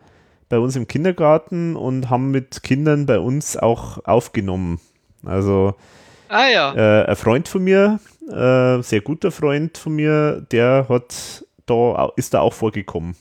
[0.49, 4.81] bei uns im Kindergarten und haben mit Kindern bei uns auch aufgenommen.
[5.25, 5.75] Also
[6.29, 6.75] ah, ja.
[6.75, 12.33] äh, ein Freund von mir, äh, sehr guter Freund von mir, der hat da ist
[12.33, 13.17] da auch vorgekommen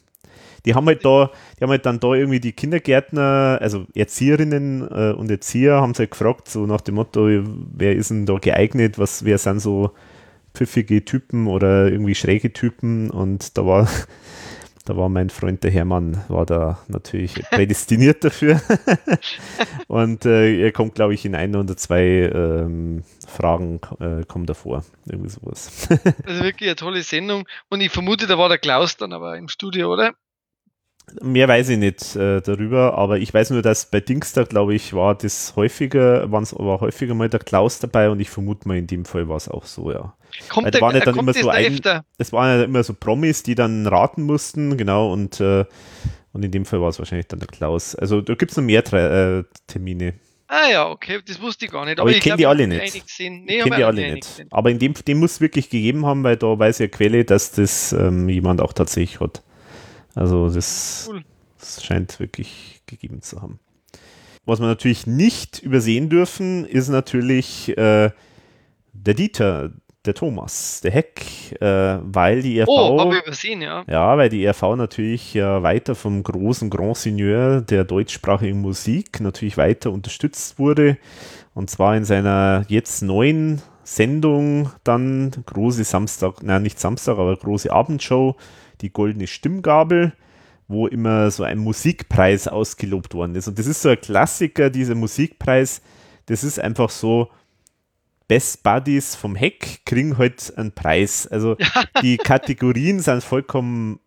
[0.66, 5.14] die haben halt da, die haben halt dann da irgendwie die Kindergärtner, also Erzieherinnen äh,
[5.14, 7.28] und Erzieher haben sie halt gefragt, so nach dem Motto,
[7.74, 9.92] wer ist denn da geeignet, was, wer sind so
[10.54, 13.88] pfiffige Typen oder irgendwie schräge Typen und da war,
[14.86, 18.62] da war mein Freund der Hermann, war da natürlich prädestiniert dafür.
[19.88, 24.86] und äh, er kommt, glaube ich, in ein oder zwei ähm, Fragen äh, kommt davor.
[25.08, 25.88] Irgendwie sowas.
[25.90, 25.90] ist
[26.44, 27.48] wirklich eine tolle Sendung.
[27.70, 30.14] Und ich vermute, da war der Klaus dann aber im Studio, oder?
[31.22, 34.94] Mehr weiß ich nicht äh, darüber, aber ich weiß nur, dass bei Dingster, glaube ich,
[34.94, 39.06] war das häufiger, war häufiger mal der Klaus dabei und ich vermute mal, in dem
[39.06, 40.14] Fall war es auch so, ja.
[40.50, 41.80] Kommt der, waren ja dann immer so ein,
[42.18, 45.66] es waren ja immer so Promis, die dann raten mussten, genau, und, äh,
[46.34, 47.96] und in dem Fall war es wahrscheinlich dann der Klaus.
[47.96, 50.16] Also da gibt es noch mehr äh, Termine.
[50.48, 52.00] Ah ja, okay, das wusste ich gar nicht.
[52.00, 52.94] Aber, aber ich, ich kenne die alle nicht.
[53.20, 54.26] Nee, ich kenne die alle nicht.
[54.26, 54.54] Sind.
[54.54, 57.52] Aber in dem, dem muss es wirklich gegeben haben, weil da weiß ja Quelle, dass
[57.52, 59.42] das ähm, jemand auch tatsächlich hat.
[60.16, 61.24] Also das, cool.
[61.60, 63.60] das scheint wirklich gegeben zu haben.
[64.46, 68.12] Was wir natürlich nicht übersehen dürfen, ist natürlich äh,
[68.94, 69.72] der Dieter,
[70.06, 72.68] der Thomas, der Heck, äh, weil die ERV.
[72.70, 73.84] Oh, übersehen, ja.
[73.88, 79.58] Ja, weil die ERV natürlich ja weiter vom großen Grand Seigneur der deutschsprachigen Musik natürlich
[79.58, 80.98] weiter unterstützt wurde.
[81.56, 87.72] Und zwar in seiner jetzt neuen Sendung dann, große Samstag, nein, nicht Samstag, aber große
[87.72, 88.36] Abendshow
[88.86, 90.14] die goldene Stimmgabel,
[90.68, 93.48] wo immer so ein Musikpreis ausgelobt worden ist.
[93.48, 95.82] Und das ist so ein Klassiker, dieser Musikpreis.
[96.28, 97.30] Das ist einfach so,
[98.28, 101.28] Best Buddies vom Heck kriegen heute halt einen Preis.
[101.28, 101.58] Also
[102.02, 104.00] die Kategorien sind vollkommen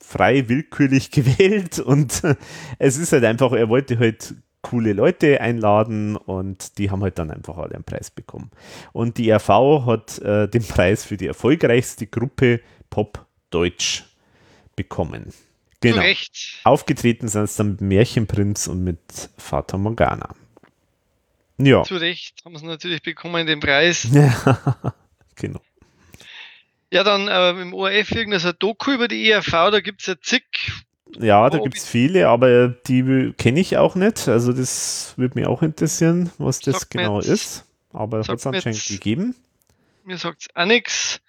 [0.00, 2.22] frei willkürlich gewählt und
[2.78, 7.30] es ist halt einfach, er wollte halt coole Leute einladen und die haben halt dann
[7.30, 8.50] einfach alle einen Preis bekommen.
[8.92, 14.04] Und die RV hat äh, den Preis für die erfolgreichste Gruppe Pop Deutsch
[14.76, 15.32] bekommen.
[15.80, 16.00] Genau.
[16.00, 16.60] Recht.
[16.64, 19.00] Aufgetreten sind es dann mit Märchenprinz und mit
[19.36, 20.34] Fata Morgana.
[21.58, 21.82] Ja.
[21.82, 24.08] Zu Recht haben sie natürlich bekommen den Preis.
[24.12, 24.94] Ja,
[25.34, 25.60] genau.
[26.90, 30.44] Ja, dann äh, im ORF irgendein Doku über die ERV, da gibt es ja zig.
[31.18, 34.28] Ja, da gibt es viele, aber die kenne ich auch nicht.
[34.28, 37.64] Also das würde mich auch interessieren, was das genau jetzt, ist.
[37.92, 39.34] Aber hat es anscheinend gegeben.
[40.04, 41.20] Mir sagt es auch nichts.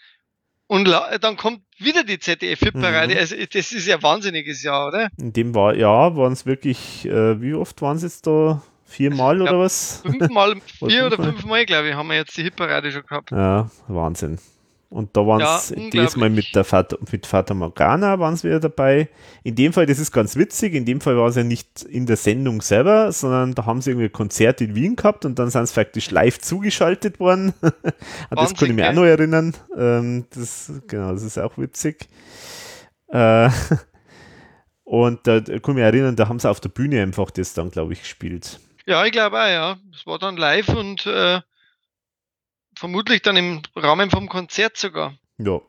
[0.67, 3.13] Und dann kommt wieder die ZDF-Hitparade.
[3.13, 3.19] Mhm.
[3.19, 5.09] Also das ist ja ein wahnsinniges Jahr, oder?
[5.19, 8.61] In dem war, ja, waren es wirklich, äh, wie oft waren es jetzt da?
[8.85, 10.01] Viermal oder was?
[10.05, 10.55] Fünfmal,
[10.87, 13.31] vier oder fünfmal, glaube ich, haben wir jetzt die Hitparade schon gehabt.
[13.31, 14.37] Ja, Wahnsinn.
[14.93, 18.59] Und da waren es ja, diesmal mit der Vater, mit Vater Morgana waren es wieder
[18.59, 19.09] dabei.
[19.41, 22.05] In dem Fall, das ist ganz witzig, in dem Fall war es ja nicht in
[22.05, 25.49] der Sendung selber, sondern da haben sie irgendwie ein Konzert in Wien gehabt und dann
[25.49, 27.55] sind sie faktisch live zugeschaltet worden.
[28.29, 29.55] das kann ich mir auch noch erinnern.
[29.75, 32.07] Ähm, das, genau, das ist auch witzig.
[33.07, 33.49] Äh,
[34.83, 37.71] und da kann ich mich erinnern, da haben sie auf der Bühne einfach das dann,
[37.71, 38.59] glaube ich, gespielt.
[38.85, 39.77] Ja, ich glaube auch, ja.
[39.91, 41.41] Es war dann live und äh,
[42.83, 45.17] vermutlich dann im Rahmen vom Konzert sogar.
[45.37, 45.61] Ja.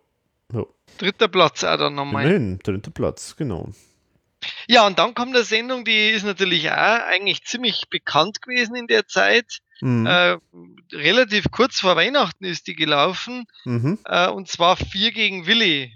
[0.53, 0.65] ja.
[0.99, 2.25] Dritter Platz auch dann nochmal.
[2.25, 3.69] Immerhin, dritter Platz, genau.
[4.67, 8.89] Ja, und dann kommt eine Sendung, die ist natürlich auch eigentlich ziemlich bekannt gewesen in
[8.89, 9.61] der Zeit.
[9.81, 10.07] Mhm.
[10.07, 10.39] Äh,
[10.93, 13.45] relativ kurz vor Weihnachten ist die gelaufen.
[13.65, 14.01] Mhm.
[14.07, 15.93] Äh, und zwar vier gegen Willi.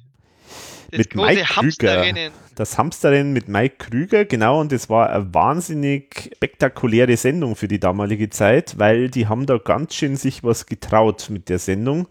[0.90, 2.30] Das mit Mike Krüger.
[2.54, 7.78] Das Hamsterrennen mit Mike Krüger, genau, und das war eine wahnsinnig spektakuläre Sendung für die
[7.78, 12.08] damalige Zeit, weil die haben da ganz schön sich was getraut mit der Sendung.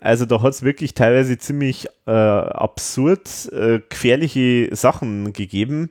[0.00, 5.90] Also da hat es wirklich teilweise ziemlich äh, absurd äh, gefährliche Sachen gegeben.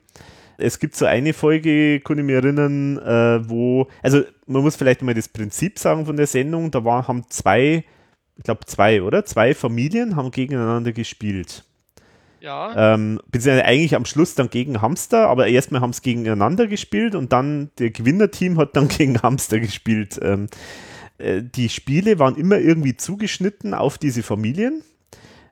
[0.58, 5.02] Es gibt so eine Folge, kann ich mich erinnern, äh, wo, also man muss vielleicht
[5.04, 7.86] mal das Prinzip sagen von der Sendung, da war, haben zwei,
[8.36, 9.24] ich glaube zwei, oder?
[9.26, 11.64] Zwei Familien haben gegeneinander gespielt.
[12.42, 12.94] Ja.
[12.94, 17.34] Ähm, beziehungsweise eigentlich am Schluss dann gegen Hamster, aber erstmal haben sie gegeneinander gespielt und
[17.34, 20.20] dann der Gewinnerteam hat dann gegen Hamster gespielt.
[20.22, 20.48] Ähm,
[21.18, 24.84] äh, die Spiele waren immer irgendwie zugeschnitten auf diese Familien.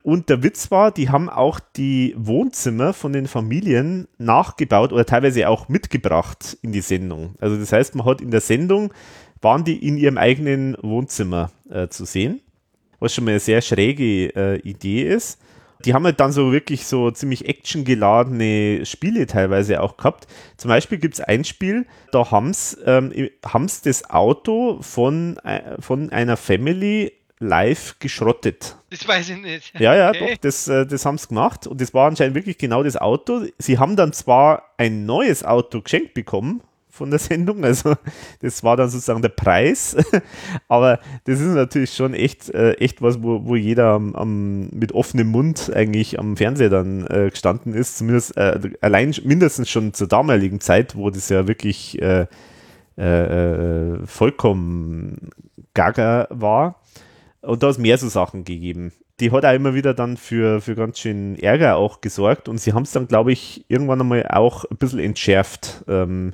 [0.08, 5.50] Und der Witz war, die haben auch die Wohnzimmer von den Familien nachgebaut oder teilweise
[5.50, 7.36] auch mitgebracht in die Sendung.
[7.42, 8.94] Also das heißt, man hat in der Sendung,
[9.42, 12.40] waren die in ihrem eigenen Wohnzimmer äh, zu sehen,
[13.00, 15.42] was schon mal eine sehr schräge äh, Idee ist.
[15.86, 20.28] Die haben halt dann so wirklich so ziemlich actiongeladene Spiele teilweise auch gehabt.
[20.58, 23.30] Zum Beispiel gibt es ein Spiel, da haben sie ähm,
[23.84, 28.78] das Auto von, äh, von einer Family live geschrottet.
[28.90, 29.80] Das weiß ich nicht.
[29.80, 30.32] Ja, ja, okay.
[30.32, 33.46] doch, das, äh, das haben sie gemacht und das war anscheinend wirklich genau das Auto.
[33.58, 36.62] Sie haben dann zwar ein neues Auto geschenkt bekommen
[36.98, 37.64] von der Sendung.
[37.64, 37.96] Also
[38.42, 39.96] das war dann sozusagen der Preis.
[40.68, 44.92] Aber das ist natürlich schon echt, äh, echt was, wo, wo jeder am, am, mit
[44.92, 47.98] offenem Mund eigentlich am Fernseher dann äh, gestanden ist.
[47.98, 52.26] Zumindest äh, allein mindestens schon zur damaligen Zeit, wo das ja wirklich äh,
[52.98, 55.30] äh, äh, vollkommen
[55.74, 56.82] gaga war.
[57.42, 60.76] Und da es mehr so Sachen gegeben die hat auch immer wieder dann für, für
[60.76, 64.66] ganz schön Ärger auch gesorgt und sie haben es dann, glaube ich, irgendwann einmal auch
[64.66, 65.84] ein bisschen entschärft.
[65.88, 66.34] Ähm,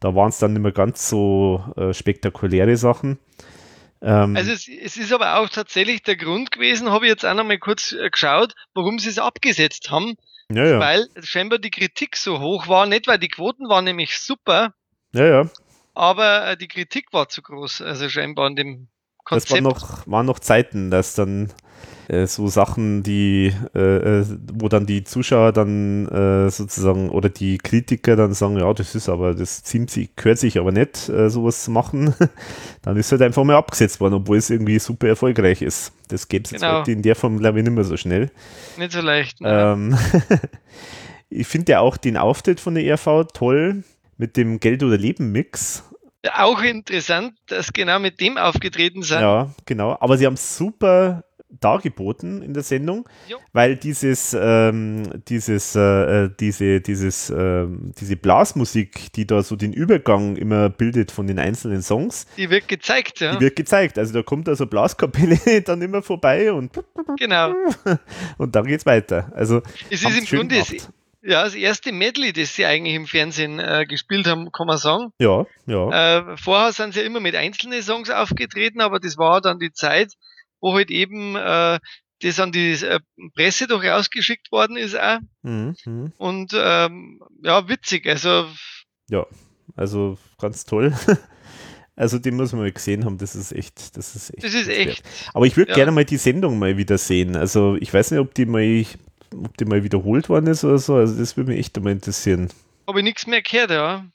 [0.00, 3.18] da waren es dann nicht mehr ganz so äh, spektakuläre Sachen.
[4.02, 7.34] Ähm, also es, es, ist aber auch tatsächlich der Grund gewesen, habe ich jetzt auch
[7.34, 10.16] noch mal kurz äh, geschaut, warum sie es abgesetzt haben.
[10.50, 10.78] Ja, ja.
[10.78, 14.74] Weil scheinbar die Kritik so hoch war, nicht weil die Quoten waren nämlich super.
[15.12, 15.50] Ja, ja.
[15.94, 18.88] Aber äh, die Kritik war zu groß, also scheinbar an dem
[19.24, 19.50] Konzept.
[19.50, 21.52] Das waren noch, waren noch Zeiten, dass dann
[22.08, 27.58] äh, so Sachen, die, äh, äh, wo dann die Zuschauer dann äh, sozusagen oder die
[27.58, 31.30] Kritiker dann sagen, ja, das ist aber, das ziemt sich, gehört sich aber nicht, äh,
[31.30, 32.14] sowas zu machen,
[32.82, 35.92] dann ist halt einfach mal abgesetzt worden, obwohl es irgendwie super erfolgreich ist.
[36.08, 36.66] Das gäbe es genau.
[36.66, 38.30] jetzt heute in der Form, glaube ich, nicht mehr so schnell.
[38.76, 39.40] Nicht so leicht.
[39.40, 39.72] Ne?
[39.74, 39.98] Ähm,
[41.30, 43.84] ich finde ja auch den Auftritt von der RV toll
[44.16, 45.84] mit dem Geld oder Leben Mix.
[46.32, 49.20] Auch interessant, dass genau mit dem aufgetreten sind.
[49.20, 49.96] Ja, genau.
[50.00, 51.24] Aber sie haben super
[51.60, 53.38] dargeboten in der Sendung, jo.
[53.52, 57.66] weil dieses, ähm, dieses, äh, äh, diese, dieses, äh,
[57.98, 62.68] diese Blasmusik, die da so den Übergang immer bildet von den einzelnen Songs, die wird
[62.68, 63.36] gezeigt, ja.
[63.36, 63.98] Die wird gezeigt.
[63.98, 66.72] Also da kommt also Blaskapelle dann immer vorbei und
[67.18, 67.54] genau.
[68.38, 69.32] und dann geht's weiter.
[69.34, 70.88] Also es ist im Grunde das,
[71.26, 75.12] ja, das erste Medley, das sie eigentlich im Fernsehen äh, gespielt haben, kann man sagen.
[75.18, 76.18] Ja, ja.
[76.18, 79.72] Äh, vorher sind sie ja immer mit einzelnen Songs aufgetreten, aber das war dann die
[79.72, 80.12] Zeit,
[80.64, 81.78] wo halt eben äh,
[82.22, 82.98] das an die äh,
[83.34, 85.18] Presse doch rausgeschickt worden ist auch.
[85.42, 86.12] Mhm, mhm.
[86.16, 88.06] Und ähm, ja, witzig.
[88.06, 88.46] Also
[89.10, 89.26] ja,
[89.76, 90.92] also ganz toll.
[91.96, 94.42] Also den muss man mal gesehen haben, das ist echt, das ist echt.
[94.42, 95.04] Das ist echt.
[95.32, 95.76] Aber ich würde ja.
[95.76, 97.36] gerne mal die Sendung mal wieder sehen.
[97.36, 98.84] Also ich weiß nicht, ob die mal,
[99.32, 100.96] ob die mal wiederholt worden ist oder so.
[100.96, 102.50] Also das würde mich echt mal interessieren.
[102.88, 104.06] Habe ich nichts mehr gehört, ja.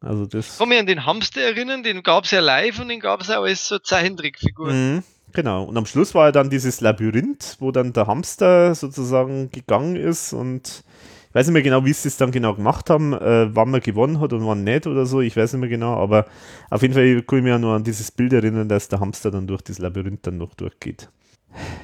[0.00, 0.54] Also das.
[0.54, 3.20] Ich kann mich an den Hamster erinnern, den gab es ja live und den gab
[3.20, 4.72] es auch als so Zeichentrickfigur.
[4.72, 5.04] Mhm.
[5.32, 5.64] Genau.
[5.64, 10.32] Und am Schluss war ja dann dieses Labyrinth, wo dann der Hamster sozusagen gegangen ist
[10.32, 10.84] und
[11.28, 13.80] ich weiß nicht mehr genau, wie sie es dann genau gemacht haben, äh, wann man
[13.80, 16.24] gewonnen hat und wann nicht oder so, ich weiß nicht mehr genau, aber
[16.70, 19.30] auf jeden Fall kann ich mich ja nur an dieses Bild erinnern, dass der Hamster
[19.30, 21.10] dann durch das Labyrinth dann noch durchgeht.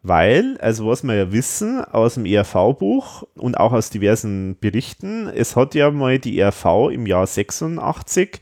[0.05, 5.55] Weil, also was wir ja wissen aus dem ERV-Buch und auch aus diversen Berichten, es
[5.55, 8.41] hat ja mal die ERV im Jahr 86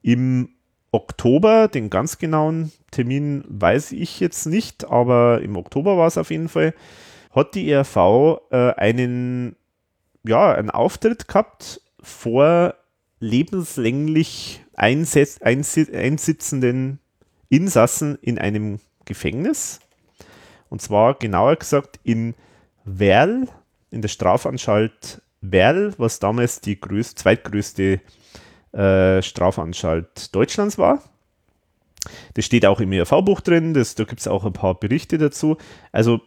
[0.00, 0.48] im
[0.90, 6.30] Oktober, den ganz genauen Termin weiß ich jetzt nicht, aber im Oktober war es auf
[6.30, 6.72] jeden Fall,
[7.30, 9.54] hat die ERV äh, einen,
[10.24, 12.74] ja, einen Auftritt gehabt vor
[13.20, 17.00] lebenslänglich einsitzenden
[17.50, 19.81] Insassen in einem Gefängnis
[20.72, 22.34] und zwar genauer gesagt in
[22.84, 23.46] Werl,
[23.90, 28.00] in der Strafanstalt Werl, was damals die größte, zweitgrößte
[28.72, 31.02] äh, Strafanstalt Deutschlands war.
[32.32, 35.58] Das steht auch im ERV-Buch drin, das, da gibt es auch ein paar Berichte dazu.
[35.92, 36.22] Also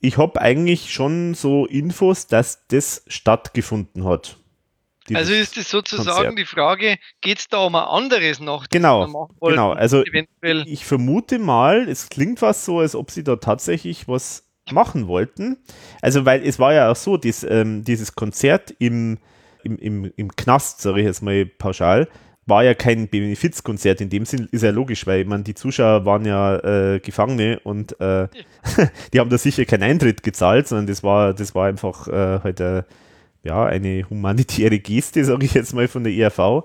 [0.00, 4.38] ich habe eigentlich schon so Infos, dass das stattgefunden hat.
[5.14, 6.38] Also ist es sozusagen Konzert.
[6.38, 8.66] die Frage, geht es da um ein anderes noch?
[8.68, 9.72] Genau, genau.
[9.72, 10.64] Also eventuell?
[10.66, 15.58] ich vermute mal, es klingt fast so, als ob sie da tatsächlich was machen wollten.
[16.02, 19.18] Also weil es war ja auch so, dies, ähm, dieses Konzert im,
[19.62, 22.08] im, im, im Knast, sage ich jetzt mal pauschal,
[22.46, 26.24] war ja kein Benefizkonzert in dem Sinn, ist ja logisch, weil man die Zuschauer waren
[26.24, 26.56] ja
[26.94, 28.28] äh, Gefangene und äh,
[29.12, 32.60] die haben da sicher keinen Eintritt gezahlt, sondern das war, das war einfach äh, halt
[32.60, 32.84] äh,
[33.46, 36.64] ja, eine humanitäre Geste, sage ich jetzt mal, von der ERV.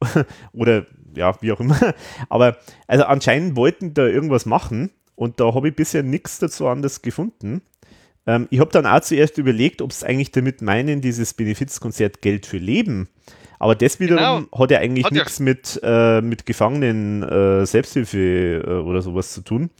[0.52, 1.78] Oder ja, wie auch immer.
[2.28, 7.02] Aber also anscheinend wollten da irgendwas machen und da habe ich bisher nichts dazu anders
[7.02, 7.62] gefunden.
[8.26, 12.46] Ähm, ich habe dann auch zuerst überlegt, ob es eigentlich damit meinen, dieses Benefizkonzert Geld
[12.46, 13.08] für Leben.
[13.58, 14.58] Aber das wiederum genau.
[14.58, 19.70] hat ja eigentlich nichts mit, äh, mit Gefangenen äh, Selbsthilfe äh, oder sowas zu tun.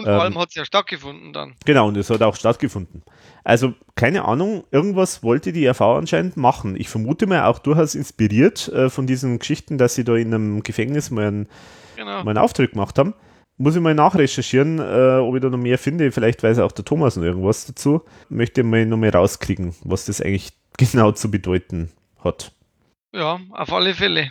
[0.00, 1.54] Und vor allem ähm, hat es ja stattgefunden dann.
[1.64, 3.02] Genau, und es hat auch stattgefunden.
[3.44, 6.76] Also, keine Ahnung, irgendwas wollte die RV anscheinend machen.
[6.78, 10.62] Ich vermute mal auch durchaus inspiriert äh, von diesen Geschichten, dass sie da in einem
[10.62, 11.48] Gefängnis mal einen,
[11.96, 12.24] genau.
[12.24, 13.14] mal einen Auftritt gemacht haben.
[13.56, 16.12] Muss ich mal nachrecherchieren, äh, ob ich da noch mehr finde.
[16.12, 18.02] Vielleicht weiß auch der Thomas noch irgendwas dazu.
[18.28, 21.90] Möchte mal noch mal rauskriegen, was das eigentlich genau zu bedeuten
[22.24, 22.52] hat.
[23.12, 24.30] Ja, auf alle Fälle.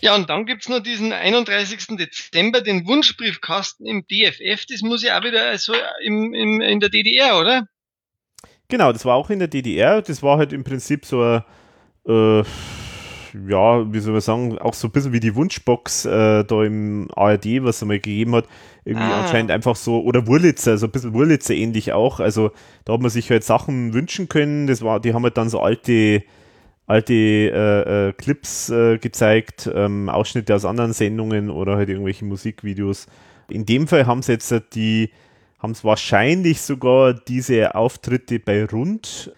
[0.00, 1.96] Ja, und dann gibt's noch diesen 31.
[1.96, 4.66] Dezember, den Wunschbriefkasten im DFF.
[4.66, 5.72] Das muss ja auch wieder so
[6.04, 7.66] im, im, in der DDR, oder?
[8.68, 10.00] Genau, das war auch in der DDR.
[10.00, 11.42] Das war halt im Prinzip so ein,
[12.06, 12.44] äh,
[13.48, 17.08] ja, wie soll man sagen, auch so ein bisschen wie die Wunschbox äh, da im
[17.16, 18.46] ARD, was es mal gegeben hat.
[18.84, 19.22] Irgendwie ah.
[19.22, 22.20] anscheinend einfach so, oder Wurlitzer, so ein bisschen Wurlitzer ähnlich auch.
[22.20, 22.52] Also
[22.84, 24.68] da hat man sich halt Sachen wünschen können.
[24.68, 26.22] Das war, die haben halt dann so alte
[26.90, 33.06] alte äh, äh, Clips äh, gezeigt, ähm, Ausschnitte aus anderen Sendungen oder halt irgendwelche Musikvideos.
[33.48, 35.10] In dem Fall haben sie jetzt die,
[35.60, 39.32] haben es wahrscheinlich sogar diese Auftritte bei Rund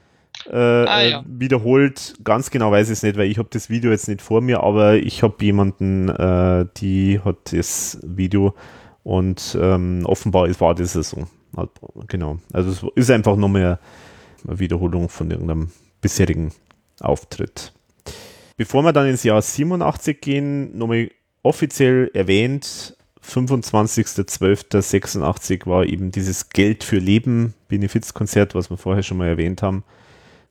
[0.51, 1.25] äh, ah, ja.
[1.27, 2.15] wiederholt.
[2.25, 4.63] Ganz genau weiß ich es nicht, weil ich habe das Video jetzt nicht vor mir,
[4.63, 8.55] aber ich habe jemanden, äh, die hat das Video
[9.03, 11.27] und ähm, offenbar war das so.
[12.09, 12.39] Genau.
[12.55, 13.79] Also es ist einfach nur mehr
[14.49, 15.71] eine Wiederholung von irgendeinem
[16.01, 16.53] bisherigen
[17.01, 17.73] Auftritt.
[18.57, 21.11] Bevor wir dann ins Jahr 87 gehen, nochmal
[21.43, 29.29] offiziell erwähnt, 25.12.86 war eben dieses Geld für Leben Benefizkonzert, was wir vorher schon mal
[29.29, 29.85] erwähnt haben,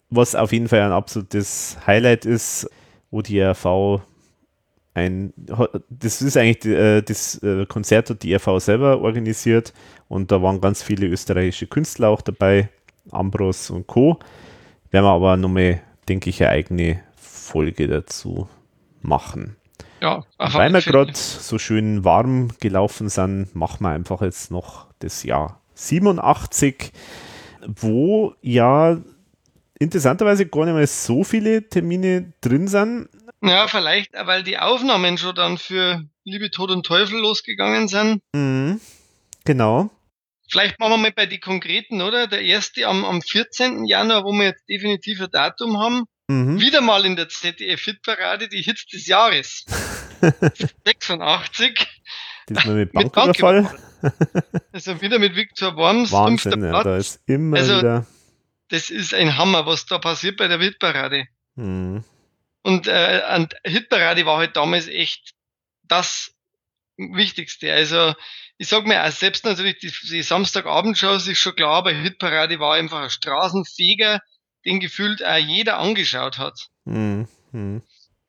[0.10, 2.70] was auf jeden Fall ein absolutes Highlight ist,
[3.12, 4.02] wo die RV
[4.94, 5.32] ein,
[5.90, 9.74] das ist eigentlich äh, das äh, Konzert hat die RV selber organisiert
[10.10, 12.70] und da waren ganz viele österreichische Künstler auch dabei,
[13.10, 14.20] Ambros und Co.
[14.90, 18.48] Werden wir aber nochmal denke ich, eine eigene Folge dazu
[19.02, 19.56] machen.
[20.02, 25.24] Ja, Weil wir gerade so schön warm gelaufen sind, machen wir einfach jetzt noch das
[25.24, 26.92] Jahr 87,
[27.68, 28.98] wo ja
[29.80, 33.10] interessanterweise gar nicht mehr so viele Termine drin sind.
[33.44, 38.22] Ja, vielleicht, weil die Aufnahmen schon dann für Liebe, Tod und Teufel losgegangen sind.
[38.34, 38.80] Mhm,
[39.46, 39.90] genau.
[40.52, 42.28] Vielleicht machen wir mal bei den konkreten, oder?
[42.28, 43.86] Der erste am, am 14.
[43.86, 46.04] Januar, wo wir jetzt definitiv ein Datum haben.
[46.28, 46.60] Mhm.
[46.60, 49.66] Wieder mal in der ZDF-Hitparade, die Hits des Jahres.
[50.86, 51.88] 86.
[52.50, 53.80] Diesmal mit Banküberfall.
[54.74, 56.12] also wieder mit Victor Worms.
[56.12, 58.06] Wahnsinn, ja, da ist immer also, wieder.
[58.68, 61.28] Das ist ein Hammer, was da passiert bei der Hitparade.
[61.56, 62.04] Mhm.
[62.64, 65.34] Und äh, Hitparade war halt damals echt
[65.84, 66.34] das
[66.98, 67.72] Wichtigste.
[67.74, 68.14] Also
[68.62, 72.76] ich sag mir auch selbst natürlich, die, die Samstagabendshows ist schon klar, aber Hitparade war
[72.76, 74.20] einfach ein Straßenfeger,
[74.66, 76.68] den gefühlt auch jeder angeschaut hat.
[76.86, 77.28] Mhm.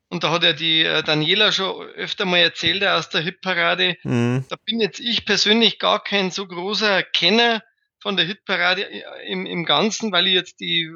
[0.08, 3.98] Und da hat ja die äh, Daniela schon öfter mal erzählt aus der Hitparade.
[4.04, 4.46] Mhm.
[4.48, 7.62] Da bin jetzt ich persönlich gar kein so großer Kenner
[8.00, 8.88] von der Hitparade
[9.26, 10.90] im, im Ganzen, weil ich jetzt die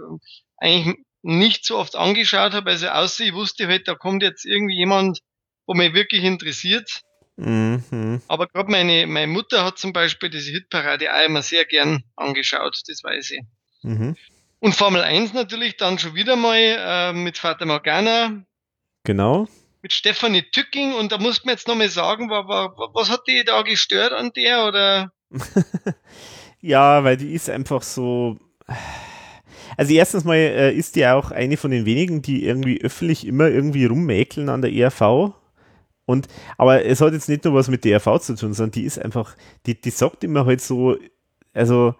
[0.57, 2.71] eigentlich nicht so oft angeschaut habe.
[2.71, 5.21] Also außer ich wusste halt, da kommt jetzt irgendwie jemand,
[5.67, 7.03] wo mich wirklich interessiert.
[7.37, 8.23] Mhm.
[8.29, 12.81] Aber gerade meine, meine Mutter hat zum Beispiel diese Hitparade auch immer sehr gern angeschaut,
[12.89, 13.43] das weiß ich.
[13.83, 14.17] Mhm.
[14.59, 18.43] Und Formel 1 natürlich dann schon wieder mal äh, mit Vater Morgana.
[19.05, 19.49] Genau.
[19.83, 23.45] Mit Stefanie Tücking und da muss man jetzt nochmal sagen, war, war, was hat die
[23.45, 25.13] da gestört an der oder?
[26.61, 28.39] ja, weil die ist einfach so.
[29.77, 33.49] Also erstens mal äh, ist die auch eine von den wenigen, die irgendwie öffentlich immer
[33.49, 35.35] irgendwie rummäkeln an der ERV.
[36.07, 38.85] Und, aber es hat jetzt nicht nur was mit der ERV zu tun, sondern die
[38.85, 40.97] ist einfach, die, die sagt immer halt so,
[41.53, 41.95] also,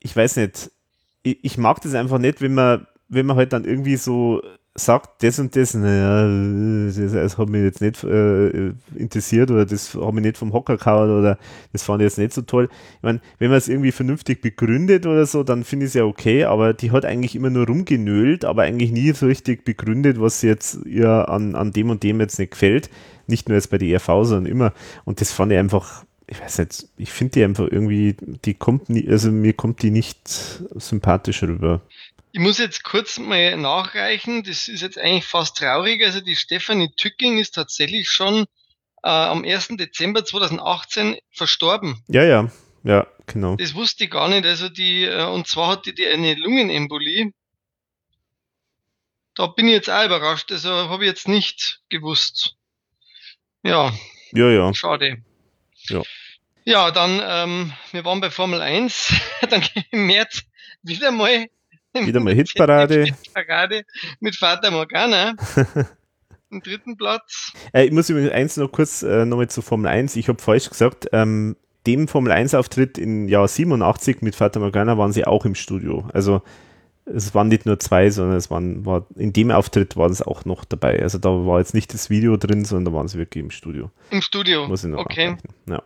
[0.00, 0.70] ich weiß nicht,
[1.22, 4.40] ich, ich mag das einfach nicht, wenn man, wenn man halt dann irgendwie so
[4.74, 6.26] sagt, das und das, naja,
[6.86, 10.78] das, das hat mich jetzt nicht äh, interessiert oder das hat mich nicht vom Hocker
[10.78, 11.38] gehauen oder
[11.72, 12.70] das fand ich jetzt nicht so toll.
[12.96, 16.04] Ich meine, wenn man es irgendwie vernünftig begründet oder so, dann finde ich es ja
[16.04, 20.40] okay, aber die hat eigentlich immer nur rumgenölt, aber eigentlich nie so richtig begründet, was
[20.40, 22.88] jetzt ihr an, an dem und dem jetzt nicht gefällt.
[23.32, 24.74] Nicht nur jetzt bei der ERV, sondern immer.
[25.06, 28.90] Und das fand ich einfach, ich weiß nicht, ich finde die einfach irgendwie, die kommt
[28.90, 31.80] nie, also mir kommt die nicht sympathisch rüber.
[32.32, 36.04] Ich muss jetzt kurz mal nachreichen, das ist jetzt eigentlich fast traurig.
[36.04, 38.44] Also die Stefanie Tücking ist tatsächlich schon
[39.02, 39.68] äh, am 1.
[39.78, 42.02] Dezember 2018 verstorben.
[42.08, 42.50] Ja, ja,
[42.84, 43.56] ja, genau.
[43.56, 44.44] Das wusste ich gar nicht.
[44.44, 47.32] Also die, äh, und zwar hatte die eine Lungenembolie.
[49.34, 50.52] Da bin ich jetzt auch überrascht.
[50.52, 52.56] Also habe ich jetzt nicht gewusst.
[53.62, 53.92] Ja.
[54.32, 54.74] Ja, ja.
[54.74, 55.18] Schade.
[55.88, 56.02] Ja.
[56.64, 59.14] Ja, dann, ähm, wir waren bei Formel 1,
[59.50, 60.42] dann im März
[60.82, 61.48] wieder mal
[61.94, 63.04] wieder mal Hitparade.
[63.22, 63.84] Hitparade
[64.20, 65.34] mit Vater Morgana.
[66.50, 67.52] Im dritten Platz.
[67.72, 70.16] Äh, ich muss übrigens eins noch kurz äh, nochmal zu Formel 1.
[70.16, 71.56] Ich habe falsch gesagt, ähm,
[71.86, 76.08] dem Formel 1 Auftritt im Jahr 87 mit Vater Morgana waren sie auch im Studio.
[76.12, 76.42] Also
[77.04, 80.44] es waren nicht nur zwei, sondern es waren, war, in dem Auftritt waren es auch
[80.44, 81.02] noch dabei.
[81.02, 83.90] Also da war jetzt nicht das Video drin, sondern da waren sie wirklich im Studio.
[84.10, 84.68] Im Studio.
[84.68, 85.36] Muss ich noch okay.
[85.66, 85.82] Ja.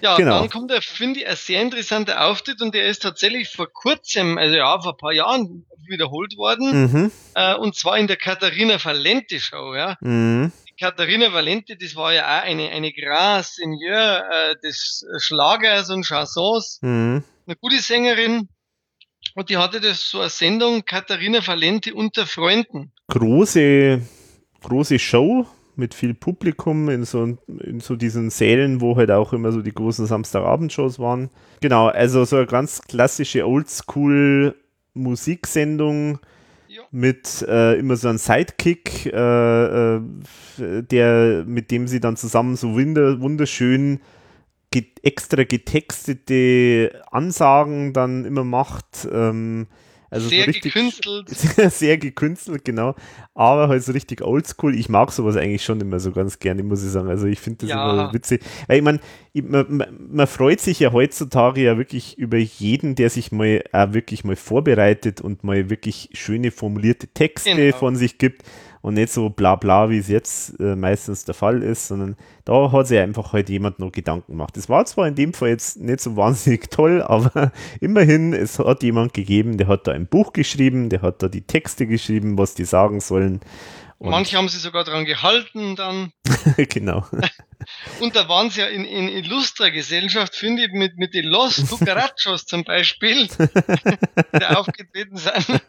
[0.00, 0.40] Ja, genau.
[0.40, 4.36] dann kommt der, finde ich, ein sehr interessanter Auftritt und der ist tatsächlich vor kurzem,
[4.36, 6.92] also ja, vor ein paar Jahren wiederholt worden.
[6.92, 7.12] Mhm.
[7.34, 9.96] Äh, und zwar in der Katharina Valente Show, ja.
[10.00, 10.50] Mhm.
[10.68, 16.04] Die Katharina Valente, das war ja auch eine, eine Grand Seigneur äh, des Schlagers und
[16.04, 16.80] Chansons.
[16.82, 17.22] Mhm.
[17.46, 18.48] Eine gute Sängerin.
[19.34, 22.92] Und die hatte das so eine Sendung, Katharina Valente unter Freunden.
[23.08, 24.00] Große,
[24.62, 29.52] große Show mit viel Publikum in so, in so diesen Sälen, wo halt auch immer
[29.52, 31.30] so die großen Samstagabendshows waren.
[31.60, 34.54] Genau, also so eine ganz klassische Oldschool
[34.94, 36.18] Musiksendung
[36.90, 40.02] mit äh, immer so einem Sidekick, äh, äh,
[40.58, 44.00] der, mit dem sie dann zusammen so wunderschön
[45.02, 49.08] extra getextete Ansagen dann immer macht.
[49.10, 49.66] Ähm,
[50.12, 51.28] also sehr so richtig, gekünstelt.
[51.72, 52.94] Sehr gekünstelt, genau.
[53.32, 54.78] Aber halt so richtig oldschool.
[54.78, 57.08] Ich mag sowas eigentlich schon immer so ganz gerne, muss ich sagen.
[57.08, 57.90] Also ich finde das ja.
[57.90, 58.42] immer witzig.
[58.66, 59.00] Weil ich meine,
[59.32, 64.22] man, man, freut sich ja heutzutage ja wirklich über jeden, der sich mal auch wirklich
[64.22, 67.78] mal vorbereitet und mal wirklich schöne formulierte Texte genau.
[67.78, 68.42] von sich gibt
[68.82, 72.72] und nicht so bla bla, wie es jetzt äh, meistens der Fall ist, sondern da
[72.72, 74.56] hat sich einfach halt jemand noch Gedanken gemacht.
[74.56, 78.82] Das war zwar in dem Fall jetzt nicht so wahnsinnig toll, aber immerhin, es hat
[78.82, 82.54] jemand gegeben, der hat da ein Buch geschrieben, der hat da die Texte geschrieben, was
[82.54, 83.40] die sagen sollen.
[83.98, 86.12] Und Manche haben sie sogar daran gehalten dann.
[86.56, 87.06] genau.
[88.00, 91.64] Und da waren sie ja in, in illustrer Gesellschaft, finde ich, mit, mit den Los
[91.68, 95.62] Cucarachos zum Beispiel, die aufgetreten sind.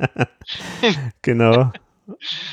[1.21, 1.71] genau.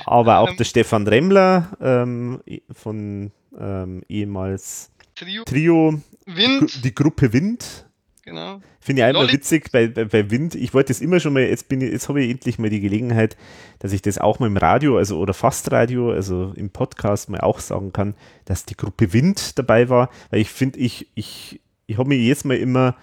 [0.07, 2.41] Aber auch ähm, der Stefan Remmler ähm,
[2.73, 6.85] von ähm, ehemals Trio, Trio Wind.
[6.85, 7.87] die Gruppe Wind.
[8.25, 8.61] Genau.
[8.81, 10.55] Finde ich einmal Lolli witzig bei, bei, bei, Wind.
[10.55, 12.81] Ich wollte es immer schon mal, jetzt bin ich, jetzt habe ich endlich mal die
[12.81, 13.37] Gelegenheit,
[13.79, 17.41] dass ich das auch mal im Radio, also oder fast Radio, also im Podcast mal
[17.41, 18.15] auch sagen kann,
[18.45, 20.11] dass die Gruppe Wind dabei war.
[20.31, 22.97] Weil ich finde, ich, ich, ich habe mich jetzt mal immer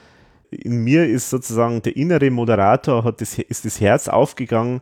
[0.49, 4.81] in mir ist sozusagen der innere Moderator, hat das, ist das Herz aufgegangen,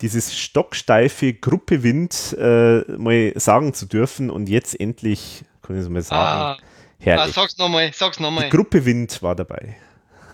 [0.00, 5.88] dieses stocksteife Gruppe Wind äh, mal sagen zu dürfen und jetzt endlich, kann ich es
[5.88, 6.58] mal sagen, ah,
[6.98, 7.36] herrlich.
[7.36, 8.48] Ah, sag's nochmal, sag's nochmal.
[8.50, 9.76] Gruppe Wind war dabei.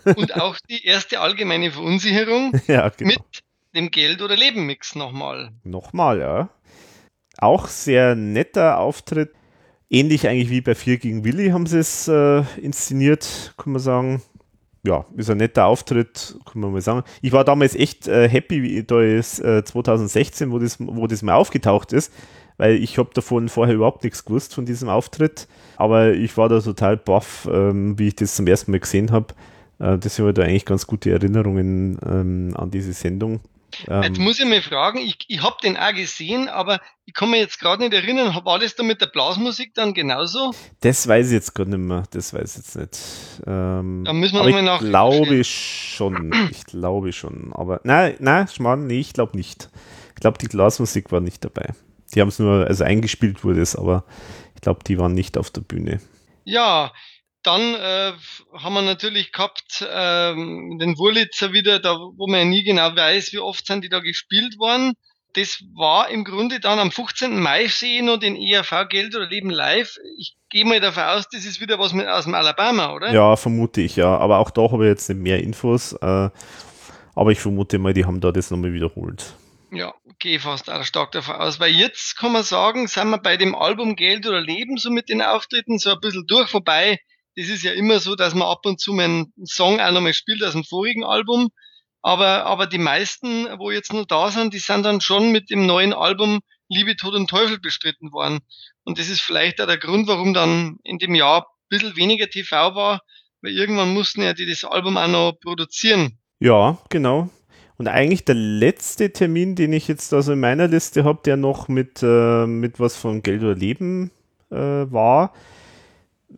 [0.04, 3.12] Und auch die erste allgemeine Verunsicherung ja, genau.
[3.12, 3.42] mit
[3.74, 5.52] dem Geld- oder Leben-Mix nochmal.
[5.62, 6.48] Nochmal, ja.
[7.38, 9.32] Auch sehr netter Auftritt.
[9.88, 14.22] Ähnlich eigentlich wie bei 4 gegen Willi haben sie es äh, inszeniert, kann man sagen.
[14.82, 17.02] Ja, ist ein netter Auftritt, kann man mal sagen.
[17.20, 21.22] Ich war damals echt äh, happy, wie da ist äh, 2016, wo das, wo das
[21.22, 22.10] mal aufgetaucht ist,
[22.56, 25.48] weil ich habe davon vorher überhaupt nichts gewusst von diesem Auftritt.
[25.76, 29.34] Aber ich war da total baff, ähm, wie ich das zum ersten Mal gesehen habe.
[29.80, 33.40] Äh, das sind halt da eigentlich ganz gute Erinnerungen ähm, an diese Sendung.
[33.88, 37.30] Ähm, jetzt muss ich mal fragen, ich, ich habe den auch gesehen, aber ich kann
[37.30, 40.52] mir jetzt gerade nicht erinnern, war das da mit der Blasmusik dann genauso?
[40.80, 42.98] Das weiß ich jetzt gar nicht mehr, das weiß ich jetzt nicht.
[43.46, 44.80] Ähm, da müssen wir nochmal nach.
[44.80, 49.70] Ich glaube schon, ich glaube schon, aber nein, nein, Schmarrn, nee, ich glaube nicht.
[50.14, 51.72] Ich glaube, die Blasmusik war nicht dabei.
[52.14, 54.04] Die haben es nur, also eingespielt wurde es, aber
[54.54, 56.00] ich glaube, die waren nicht auf der Bühne.
[56.44, 56.92] Ja,
[57.42, 58.12] dann äh,
[58.52, 63.32] haben wir natürlich gehabt ähm, den Wurlitzer wieder, da wo man ja nie genau weiß,
[63.32, 64.94] wie oft sind die da gespielt worden.
[65.34, 67.38] Das war im Grunde dann am 15.
[67.38, 69.96] Mai sehe ich noch den ERV Geld oder Leben live.
[70.18, 73.12] Ich gehe mal davon aus, das ist wieder was mit aus dem Alabama, oder?
[73.12, 74.18] Ja, vermute ich, ja.
[74.18, 75.92] Aber auch da habe ich jetzt nicht mehr Infos.
[75.92, 76.30] Äh,
[77.14, 79.34] aber ich vermute mal, die haben da das nochmal wiederholt.
[79.70, 81.60] Ja, gehe fast auch stark davon aus.
[81.60, 85.08] Weil jetzt kann man sagen, sind wir bei dem Album Geld oder Leben so mit
[85.08, 86.98] den Auftritten so ein bisschen durch vorbei
[87.36, 90.42] das ist ja immer so, dass man ab und zu meinen Song auch nochmal spielt
[90.42, 91.50] aus dem vorigen Album.
[92.02, 95.66] Aber, aber die meisten, wo jetzt noch da sind, die sind dann schon mit dem
[95.66, 98.38] neuen Album Liebe, Tod und Teufel bestritten worden.
[98.84, 102.28] Und das ist vielleicht auch der Grund, warum dann in dem Jahr ein bisschen weniger
[102.28, 103.02] TV war,
[103.42, 106.18] weil irgendwann mussten ja die das Album auch noch produzieren.
[106.38, 107.28] Ja, genau.
[107.76, 111.68] Und eigentlich der letzte Termin, den ich jetzt also in meiner Liste habe, der noch
[111.68, 114.10] mit, äh, mit was von Geld oder Leben
[114.50, 115.32] äh, war,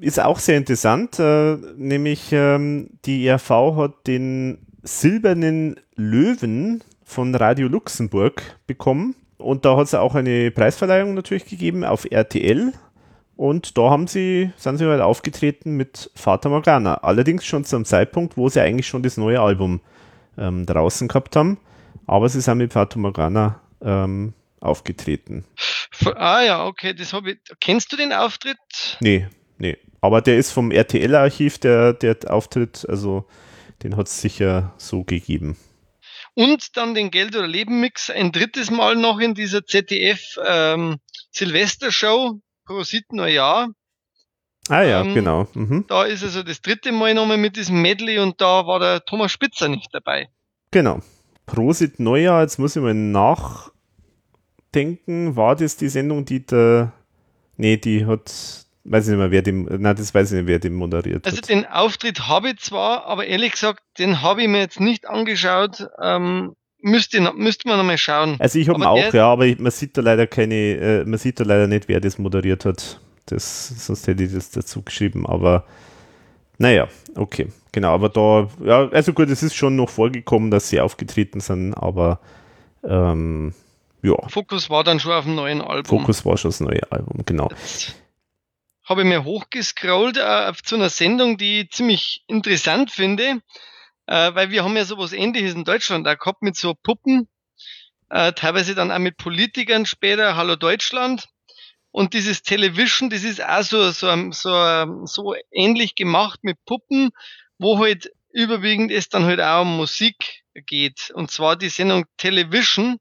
[0.00, 7.68] ist auch sehr interessant, äh, nämlich ähm, die ERV hat den silbernen Löwen von Radio
[7.68, 9.14] Luxemburg bekommen.
[9.38, 12.72] Und da hat es auch eine Preisverleihung natürlich gegeben auf RTL.
[13.36, 16.94] Und da haben sie, sind sie halt aufgetreten mit Fata Morgana.
[17.02, 19.80] Allerdings schon zu einem Zeitpunkt, wo sie eigentlich schon das neue Album
[20.38, 21.58] ähm, draußen gehabt haben.
[22.06, 25.44] Aber sie sind mit Fata Morgana ähm, aufgetreten.
[26.14, 27.38] Ah ja, okay, das habe ich.
[27.60, 28.58] Kennst du den Auftritt?
[29.00, 29.26] Nee,
[29.62, 33.28] Nee, aber der ist vom RTL-Archiv, der, der Auftritt, also
[33.84, 35.56] den hat es sicher so gegeben.
[36.34, 40.96] Und dann den Geld- oder Leben-Mix ein drittes Mal noch in dieser ZDF ähm,
[41.30, 42.82] Silvester-Show, pro
[43.12, 43.68] Neujahr.
[44.68, 45.46] Ah ja, ähm, genau.
[45.54, 45.84] Mhm.
[45.86, 49.30] Da ist also das dritte Mal nochmal mit diesem Medley und da war der Thomas
[49.30, 50.28] Spitzer nicht dabei.
[50.72, 50.98] Genau.
[51.46, 53.76] Prosit Neujahr, jetzt muss ich mal nachdenken,
[55.36, 56.92] war das die Sendung, die der,
[57.56, 60.58] nee, die hat weiß ich nicht mehr, wer dem, nein, das weiß ich nicht, wer
[60.58, 61.48] dem moderiert Also hat.
[61.48, 65.86] den Auftritt habe ich zwar, aber ehrlich gesagt, den habe ich mir jetzt nicht angeschaut.
[66.00, 68.36] Ähm, müsste, müsste man nochmal schauen.
[68.38, 71.40] Also ich habe auch, ja, aber ich, man sieht da leider keine, äh, man sieht
[71.40, 73.00] da leider nicht, wer das moderiert hat.
[73.26, 75.64] Das, sonst hätte ich das dazu geschrieben, aber
[76.58, 80.80] naja, okay, genau, aber da, ja, also gut, es ist schon noch vorgekommen, dass sie
[80.80, 82.18] aufgetreten sind, aber
[82.84, 83.54] ähm,
[84.02, 84.16] ja.
[84.28, 86.00] Fokus war dann schon auf dem neuen Album.
[86.00, 87.48] Fokus war schon das neue Album, genau.
[87.50, 88.01] Jetzt
[88.84, 93.40] habe ich mir hochgescrollt äh, zu einer Sendung, die ich ziemlich interessant finde,
[94.06, 97.28] äh, weil wir haben ja sowas ähnliches in Deutschland auch gehabt mit so Puppen,
[98.10, 101.28] äh, teilweise dann auch mit Politikern später, Hallo Deutschland.
[101.90, 107.10] Und dieses Television, das ist auch so, so, so, so ähnlich gemacht mit Puppen,
[107.58, 111.10] wo halt überwiegend es dann halt auch um Musik geht.
[111.14, 112.98] Und zwar die Sendung Television.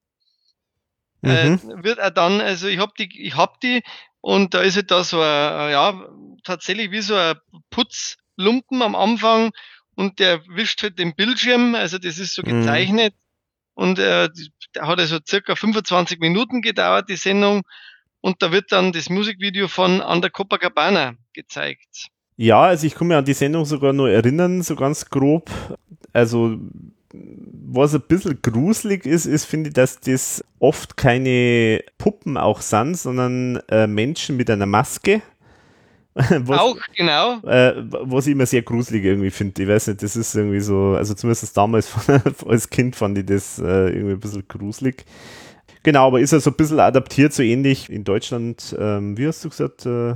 [1.24, 1.56] Äh, mhm.
[1.56, 3.84] Äh, wird auch dann, also ich hab die, ich hab die
[4.22, 6.08] und da ist halt da so ein, ja,
[6.44, 7.36] tatsächlich wie so ein
[7.70, 9.52] Putzlumpen am Anfang
[9.96, 12.62] und der wischt halt den Bildschirm, also das ist so mhm.
[12.62, 13.14] gezeichnet.
[13.14, 13.22] Mhm.
[13.74, 14.30] Und äh,
[14.76, 17.64] der hat also circa 25 Minuten gedauert, die Sendung.
[18.20, 22.08] Und da wird dann das Musikvideo von Under Copacabana gezeigt.
[22.38, 25.50] Ja, also ich kann mir an die Sendung sogar nur erinnern, so ganz grob.
[26.14, 26.60] Also
[27.14, 32.98] was ein bisschen gruselig ist, ist, finde ich, dass das oft keine Puppen auch sind,
[32.98, 35.22] sondern äh, Menschen mit einer Maske.
[36.14, 37.40] Was, auch, genau.
[37.44, 39.64] Äh, was ich immer sehr gruselig irgendwie finde.
[39.64, 41.90] Ich weiß nicht, das ist irgendwie so, also zumindest damals
[42.46, 45.06] als Kind fand ich das äh, irgendwie ein bisschen gruselig.
[45.84, 49.46] Genau, aber ist ja so ein bisschen adaptiert, so ähnlich in Deutschland, ähm, wie hast
[49.46, 50.16] du gesagt, äh,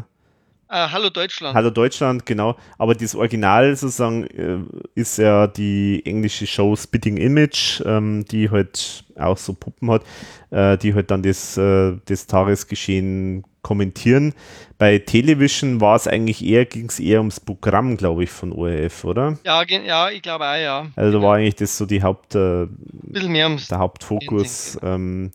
[0.67, 1.55] Uh, Hallo Deutschland.
[1.55, 2.55] Hallo Deutschland, genau.
[2.79, 4.57] Aber das Original sozusagen äh,
[4.95, 10.03] ist ja die englische Show Spitting Image, ähm, die halt auch so Puppen hat,
[10.49, 14.33] äh, die halt dann das, äh, das Tagesgeschehen kommentieren.
[14.79, 19.03] Bei Television war es eigentlich eher, ging es eher ums Programm, glaube ich, von ORF,
[19.03, 19.37] oder?
[19.45, 20.87] Ja, ja, ich glaube auch, ja.
[20.95, 22.65] Also da war eigentlich das so die Haupt, äh,
[23.03, 24.79] bisschen mehr ums der Hauptfokus.
[24.81, 25.31] Ähm,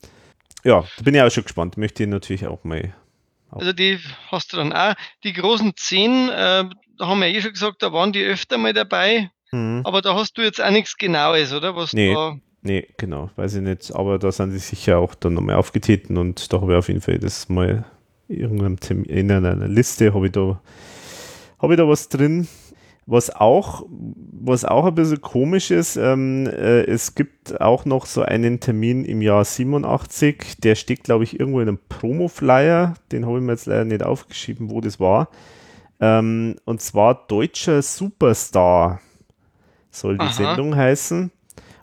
[0.65, 1.77] ja, da bin ich auch schon gespannt.
[1.77, 2.93] Möchte ich natürlich auch mal
[3.53, 3.99] also die
[4.31, 4.95] hast du dann auch.
[5.25, 6.65] Die großen zehn, äh,
[6.99, 9.31] da haben wir eh schon gesagt, da waren die öfter mal dabei.
[9.53, 9.83] Mhm.
[9.85, 11.75] Aber da hast du jetzt auch nichts Genaues, oder?
[11.77, 13.95] Was nee, da nee, genau, weiß ich nicht.
[13.95, 17.01] Aber da sind sie sicher auch dann nochmal aufgetreten und da habe ich auf jeden
[17.01, 17.85] Fall das mal
[18.29, 20.61] in einer Liste habe ich da
[21.59, 22.47] habe ich da was drin.
[23.07, 28.23] Was auch, was auch ein bisschen komisch ist, ähm, äh, es gibt auch noch so
[28.23, 33.39] einen Termin im Jahr 87, der steht, glaube ich, irgendwo in einem Promo-Flyer, den habe
[33.39, 35.29] ich mir jetzt leider nicht aufgeschrieben, wo das war.
[36.01, 39.01] Ähm, und zwar Deutscher Superstar
[39.91, 40.33] soll die Aha.
[40.33, 41.31] Sendung heißen.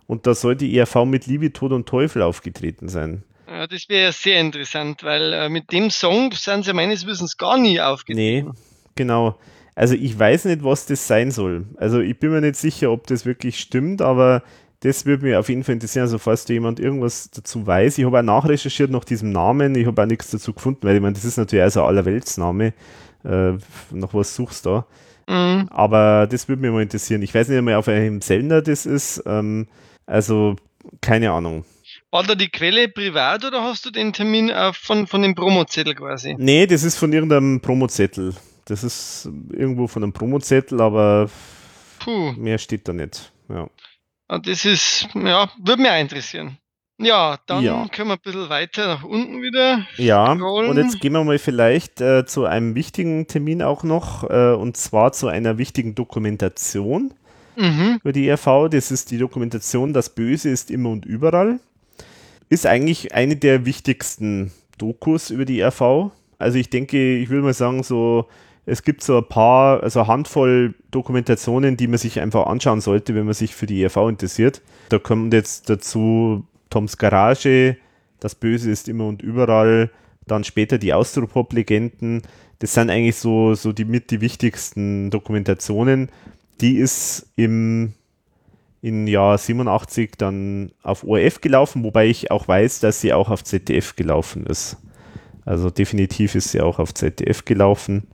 [0.08, 3.24] Und da soll die ERV mit Liebe, Tod und Teufel aufgetreten sein.
[3.48, 7.38] Ja, das wäre ja sehr interessant, weil äh, mit dem Song sind sie meines Wissens
[7.38, 8.48] gar nie aufgetreten.
[8.48, 8.54] Nee,
[8.96, 9.38] genau.
[9.78, 11.68] Also ich weiß nicht, was das sein soll.
[11.78, 14.42] Also ich bin mir nicht sicher, ob das wirklich stimmt, aber
[14.80, 18.00] das würde mich auf jeden Fall interessieren, also falls da jemand irgendwas dazu weiß.
[18.00, 21.02] Ich habe auch nachrecherchiert nach diesem Namen, ich habe auch nichts dazu gefunden, weil ich
[21.04, 22.74] meine, das ist natürlich also ein Allerweltsname.
[23.24, 23.52] Äh,
[23.92, 24.88] nach was suchst du da?
[25.28, 25.68] Mhm.
[25.70, 27.22] Aber das würde mich mal interessieren.
[27.22, 29.22] Ich weiß nicht einmal, auf welchem Sender das ist.
[29.28, 29.68] Ähm,
[30.08, 30.56] also
[31.02, 31.66] keine Ahnung.
[32.10, 35.94] War da die Quelle privat oder hast du den Termin äh, von, von dem Promozettel
[35.94, 36.36] quasi?
[36.40, 38.34] Nee, das ist von irgendeinem Promozettel.
[38.68, 41.30] Das ist irgendwo von einem Promozettel, aber
[42.00, 42.34] Puh.
[42.34, 43.32] mehr steht da nicht.
[43.50, 43.70] Ja.
[44.28, 46.58] Ah, das ist, ja, würde mich auch interessieren.
[47.00, 47.88] Ja, dann ja.
[47.92, 49.86] können wir ein bisschen weiter nach unten wieder.
[49.98, 50.72] Ja, scrollen.
[50.72, 54.76] und jetzt gehen wir mal vielleicht äh, zu einem wichtigen Termin auch noch, äh, und
[54.76, 57.14] zwar zu einer wichtigen Dokumentation
[57.56, 58.00] mhm.
[58.02, 58.70] über die ERV.
[58.70, 61.60] Das ist die Dokumentation Das Böse ist immer und überall.
[62.50, 66.12] Ist eigentlich eine der wichtigsten Dokus über die ERV.
[66.40, 68.28] Also ich denke, ich würde mal sagen, so
[68.70, 73.16] es gibt so ein paar, also eine Handvoll Dokumentationen, die man sich einfach anschauen sollte,
[73.16, 74.62] wenn man sich für die ERV interessiert.
[74.90, 77.78] Da kommt jetzt dazu Toms Garage,
[78.20, 79.90] Das Böse ist immer und überall,
[80.26, 82.24] dann später die Austropop-Legenden.
[82.60, 86.10] Das sind eigentlich so, so die mit die wichtigsten Dokumentationen.
[86.60, 87.94] Die ist im
[88.82, 93.44] im Jahr 87 dann auf ORF gelaufen, wobei ich auch weiß, dass sie auch auf
[93.44, 94.78] ZDF gelaufen ist.
[95.46, 98.08] Also definitiv ist sie auch auf ZDF gelaufen.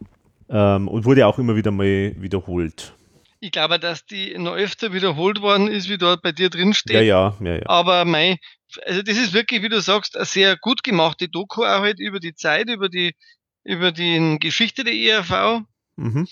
[0.53, 2.93] Ähm, und wurde auch immer wieder mal wiederholt.
[3.39, 6.95] Ich glaube, dass die noch öfter wiederholt worden ist, wie dort bei dir drin steht.
[6.95, 7.65] Ja, ja, ja, ja.
[7.65, 8.38] Aber mei,
[8.85, 12.19] also das ist wirklich, wie du sagst, eine sehr gut gemachte Doku auch halt über
[12.19, 13.15] die Zeit, über die,
[13.63, 15.63] über die Geschichte der ERV.
[15.95, 16.27] Mhm.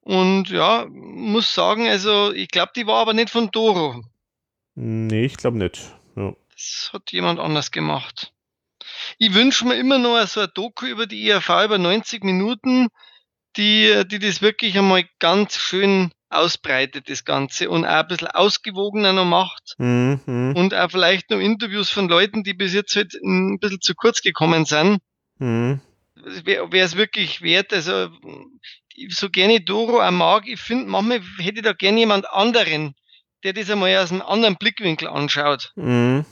[0.00, 4.02] Und ja, muss sagen, also ich glaube, die war aber nicht von Doro.
[4.74, 5.94] Nee, ich glaube nicht.
[6.16, 6.34] Ja.
[6.54, 8.32] Das hat jemand anders gemacht.
[9.18, 12.88] Ich wünsche mir immer noch so eine Doku über die ERV über 90 Minuten,
[13.56, 19.12] die, die das wirklich einmal ganz schön ausbreitet, das Ganze, und auch ein bisschen ausgewogener
[19.12, 19.74] noch macht.
[19.78, 20.54] Mhm.
[20.56, 24.20] Und auch vielleicht noch Interviews von Leuten, die bis jetzt halt ein bisschen zu kurz
[24.20, 24.98] gekommen sind.
[25.38, 25.80] Mhm.
[26.44, 28.08] Wäre es wirklich wert, also
[29.08, 32.94] so gerne Doro auch mag, ich finde, manchmal hätte ich da gerne jemand anderen,
[33.44, 35.72] der das einmal aus einem anderen Blickwinkel anschaut.
[35.76, 36.26] Mhm.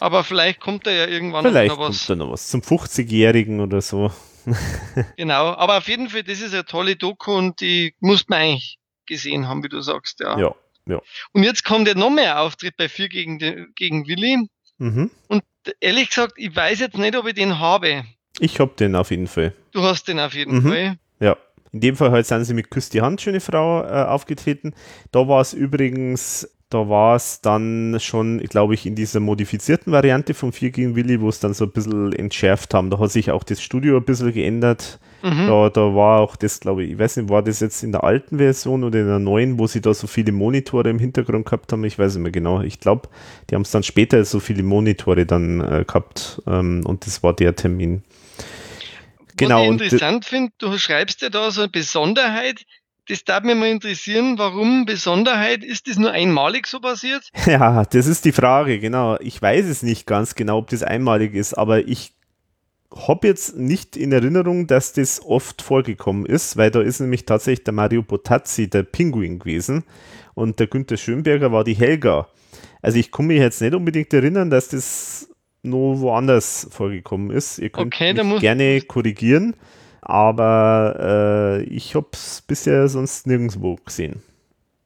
[0.00, 1.98] Aber vielleicht kommt da ja irgendwann vielleicht noch was.
[1.98, 4.10] Vielleicht kommt da noch was zum 50-Jährigen oder so.
[5.16, 8.78] genau, aber auf jeden Fall, das ist eine tolle Doku und die muss man eigentlich
[9.06, 10.38] gesehen haben, wie du sagst, ja.
[10.38, 10.54] Ja,
[10.86, 11.00] ja.
[11.32, 13.38] Und jetzt kommt ja noch mehr Auftritt bei Vier gegen,
[13.74, 14.48] gegen Willi.
[14.78, 15.10] Mhm.
[15.28, 15.42] Und
[15.80, 18.04] ehrlich gesagt, ich weiß jetzt nicht, ob ich den habe.
[18.40, 19.52] Ich hab den auf jeden Fall.
[19.72, 20.68] Du hast den auf jeden mhm.
[20.68, 20.98] Fall.
[21.20, 21.36] Ja.
[21.72, 24.74] In dem Fall halt sind sie mit Küss die Hand, schöne Frau, äh, aufgetreten.
[25.10, 30.34] Da war es übrigens da war es dann schon, glaube ich, in dieser modifizierten Variante
[30.34, 32.90] von 4 gegen Willi, wo es dann so ein bisschen entschärft haben.
[32.90, 34.98] Da hat sich auch das Studio ein bisschen geändert.
[35.22, 35.46] Mhm.
[35.46, 38.02] Da, da war auch das, glaube ich, ich weiß nicht, war das jetzt in der
[38.02, 41.72] alten Version oder in der neuen, wo sie da so viele Monitore im Hintergrund gehabt
[41.72, 41.84] haben?
[41.84, 42.60] Ich weiß nicht mehr genau.
[42.60, 43.08] Ich glaube,
[43.48, 47.34] die haben es dann später so viele Monitore dann äh, gehabt ähm, und das war
[47.34, 48.02] der Termin.
[49.36, 49.60] Genau.
[49.60, 52.64] Was ich interessant finde, du schreibst ja da so eine Besonderheit,
[53.08, 57.30] das darf mich mal interessieren, warum Besonderheit, ist das nur einmalig so passiert?
[57.46, 59.18] Ja, das ist die Frage, genau.
[59.20, 62.12] Ich weiß es nicht ganz genau, ob das einmalig ist, aber ich
[62.94, 67.64] habe jetzt nicht in Erinnerung, dass das oft vorgekommen ist, weil da ist nämlich tatsächlich
[67.64, 69.84] der Mario Potazzi der Pinguin gewesen
[70.34, 72.28] und der Günther Schönberger war die Helga.
[72.82, 75.28] Also ich kann mich jetzt nicht unbedingt erinnern, dass das
[75.62, 77.58] nur woanders vorgekommen ist.
[77.58, 79.56] Ihr könnt okay, mich gerne korrigieren.
[80.04, 84.22] Aber äh, ich habe es bisher sonst nirgendwo gesehen.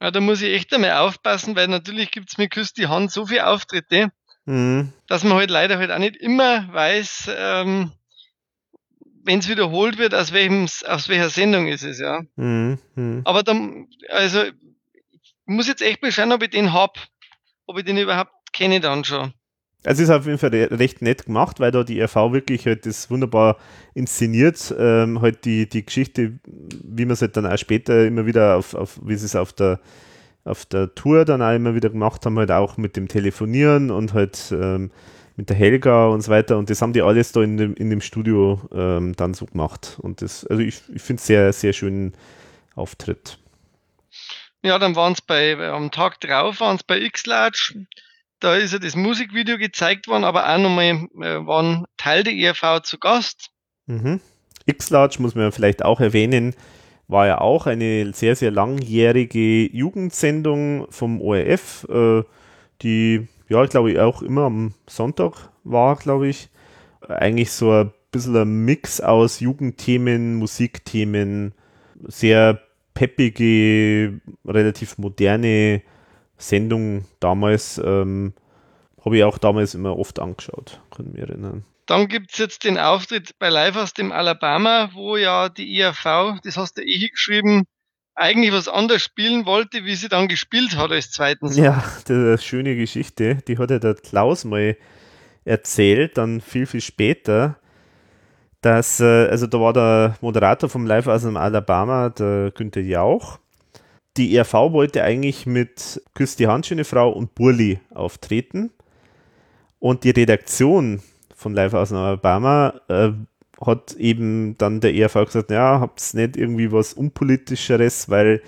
[0.01, 3.11] Ja, da muss ich echt einmal aufpassen, weil natürlich gibt es mit Küss die Hand
[3.11, 4.13] so viele Auftritte,
[4.47, 4.93] mhm.
[5.09, 7.93] dass man halt leider halt auch nicht immer weiß, ähm,
[9.25, 12.23] wenn es wiederholt wird, aus, welchem, aus welcher Sendung ist es, ja.
[12.37, 12.79] Mhm.
[12.95, 13.23] Mhm.
[13.25, 14.55] Aber dann, also, ich
[15.47, 16.97] muss jetzt echt mal schauen, ob ich den hab,
[17.67, 19.35] ob ich den überhaupt kenne dann schon.
[19.85, 23.11] Also ist auf jeden Fall recht nett gemacht, weil da die RV wirklich halt das
[23.11, 23.59] wunderbar
[23.95, 28.57] inszeniert, ähm, halt die, die Geschichte, wie man es halt dann auch später immer wieder
[28.57, 29.81] auf, auf wie sie es auf der
[30.45, 34.15] auf der Tour dann auch immer wieder gemacht haben, halt auch mit dem Telefonieren und
[34.15, 34.91] halt ähm,
[35.37, 36.59] mit der Helga und so weiter.
[36.59, 39.99] Und das haben die alles da in dem, in dem Studio ähm, dann so gemacht.
[40.01, 42.15] Und das, also ich, ich finde es sehr, sehr schönen
[42.75, 43.39] Auftritt.
[44.63, 47.87] Ja, dann waren es bei, am Tag drauf, waren es bei X-Large
[48.41, 52.83] da ist ja das Musikvideo gezeigt worden, aber auch nochmal äh, waren Teil der ERV
[52.83, 53.51] zu Gast.
[53.87, 54.21] Mhm.
[54.67, 56.55] X-Large muss man vielleicht auch erwähnen,
[57.09, 62.23] war ja auch eine sehr, sehr langjährige Jugendsendung vom ORF, äh,
[62.83, 66.51] die, ja, ich glaube, auch immer am Sonntag war, glaube ich.
[67.01, 71.55] Eigentlich so ein bisschen ein Mix aus Jugendthemen, Musikthemen,
[72.07, 72.61] sehr
[72.95, 75.83] peppige, relativ moderne
[76.39, 78.33] Sendung damals, ähm,
[79.05, 81.65] habe ich auch damals immer oft angeschaut, kann mich erinnern.
[81.87, 86.39] Dann gibt es jetzt den Auftritt bei Live aus dem Alabama, wo ja die IAV,
[86.43, 87.65] das hast du eh geschrieben,
[88.15, 91.65] eigentlich was anderes spielen wollte, wie sie dann gespielt hat als zweiten Song.
[91.65, 93.37] Ja, das ist eine schöne Geschichte.
[93.47, 94.77] Die hat ja der Klaus mal
[95.45, 97.59] erzählt, dann viel, viel später,
[98.61, 103.39] dass, äh, also da war der Moderator vom Live aus dem Alabama, der Günther Jauch,
[104.19, 108.71] die ERV wollte eigentlich mit Küss die Hand, schöne Frau und Burli auftreten.
[109.79, 111.01] Und die Redaktion
[111.35, 113.11] von Live aus Alabama äh,
[113.65, 118.43] hat eben dann der ERV gesagt, ja, habt ihr nicht irgendwie was Unpolitischeres, weil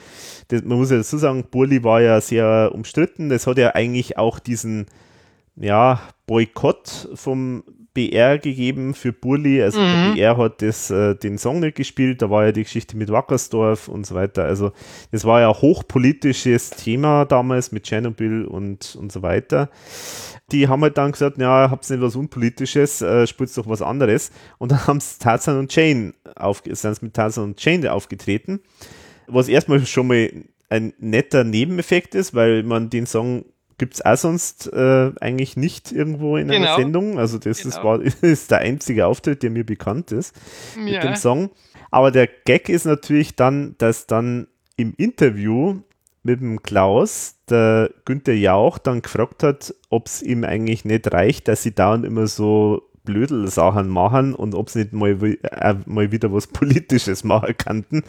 [0.49, 3.29] das, man muss ja dazu sagen, Burli war ja sehr umstritten.
[3.29, 4.87] Das hat ja eigentlich auch diesen
[5.57, 7.63] ja, Boykott vom
[7.95, 9.63] BR gegeben für Burli.
[9.63, 10.15] Also mhm.
[10.15, 13.89] BR hat das, äh, den Song nicht gespielt, da war ja die Geschichte mit Wackersdorf
[13.89, 14.45] und so weiter.
[14.45, 14.73] Also
[15.11, 19.71] das war ja hochpolitisches Thema damals mit Tschernobyl und, und so weiter.
[20.53, 24.31] Die haben halt dann gesagt, ja, habt nicht was Unpolitisches, äh, spielt doch was anderes.
[24.59, 28.61] Und dann haben sie Tarzan und Jane auf, sind mit Tarzan und Jane aufgetreten.
[29.27, 30.31] Was erstmal schon mal
[30.69, 33.45] ein netter Nebeneffekt ist, weil man den Song
[33.81, 36.67] gibt es auch sonst äh, eigentlich nicht irgendwo in genau.
[36.67, 37.19] einer Sendung.
[37.19, 37.75] Also das, genau.
[37.75, 37.85] das
[38.23, 40.37] war, ist der einzige Auftritt, der mir bekannt ist
[40.77, 40.83] ja.
[40.83, 41.49] mit dem Song.
[41.91, 45.81] Aber der Gag ist natürlich dann, dass dann im Interview
[46.23, 51.49] mit dem Klaus der Günther Jauch dann gefragt hat, ob es ihm eigentlich nicht reicht,
[51.49, 56.31] dass sie dauernd immer so Blödel-Sachen machen und ob sie nicht mal, äh, mal wieder
[56.35, 58.03] was Politisches machen könnten.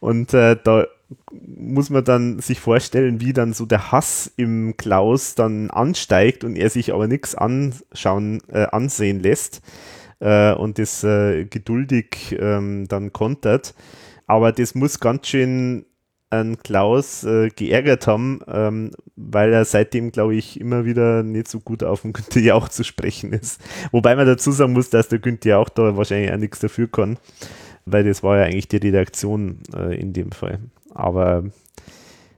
[0.00, 0.84] Und äh, da
[1.32, 6.56] muss man dann sich vorstellen, wie dann so der Hass im Klaus dann ansteigt und
[6.56, 9.62] er sich aber nichts anschauen, äh, ansehen lässt
[10.20, 13.74] äh, und das äh, geduldig ähm, dann kontert.
[14.26, 15.84] Aber das muss ganz schön
[16.30, 21.60] an Klaus äh, geärgert haben, ähm, weil er seitdem, glaube ich, immer wieder nicht so
[21.60, 23.60] gut auf den Günther Jauch zu sprechen ist.
[23.92, 27.18] Wobei man dazu sagen muss, dass der Günther Jauch da wahrscheinlich auch nichts dafür kann,
[27.86, 30.58] weil das war ja eigentlich die Redaktion äh, in dem Fall.
[30.94, 31.44] Aber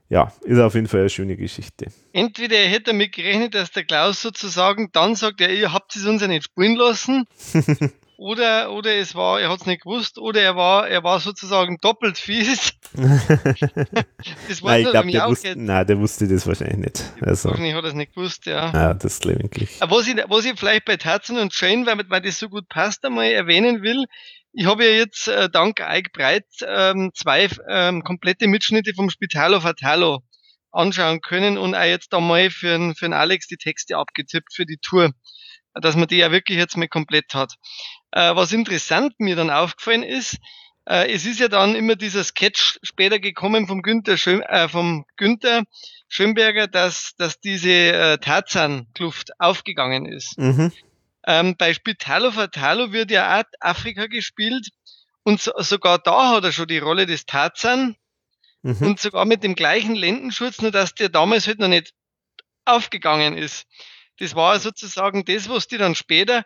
[0.08, 1.86] ja, ist auf jeden Fall eine schöne Geschichte.
[2.12, 6.06] Entweder er hätte damit gerechnet, dass der Klaus sozusagen dann sagt, ja, ihr habt es
[6.06, 7.26] uns ja nicht spielen lassen.
[8.16, 11.78] oder, oder es war, er hat es nicht gewusst, oder er war, er war sozusagen
[11.78, 12.72] doppelt fies.
[12.92, 17.04] das nein, ich glaube, der, wusste, nein, der wusste das wahrscheinlich nicht.
[17.20, 18.72] Also, wahrscheinlich hat er es nicht gewusst, ja.
[18.72, 19.80] Ja, das glaube ich.
[19.80, 23.04] Was ich, was ich vielleicht bei Tatzen und Shane, weil, weil das so gut passt,
[23.04, 24.04] einmal erwähnen will,
[24.56, 29.60] ich habe ja jetzt äh, dank Ike Breit ähm, zwei ähm, komplette Mitschnitte vom Spitalo
[29.60, 30.20] Fatalo
[30.72, 34.64] anschauen können und auch jetzt einmal für den, für den Alex die Texte abgetippt für
[34.64, 35.12] die Tour,
[35.74, 37.52] dass man die ja wirklich jetzt mal komplett hat.
[38.12, 40.38] Äh, was interessant mir dann aufgefallen ist,
[40.88, 45.04] äh, es ist ja dann immer dieser Sketch später gekommen vom Günther, Schön, äh, vom
[45.18, 45.64] Günther
[46.08, 50.38] Schönberger, dass, dass diese äh, Tarzan-Kluft aufgegangen ist.
[50.38, 50.72] Mhm.
[51.26, 54.68] Ähm, bei Spitalo Fatalo wird ja auch Afrika gespielt
[55.24, 57.96] und so, sogar da hat er schon die Rolle des Tarzan
[58.62, 58.76] mhm.
[58.80, 61.92] und sogar mit dem gleichen Lendenschutz, nur dass der damals halt noch nicht
[62.64, 63.66] aufgegangen ist.
[64.18, 66.44] Das war sozusagen das, was die dann später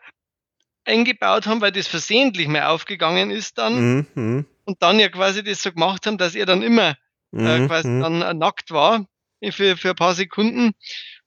[0.85, 4.07] eingebaut haben, weil das versehentlich mehr aufgegangen ist dann mhm.
[4.15, 4.47] mhm.
[4.65, 6.97] und dann ja quasi das so gemacht haben, dass er dann immer
[7.33, 7.69] äh, mhm.
[7.69, 8.01] quasi mhm.
[8.01, 9.07] dann nackt war
[9.51, 10.73] für, für ein paar Sekunden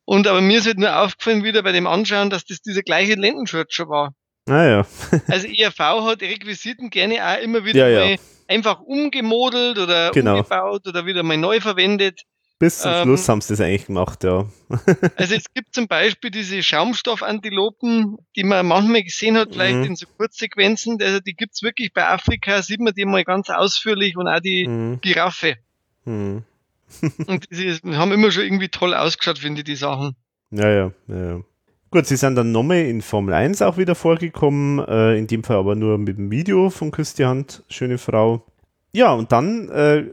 [0.05, 3.15] und aber mir ist halt nur aufgefallen wieder bei dem Anschauen, dass das dieser gleiche
[3.15, 4.13] Lendenschurz schon war.
[4.45, 4.85] Naja.
[5.27, 8.17] also ERV hat Requisiten gerne auch immer wieder ja, ja.
[8.47, 10.37] einfach umgemodelt oder genau.
[10.37, 12.23] umgebaut oder wieder mal neu verwendet.
[12.59, 14.45] Bis zum ähm, Schluss haben sie das eigentlich gemacht, ja.
[15.17, 19.83] also es gibt zum Beispiel diese Schaumstoffantilopen, die man manchmal gesehen hat, vielleicht mhm.
[19.83, 21.01] in so Kurzsequenzen.
[21.01, 24.67] Also die gibt's wirklich bei Afrika, sieht man die mal ganz ausführlich und auch die
[24.67, 25.01] mhm.
[25.01, 25.55] Giraffe.
[26.05, 26.43] Mhm.
[27.27, 30.15] und die haben immer schon irgendwie toll ausgeschaut, finde ich, die Sachen.
[30.51, 31.41] Ja, ja, ja.
[31.91, 35.57] Gut, sie sind dann nochmal in Formel 1 auch wieder vorgekommen, äh, in dem Fall
[35.57, 38.45] aber nur mit dem Video von Christian, schöne Frau.
[38.93, 40.05] Ja, und dann äh,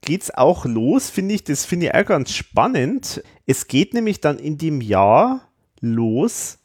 [0.00, 3.22] geht's auch los, finde ich, das finde ich auch ganz spannend.
[3.46, 5.42] Es geht nämlich dann in dem Jahr
[5.80, 6.58] los,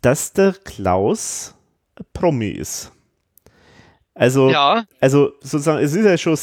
[0.00, 1.54] dass der Klaus
[2.12, 2.92] Promi ist.
[4.14, 4.84] Also, ja.
[5.00, 6.36] also sozusagen, es ist ja schon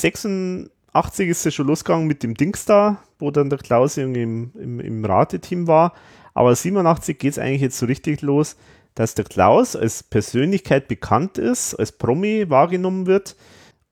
[0.93, 4.51] 86 ist ja schon losgegangen mit dem Dings da, wo dann der Klaus irgendwie im,
[4.55, 5.93] im, im Rateteam war.
[6.33, 8.55] Aber 87 geht es eigentlich jetzt so richtig los,
[8.95, 13.35] dass der Klaus als Persönlichkeit bekannt ist, als Promi wahrgenommen wird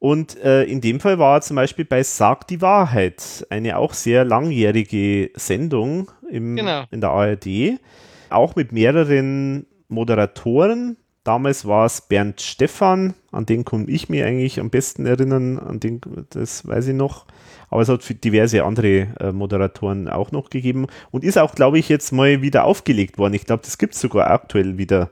[0.01, 3.93] und äh, in dem Fall war er zum Beispiel bei Sag die Wahrheit, eine auch
[3.93, 6.85] sehr langjährige Sendung im, genau.
[6.89, 7.79] in der ARD,
[8.31, 10.97] auch mit mehreren Moderatoren.
[11.23, 15.79] Damals war es Bernd Stephan, an den konnte ich mich eigentlich am besten erinnern, an
[15.79, 17.25] den, das weiß ich noch.
[17.69, 21.89] Aber es hat diverse andere äh, Moderatoren auch noch gegeben und ist auch, glaube ich,
[21.89, 23.35] jetzt mal wieder aufgelegt worden.
[23.35, 25.11] Ich glaube, das gibt es sogar aktuell wieder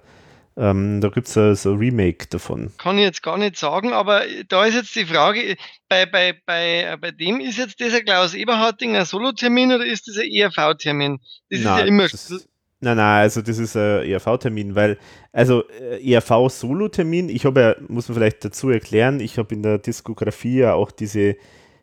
[0.60, 2.74] ähm, da gibt es so, so Remake davon.
[2.78, 5.56] Kann ich jetzt gar nicht sagen, aber da ist jetzt die Frage,
[5.88, 10.18] bei, bei, bei, bei dem ist jetzt dieser Klaus Eberharting ein Solo-Termin oder ist das
[10.18, 11.20] ein ERV-Termin?
[11.50, 12.08] Das nein, ist ja immer.
[12.10, 12.49] Das,
[12.80, 14.98] nein, nein, also das ist ein ERV-Termin, weil,
[15.32, 19.78] also äh, ERV-Solo-Termin, ich habe ja, muss man vielleicht dazu erklären, ich habe in der
[19.78, 21.36] Diskografie ja auch diese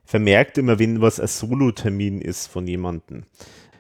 [0.05, 3.25] vermerkt immer, wenn was ein Solo-Termin ist von jemandem.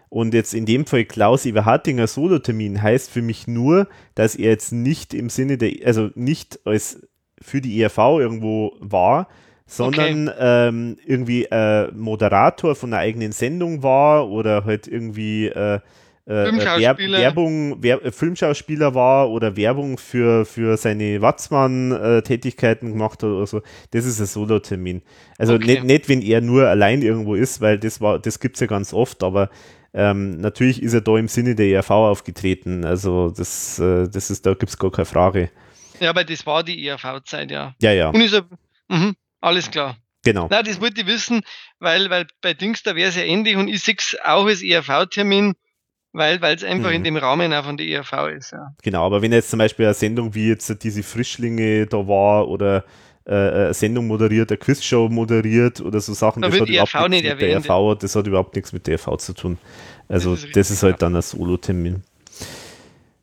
[0.08, 4.72] Und jetzt in dem Fall Klaus Eberhardinger Solotermin heißt für mich nur, dass er jetzt
[4.72, 7.06] nicht im Sinne der, also nicht als
[7.40, 9.28] für die ERV irgendwo war,
[9.66, 10.68] sondern okay.
[10.68, 15.80] ähm, irgendwie äh, Moderator von einer eigenen Sendung war oder halt irgendwie äh,
[16.26, 23.46] äh, Werbung, Wer äh, Filmschauspieler war oder Werbung für, für seine Watzmann-Tätigkeiten gemacht hat oder
[23.46, 23.62] so,
[23.92, 25.02] das ist ein Solo-Termin.
[25.38, 25.74] Also okay.
[25.74, 28.66] nicht, nicht, wenn er nur allein irgendwo ist, weil das war, das gibt es ja
[28.66, 29.50] ganz oft, aber
[29.94, 32.84] ähm, natürlich ist er da im Sinne der ERV aufgetreten.
[32.84, 35.50] Also das, äh, das ist, da gibt es gar keine Frage.
[36.00, 37.74] Ja, aber das war die ERV-Zeit, ja.
[37.80, 38.08] Ja, ja.
[38.10, 38.46] Und ist er,
[38.88, 39.96] mh, alles klar.
[40.24, 40.48] Genau.
[40.50, 41.42] Na, das wollte ich wissen,
[41.78, 44.60] weil, weil bei Dings, da wäre es ja ähnlich und ich sehe es auch als
[44.60, 45.54] ERV-Termin,
[46.16, 46.96] weil es einfach mhm.
[46.96, 48.52] in dem Rahmen auch von der ERV ist.
[48.52, 48.74] Ja.
[48.82, 52.84] Genau, aber wenn jetzt zum Beispiel eine Sendung wie jetzt diese Frischlinge da war oder
[53.26, 57.22] äh, eine Sendung moderiert, eine Quizshow moderiert oder so Sachen, da das hat überhaupt nichts
[57.22, 57.64] mit erwähnt.
[57.66, 59.58] der ERV, das hat überhaupt nichts mit der ERV zu tun.
[60.08, 62.02] Also das ist, das ist halt dann ein Solo-Termin.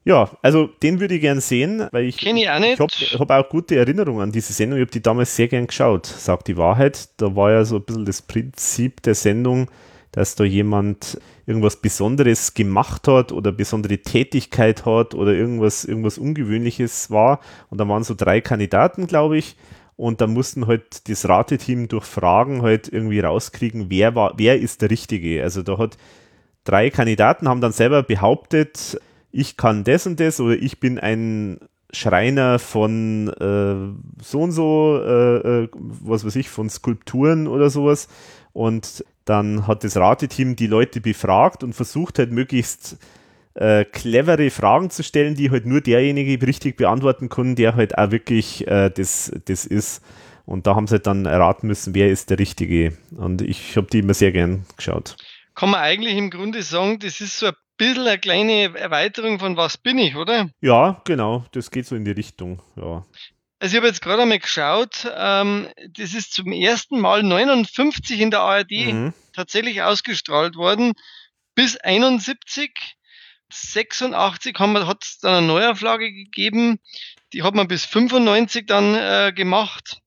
[0.05, 2.73] Ja, also den würde ich gern sehen, weil ich, Kenn ich, auch nicht.
[2.73, 4.77] ich habe hab auch gute Erinnerungen an diese Sendung.
[4.77, 7.07] Ich habe die damals sehr gern geschaut, sagt die Wahrheit.
[7.17, 9.69] Da war ja so ein bisschen das Prinzip der Sendung,
[10.13, 17.09] dass da jemand irgendwas Besonderes gemacht hat oder besondere Tätigkeit hat oder irgendwas, irgendwas Ungewöhnliches
[17.11, 17.39] war.
[17.69, 19.57] Und da waren so drei Kandidaten, glaube ich.
[19.95, 24.83] Und da mussten halt das Rateteam durch Fragen halt irgendwie rauskriegen, wer war, wer ist
[24.83, 25.43] der Richtige.
[25.43, 25.97] Also da hat
[26.63, 28.99] drei Kandidaten haben dann selber behauptet,
[29.31, 31.59] ich kann das und das oder ich bin ein
[31.91, 38.07] Schreiner von äh, so und so, äh, äh, was weiß ich, von Skulpturen oder sowas.
[38.51, 42.97] Und dann hat das Rateteam die Leute befragt und versucht halt möglichst
[43.53, 48.11] äh, clevere Fragen zu stellen, die halt nur derjenige richtig beantworten kann, der halt auch
[48.11, 50.03] wirklich äh, das, das ist.
[50.45, 52.97] Und da haben sie halt dann erraten müssen, wer ist der Richtige.
[53.15, 55.15] Und ich habe die immer sehr gern geschaut
[55.55, 59.57] kann man eigentlich im Grunde sagen, das ist so ein bisschen eine kleine Erweiterung von
[59.57, 60.49] Was bin ich, oder?
[60.61, 63.05] Ja, genau, das geht so in die Richtung, ja.
[63.63, 68.29] Also ich habe jetzt gerade einmal geschaut, ähm, das ist zum ersten Mal 59 in
[68.29, 69.13] der ARD mhm.
[69.31, 70.91] tatsächlich ausgestrahlt worden,
[71.55, 72.71] bis 71,
[73.49, 76.81] 86 hat es dann eine Neuauflage gegeben,
[77.31, 80.01] die hat man bis 95 dann äh, gemacht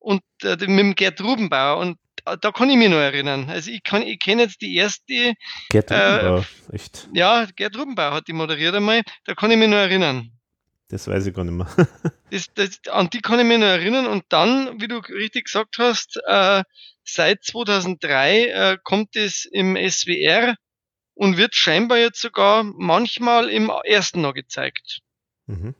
[0.00, 3.48] und äh, mit dem Gerd Rubenbauer und da kann ich mich noch erinnern.
[3.48, 5.34] Also ich kann, ich kenne jetzt die erste.
[5.68, 7.08] Gerd Rubenbauer, äh, echt?
[7.14, 9.02] Ja, Gerd Rubenbauer hat die moderiert einmal.
[9.24, 10.32] Da kann ich mich noch erinnern.
[10.92, 11.66] Das weiß ich gar nicht mehr.
[12.30, 14.06] das, das, an die kann ich mich noch erinnern.
[14.06, 16.64] Und dann, wie du richtig gesagt hast, äh,
[17.02, 20.54] seit 2003 äh, kommt es im SWR
[21.14, 25.00] und wird scheinbar jetzt sogar manchmal im ersten noch gezeigt.
[25.46, 25.74] Mhm.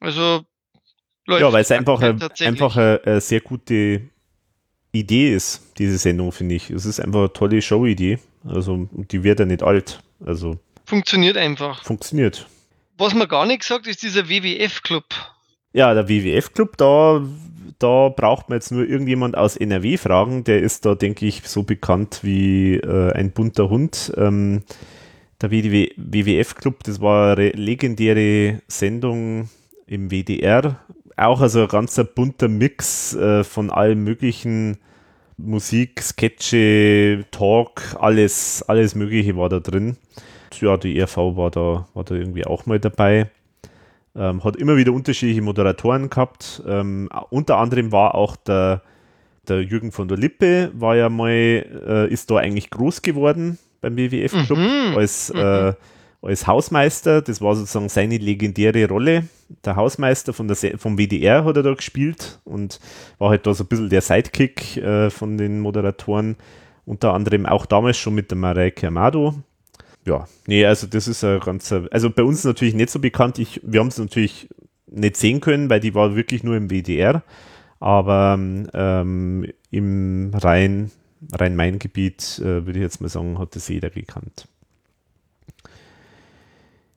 [0.00, 0.44] Also
[1.24, 4.02] läuft ja, weil es einfach, einfach eine, eine sehr gute
[4.92, 6.68] Idee ist, diese Sendung, finde ich.
[6.68, 8.18] Es ist einfach eine tolle Show-Idee.
[8.44, 10.02] Also, die wird ja nicht alt.
[10.20, 10.58] Also.
[10.84, 11.82] Funktioniert einfach.
[11.84, 12.46] Funktioniert.
[12.98, 15.04] Was man gar nicht gesagt, ist dieser WWF-Club.
[15.72, 17.22] Ja, der WWF-Club, da,
[17.78, 20.44] da braucht man jetzt nur irgendjemand aus NRW fragen.
[20.44, 24.12] Der ist da, denke ich, so bekannt wie äh, ein bunter Hund.
[24.16, 24.62] Ähm,
[25.40, 29.50] der WWF-Club, das war eine legendäre Sendung
[29.86, 30.80] im WDR.
[31.16, 34.78] Auch also ein ganzer bunter Mix äh, von allen möglichen
[35.36, 39.98] Musik, Sketche, Talk, alles, alles Mögliche war da drin.
[40.60, 43.30] Ja, die ERV war da, war da irgendwie auch mal dabei.
[44.14, 46.62] Ähm, hat immer wieder unterschiedliche Moderatoren gehabt.
[46.66, 48.82] Ähm, unter anderem war auch der,
[49.46, 53.96] der Jürgen von der Lippe, war ja mal, äh, ist da eigentlich groß geworden beim
[53.96, 54.96] WWF Club mhm.
[54.96, 55.40] als, mhm.
[55.40, 55.72] Äh,
[56.22, 57.20] als Hausmeister.
[57.20, 59.24] Das war sozusagen seine legendäre Rolle.
[59.64, 62.80] Der Hausmeister von der, vom WDR hat er da gespielt und
[63.18, 66.36] war halt da so ein bisschen der Sidekick äh, von den Moderatoren.
[66.86, 69.34] Unter anderem auch damals schon mit der Mareike Amado,
[70.06, 73.38] ja, nee, also das ist ein ganzer, also bei uns natürlich nicht so bekannt.
[73.38, 74.48] Ich, wir haben es natürlich
[74.86, 77.22] nicht sehen können, weil die war wirklich nur im WDR,
[77.80, 80.92] aber ähm, im Rhein,
[81.32, 84.46] Rhein-Main-Gebiet, äh, würde ich jetzt mal sagen, hat das jeder gekannt.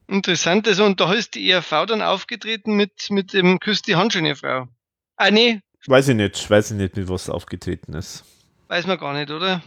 [0.06, 4.12] Interessant, also und da ist die ERV dann aufgetreten mit, mit dem Küss die Hand,
[4.12, 4.68] schöne Frau.
[5.16, 5.60] Ah, nee.
[5.86, 8.24] Weiß ich nicht, weiß ich nicht, mit was aufgetreten ist.
[8.68, 9.62] Weiß man gar nicht, oder?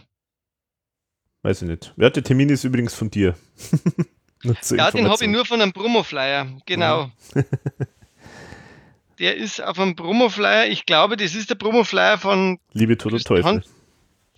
[1.44, 1.92] Weiß ich nicht.
[1.98, 3.34] Ja, der Termin ist übrigens von dir.
[4.42, 6.46] ja, den habe ich nur von einem Promoflyer.
[6.64, 7.10] Genau.
[9.18, 10.68] der ist auf einem Promoflyer.
[10.68, 13.62] Ich glaube, das ist der Promoflyer von Liebe Tod und Teufel.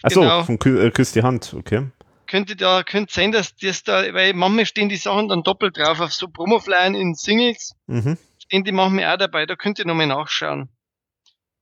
[0.03, 0.43] Achso, genau.
[0.43, 1.87] von Kü äh, Küss die Hand, okay.
[2.27, 6.01] Könnte da, könnte sein, dass das da, weil manchmal stehen die Sachen dann doppelt drauf
[6.01, 7.77] auf so Promoflyern in Singles.
[7.87, 8.19] Mhm.
[8.41, 10.71] Stehen die manchmal auch dabei, da könnt ihr nochmal nachschauen.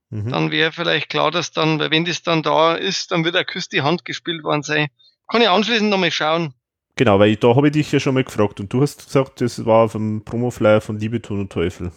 [0.09, 0.31] Mhm.
[0.31, 3.45] Dann wäre vielleicht klar, dass dann, weil wenn das dann da ist, dann wird er
[3.45, 4.89] Küss die Hand gespielt worden sein.
[5.29, 6.55] Kann ich anschließend nochmal schauen.
[6.97, 9.65] Genau, weil da habe ich dich ja schon mal gefragt und du hast gesagt, das
[9.65, 11.91] war auf dem Promoflyer von Liebe, Ton und Teufel.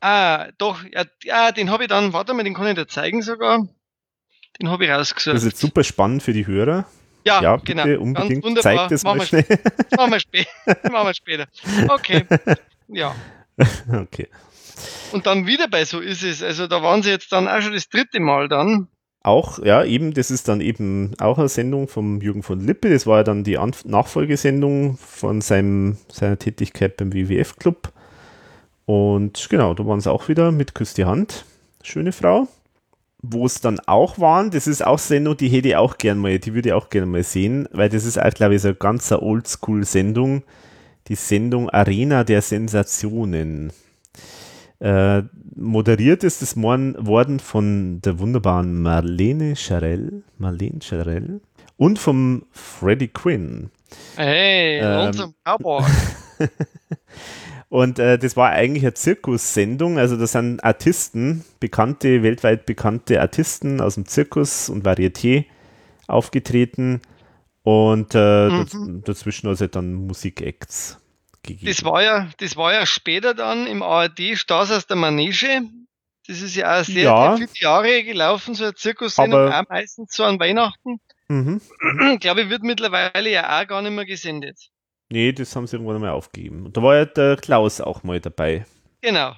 [0.00, 3.22] Ah, doch, ja, ja den habe ich dann, warte mal, den kann ich dir zeigen
[3.22, 3.68] sogar.
[4.60, 5.36] Den habe ich rausgesucht.
[5.36, 6.86] Das ist jetzt super spannend für die Hörer.
[7.24, 8.00] Ja, ja bitte, genau.
[8.00, 8.62] unbedingt.
[8.62, 9.44] Zeig das machen mal schnell.
[9.96, 10.50] machen, wir später.
[10.90, 11.46] machen wir später.
[11.88, 12.26] Okay.
[12.88, 13.14] Ja.
[13.92, 14.28] Okay.
[15.12, 16.42] Und dann wieder bei so ist es.
[16.42, 18.88] Also da waren sie jetzt dann auch schon das dritte Mal dann.
[19.24, 22.90] Auch, ja, eben, das ist dann eben auch eine Sendung vom Jürgen von Lippe.
[22.90, 27.92] Das war ja dann die Anf Nachfolgesendung von seinem, seiner Tätigkeit beim WWF Club.
[28.84, 31.44] Und genau, da waren sie auch wieder mit Küss die Hand.
[31.82, 32.48] Schöne Frau.
[33.24, 36.40] Wo es dann auch waren, das ist auch Sendung, die hätte ich auch gerne mal,
[36.40, 38.74] die würde ich auch gerne mal sehen, weil das ist auch, glaube ich, so eine
[38.74, 40.42] ganz Oldschool-Sendung.
[41.06, 43.72] Die Sendung Arena der Sensationen.
[44.82, 45.22] Äh,
[45.54, 51.40] moderiert ist es worden von der wunderbaren Marlene Charell, Marlene Charell
[51.76, 53.70] und vom Freddie Quinn.
[54.16, 55.84] Hey, ähm, unserem Cowboy.
[57.68, 63.80] und äh, das war eigentlich eine Zirkussendung, also da sind Artisten, bekannte, weltweit bekannte Artisten
[63.80, 65.44] aus dem Zirkus und Varieté
[66.08, 67.02] aufgetreten
[67.62, 69.02] und äh, mhm.
[69.04, 70.98] dazwischen also dann Musikacts
[71.42, 71.66] gegeben.
[71.66, 75.62] Das war ja, das war ja später dann im ARD Stars aus der Manege.
[76.26, 77.36] Das ist ja auch sehr, ja.
[77.36, 81.00] viele Jahre gelaufen, so eine Zirkussendung, auch meistens so an Weihnachten.
[81.28, 81.60] Mhm.
[82.14, 84.70] Ich glaube, wird mittlerweile ja auch gar nicht mehr gesendet.
[85.08, 86.64] Nee, das haben sie irgendwann mal aufgegeben.
[86.66, 88.64] Und da war ja der Klaus auch mal dabei.
[89.02, 89.34] Genau.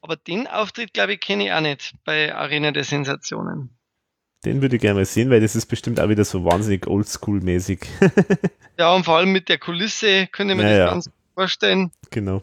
[0.00, 3.76] Aber den Auftritt, glaube ich, kenne ich auch nicht bei Arena der Sensationen.
[4.44, 7.86] Den würde ich gerne mal sehen, weil das ist bestimmt auch wieder so wahnsinnig oldschool-mäßig.
[8.78, 10.86] ja, und vor allem mit der Kulisse könnte man naja.
[10.86, 11.92] das ganz vorstellen.
[12.10, 12.42] Genau.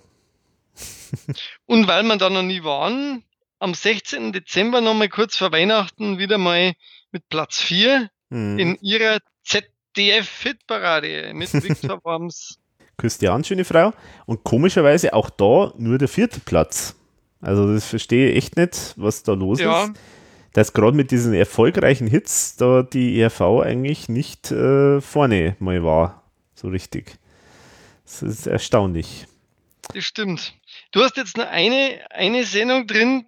[1.66, 3.24] und weil man da noch nie waren,
[3.60, 4.32] am 16.
[4.32, 6.74] Dezember nochmal kurz vor Weihnachten wieder mal
[7.12, 8.58] mit Platz 4 hm.
[8.58, 12.60] in ihrer ZDF-Hitparade mit Victor Worms.
[12.96, 13.92] Christian, schöne Frau.
[14.26, 16.96] Und komischerweise auch da nur der vierte Platz.
[17.42, 19.84] Also das verstehe ich echt nicht, was da los ja.
[19.84, 19.92] ist
[20.54, 26.24] dass gerade mit diesen erfolgreichen Hits da die ERV eigentlich nicht äh, vorne mal war.
[26.56, 27.18] So richtig.
[28.04, 29.28] Das ist erstaunlich.
[29.94, 30.54] Das stimmt.
[30.92, 33.26] Du hast jetzt noch eine, eine Sendung drin,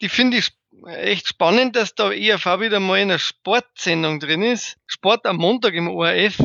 [0.00, 0.50] die finde ich
[0.86, 4.76] echt spannend, dass da ERV wieder mal in einer Sportsendung drin ist.
[4.86, 6.38] Sport am Montag im ORF.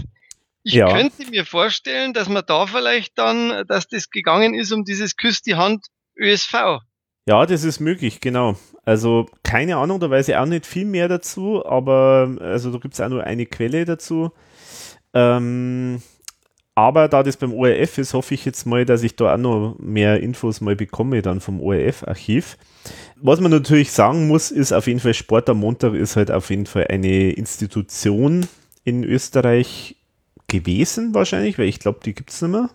[0.64, 0.92] Ich ja.
[0.92, 5.42] könnte mir vorstellen, dass man da vielleicht dann, dass das gegangen ist um dieses Küss
[5.42, 5.88] die Hand
[6.18, 6.82] ÖSV.
[7.26, 8.58] Ja, das ist möglich, genau.
[8.88, 12.94] Also keine Ahnung, da weiß ich auch nicht viel mehr dazu, aber also da gibt
[12.94, 14.32] es auch nur eine Quelle dazu.
[15.14, 16.02] Ähm,
[16.74, 19.76] aber da das beim ORF ist, hoffe ich jetzt mal, dass ich da auch noch
[19.78, 22.58] mehr Infos mal bekomme dann vom ORF-Archiv.
[23.18, 26.50] Was man natürlich sagen muss, ist auf jeden Fall Sport am Montag ist halt auf
[26.50, 28.48] jeden Fall eine Institution
[28.86, 29.98] in Österreich
[30.48, 32.70] gewesen wahrscheinlich, weil ich glaube, die gibt es nicht mehr.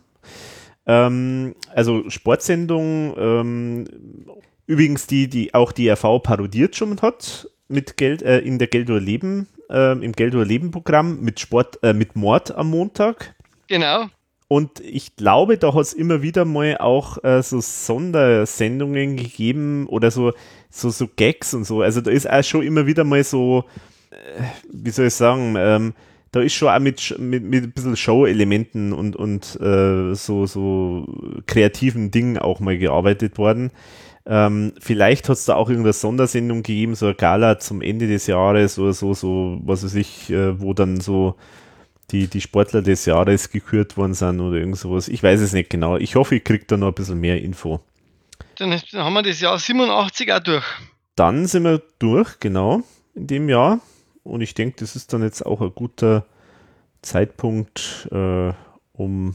[0.85, 3.85] Ähm, also Sportsendung, ähm,
[4.67, 8.91] übrigens die, die auch die RV parodiert schon hat mit Geld äh, in der Geld
[8.91, 13.35] oder Leben, äh, im Geld oder Leben Programm mit Sport, äh, mit Mord am Montag.
[13.69, 14.07] Genau.
[14.49, 20.11] Und ich glaube, da hat es immer wieder mal auch äh, so Sondersendungen gegeben oder
[20.11, 20.35] so,
[20.69, 21.81] so, so Gags und so.
[21.81, 23.65] Also da ist auch schon immer wieder mal so,
[24.11, 25.95] äh, wie soll ich sagen, ähm,
[26.33, 31.07] da ist schon auch mit, mit, mit ein bisschen Show-Elementen und, und äh, so, so
[31.47, 33.71] kreativen Dingen auch mal gearbeitet worden.
[34.25, 38.27] Ähm, vielleicht hat es da auch irgendeine Sondersendung gegeben, so eine Gala zum Ende des
[38.29, 41.37] Jahres oder so, so, was weiß ich, äh, wo dann so
[42.13, 45.09] die, die Sportler des Jahres gekürt worden sind oder irgend sowas.
[45.09, 45.97] Ich weiß es nicht genau.
[45.97, 47.81] Ich hoffe, ich kriege da noch ein bisschen mehr Info.
[48.59, 50.65] Dann haben wir das Jahr 87 auch durch.
[51.17, 52.83] Dann sind wir durch, genau,
[53.15, 53.81] in dem Jahr.
[54.23, 56.27] Und ich denke, das ist dann jetzt auch ein guter
[57.01, 58.53] Zeitpunkt, äh,
[58.93, 59.35] um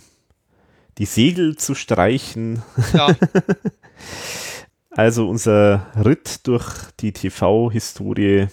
[0.97, 2.64] die Segel zu streichen.
[2.93, 3.09] Ja.
[4.98, 6.65] also unser Ritt durch
[6.99, 8.48] die TV-Historie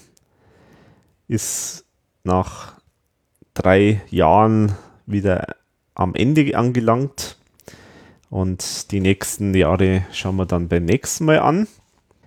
[1.27, 1.87] ist
[2.23, 2.75] nach
[3.55, 4.75] drei Jahren
[5.07, 5.57] wieder
[5.95, 7.39] am Ende angelangt.
[8.29, 11.66] Und die nächsten Jahre schauen wir dann beim nächsten Mal an.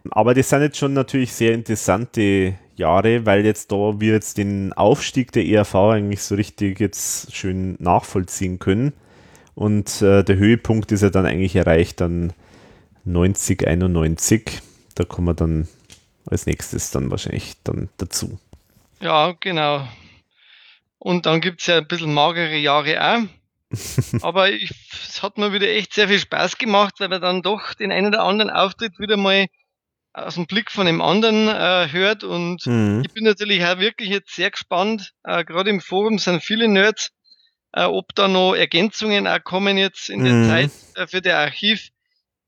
[0.10, 4.74] Aber das sind jetzt schon natürlich sehr interessante Jahre, weil jetzt da wir jetzt den
[4.74, 8.94] Aufstieg der ERV eigentlich so richtig jetzt schön nachvollziehen können.
[9.54, 12.34] Und äh, der Höhepunkt ist ja dann eigentlich erreicht dann
[13.08, 14.62] 90, 91.
[14.96, 15.68] Da kommen wir dann
[16.26, 18.40] als nächstes dann wahrscheinlich dann dazu.
[19.00, 19.88] Ja, genau.
[21.00, 23.24] Und dann gibt es ja ein bisschen magere Jahre auch.
[24.22, 24.72] Aber ich,
[25.08, 28.08] es hat mir wieder echt sehr viel Spaß gemacht, weil man dann doch den einen
[28.08, 29.48] oder anderen Auftritt wieder mal
[30.14, 32.24] aus dem Blick von dem anderen äh, hört.
[32.24, 33.04] Und mhm.
[33.06, 35.14] ich bin natürlich auch wirklich jetzt sehr gespannt.
[35.24, 37.12] Äh, Gerade im Forum sind viele Nerds,
[37.74, 40.48] äh, ob da noch Ergänzungen auch kommen jetzt in der mhm.
[40.48, 41.90] Zeit äh, für der Archiv.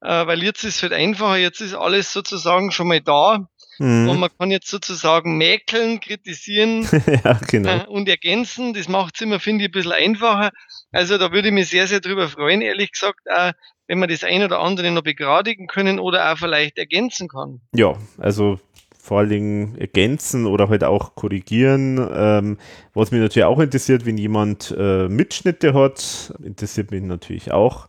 [0.01, 3.47] Äh, weil jetzt ist es halt einfacher, jetzt ist alles sozusagen schon mal da.
[3.79, 4.09] Mhm.
[4.09, 6.87] Und man kann jetzt sozusagen mäkeln, kritisieren
[7.23, 7.69] ja, genau.
[7.69, 8.73] äh, und ergänzen.
[8.73, 10.51] Das macht es immer, finde ich, ein bisschen einfacher.
[10.91, 13.53] Also da würde ich mich sehr, sehr drüber freuen, ehrlich gesagt, auch,
[13.87, 17.61] wenn man das ein oder andere noch begradigen können oder auch vielleicht ergänzen kann.
[17.73, 18.59] Ja, also
[19.01, 21.97] vor allen Dingen ergänzen oder halt auch korrigieren.
[22.13, 22.57] Ähm,
[22.93, 27.87] was mich natürlich auch interessiert, wenn jemand äh, Mitschnitte hat, interessiert mich natürlich auch,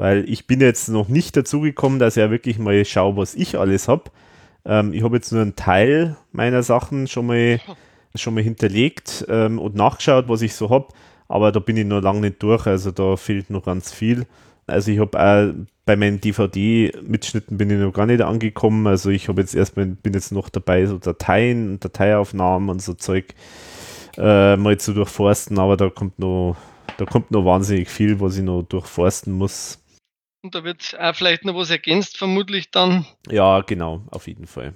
[0.00, 3.34] weil ich bin jetzt noch nicht dazu gekommen, dass ich ja wirklich mal schaue, was
[3.34, 4.04] ich alles habe.
[4.64, 7.60] Ähm, ich habe jetzt nur einen Teil meiner Sachen schon mal,
[8.14, 10.88] schon mal hinterlegt ähm, und nachgeschaut, was ich so habe,
[11.28, 14.24] aber da bin ich noch lange nicht durch, also da fehlt noch ganz viel.
[14.66, 18.86] Also ich habe bei meinen DVD-Mitschnitten bin ich noch gar nicht angekommen.
[18.86, 22.94] Also ich habe jetzt erstmal, bin jetzt noch dabei, so Dateien und Dateiaufnahmen und so
[22.94, 23.34] Zeug
[24.16, 26.56] äh, mal zu durchforsten, aber da kommt noch,
[26.96, 29.76] da kommt noch wahnsinnig viel, was ich noch durchforsten muss.
[30.42, 33.06] Und da wird auch vielleicht noch was ergänzt, vermutlich dann.
[33.30, 34.74] Ja, genau, auf jeden Fall.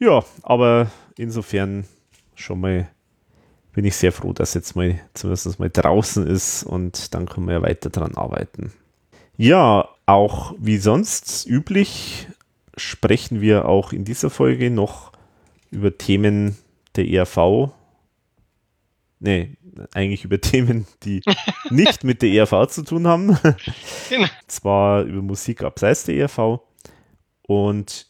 [0.00, 1.86] Ja, aber insofern
[2.34, 2.88] schon mal
[3.72, 7.54] bin ich sehr froh, dass jetzt mal zumindest mal draußen ist und dann können wir
[7.54, 8.72] ja weiter dran arbeiten.
[9.36, 12.26] Ja, auch wie sonst üblich
[12.76, 15.12] sprechen wir auch in dieser Folge noch
[15.70, 16.56] über Themen
[16.96, 17.70] der ERV.
[19.20, 19.56] Nee,
[19.92, 21.22] eigentlich über Themen, die
[21.70, 23.38] nicht mit der ERV zu tun haben.
[24.08, 24.28] Genau.
[24.46, 26.60] Zwar über Musik abseits der ERV.
[27.42, 28.06] Und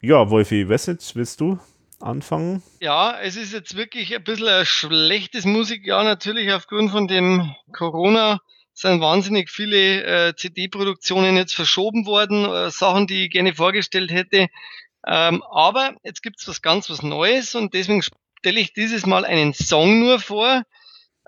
[0.00, 1.58] ja, Wolfi, weiß nicht, willst du
[2.00, 2.62] anfangen?
[2.80, 8.40] Ja, es ist jetzt wirklich ein bisschen ein schlechtes Musikjahr natürlich aufgrund von dem Corona
[8.78, 14.46] sind wahnsinnig viele äh, CD-Produktionen jetzt verschoben worden, äh, Sachen, die ich gerne vorgestellt hätte.
[15.06, 19.52] Ähm, aber jetzt gibt's was ganz was Neues und deswegen stelle ich dieses Mal einen
[19.52, 20.62] Song nur vor,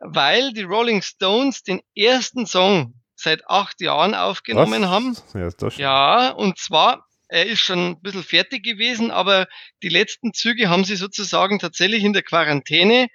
[0.00, 4.88] weil die Rolling Stones den ersten Song seit acht Jahren aufgenommen was?
[4.88, 5.16] haben.
[5.34, 9.46] Ja, ja, und zwar, er ist schon ein bisschen fertig gewesen, aber
[9.82, 13.08] die letzten Züge haben sie sozusagen tatsächlich in der Quarantäne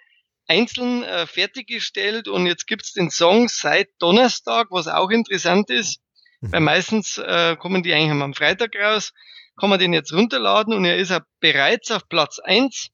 [0.47, 5.99] einzeln äh, fertiggestellt und jetzt gibt's den Song seit Donnerstag, was auch interessant ist,
[6.41, 6.51] mhm.
[6.51, 9.11] weil meistens äh, kommen die eigentlich am Freitag raus,
[9.59, 12.89] kann man den jetzt runterladen und er ist auch bereits auf Platz eins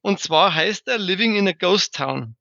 [0.00, 2.36] und zwar heißt er Living in a Ghost Town.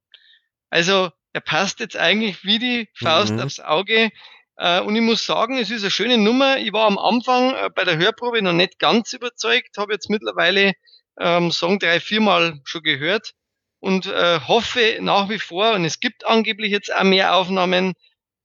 [0.75, 3.39] Also er passt jetzt eigentlich wie die Faust mhm.
[3.39, 4.11] aufs Auge.
[4.57, 6.57] Äh, und ich muss sagen, es ist eine schöne Nummer.
[6.57, 10.73] Ich war am Anfang äh, bei der Hörprobe noch nicht ganz überzeugt, habe jetzt mittlerweile
[11.17, 13.35] ähm, Song drei, viermal schon gehört
[13.79, 17.93] und äh, hoffe nach wie vor, und es gibt angeblich jetzt auch mehr Aufnahmen,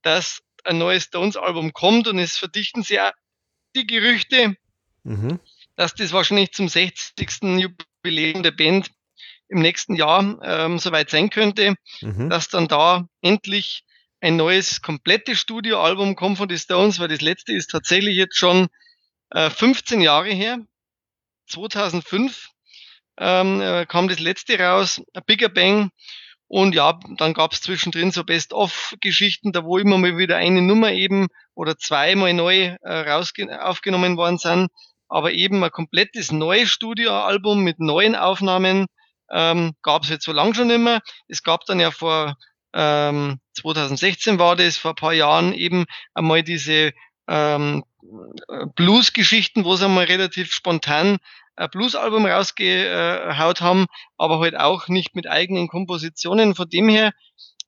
[0.01, 3.11] dass ein neues Stones-Album kommt und es verdichten sich auch
[3.75, 4.55] die Gerüchte,
[5.03, 5.37] mhm.
[5.75, 7.41] dass das wahrscheinlich zum 60.
[7.41, 8.89] Jubiläum der Band
[9.51, 12.29] im nächsten Jahr ähm, soweit sein könnte, mhm.
[12.29, 13.83] dass dann da endlich
[14.21, 18.67] ein neues, komplettes Studioalbum kommt von den Stones, weil das letzte ist tatsächlich jetzt schon
[19.31, 20.59] äh, 15 Jahre her.
[21.47, 22.49] 2005
[23.17, 25.91] ähm, äh, kam das letzte raus, A Bigger Bang.
[26.47, 30.91] Und ja, dann gab es zwischendrin so Best-of-Geschichten, da wo immer mal wieder eine Nummer
[30.91, 34.69] eben oder zweimal neu äh, aufgenommen worden sind.
[35.09, 38.87] Aber eben ein komplettes neues Studioalbum mit neuen Aufnahmen
[39.31, 40.99] ähm, gab es jetzt so lang schon immer.
[41.27, 42.35] Es gab dann ja vor
[42.73, 46.93] ähm, 2016 war das, vor ein paar Jahren eben einmal diese
[47.27, 47.83] ähm,
[48.75, 51.17] Blues-Geschichten, wo sie einmal relativ spontan
[51.55, 53.85] ein Blues-Album rausgehaut haben,
[54.17, 56.55] aber halt auch nicht mit eigenen Kompositionen.
[56.55, 57.11] Von dem her,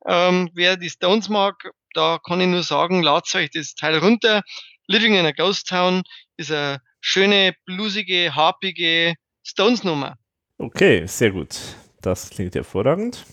[0.07, 4.41] ähm, wer die Stones mag, da kann ich nur sagen, ladet euch das Teil runter.
[4.87, 6.03] Living in a Ghost Town
[6.37, 10.15] ist eine schöne, bluesige, harpige Stones-Nummer.
[10.63, 11.59] Okay, sehr gut.
[12.01, 13.25] Das klingt hervorragend.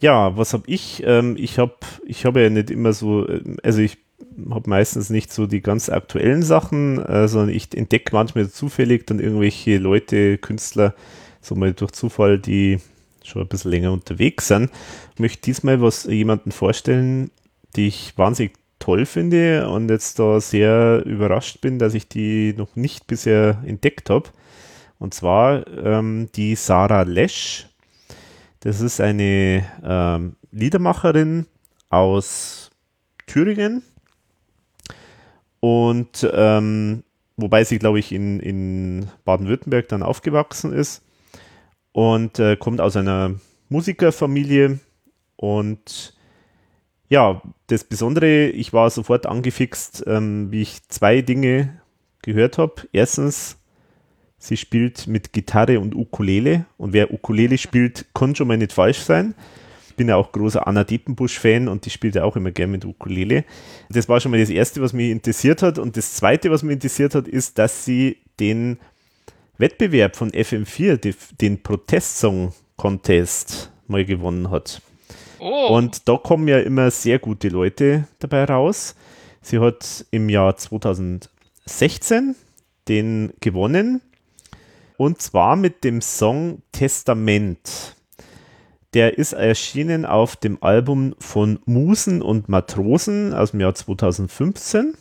[0.00, 1.02] Ja, was habe ich?
[1.04, 1.74] Ähm, ich habe
[2.06, 3.26] ich hab ja nicht immer so,
[3.64, 3.98] also ich
[4.48, 9.18] habe meistens nicht so die ganz aktuellen Sachen, äh, sondern ich entdecke manchmal zufällig dann
[9.18, 10.94] irgendwelche Leute, Künstler,
[11.40, 12.78] so mal durch Zufall, die
[13.24, 14.70] schon ein bisschen länger unterwegs sind.
[15.14, 17.32] Ich möchte diesmal was jemanden vorstellen,
[17.74, 22.76] die ich wahnsinnig toll finde und jetzt da sehr überrascht bin, dass ich die noch
[22.76, 24.30] nicht bisher entdeckt habe.
[24.98, 27.68] Und zwar ähm, die Sarah Lesch.
[28.60, 31.46] Das ist eine ähm, Liedermacherin
[31.88, 32.70] aus
[33.26, 33.82] Thüringen.
[35.60, 37.04] Und ähm,
[37.36, 41.02] wobei sie, glaube ich, in, in Baden-Württemberg dann aufgewachsen ist.
[41.92, 43.34] Und äh, kommt aus einer
[43.68, 44.80] Musikerfamilie.
[45.36, 46.14] Und
[47.08, 51.80] ja, das Besondere, ich war sofort angefixt, ähm, wie ich zwei Dinge
[52.22, 52.88] gehört habe.
[52.92, 53.57] Erstens
[54.38, 59.00] Sie spielt mit Gitarre und Ukulele und wer Ukulele spielt, kann schon mal nicht falsch
[59.00, 59.34] sein.
[59.88, 62.84] Ich bin ja auch großer Anna Deppenbusch-Fan und die spielt ja auch immer gerne mit
[62.84, 63.44] Ukulele.
[63.90, 65.80] Das war schon mal das Erste, was mich interessiert hat.
[65.80, 68.78] Und das Zweite, was mich interessiert hat, ist, dass sie den
[69.58, 74.80] Wettbewerb von FM4, den Protestsong-Contest, mal gewonnen hat.
[75.40, 75.76] Oh.
[75.76, 78.94] Und da kommen ja immer sehr gute Leute dabei raus.
[79.42, 82.36] Sie hat im Jahr 2016
[82.86, 84.00] den gewonnen
[84.98, 87.94] und zwar mit dem Song Testament.
[88.94, 94.94] Der ist erschienen auf dem Album von Musen und Matrosen aus dem Jahr 2015.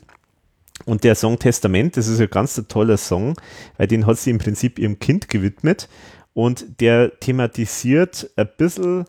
[0.86, 3.34] Und der Song Testament, das ist ein ganz toller Song,
[3.78, 5.90] weil den hat sie im Prinzip ihrem Kind gewidmet.
[6.34, 9.06] Und der thematisiert ein bisschen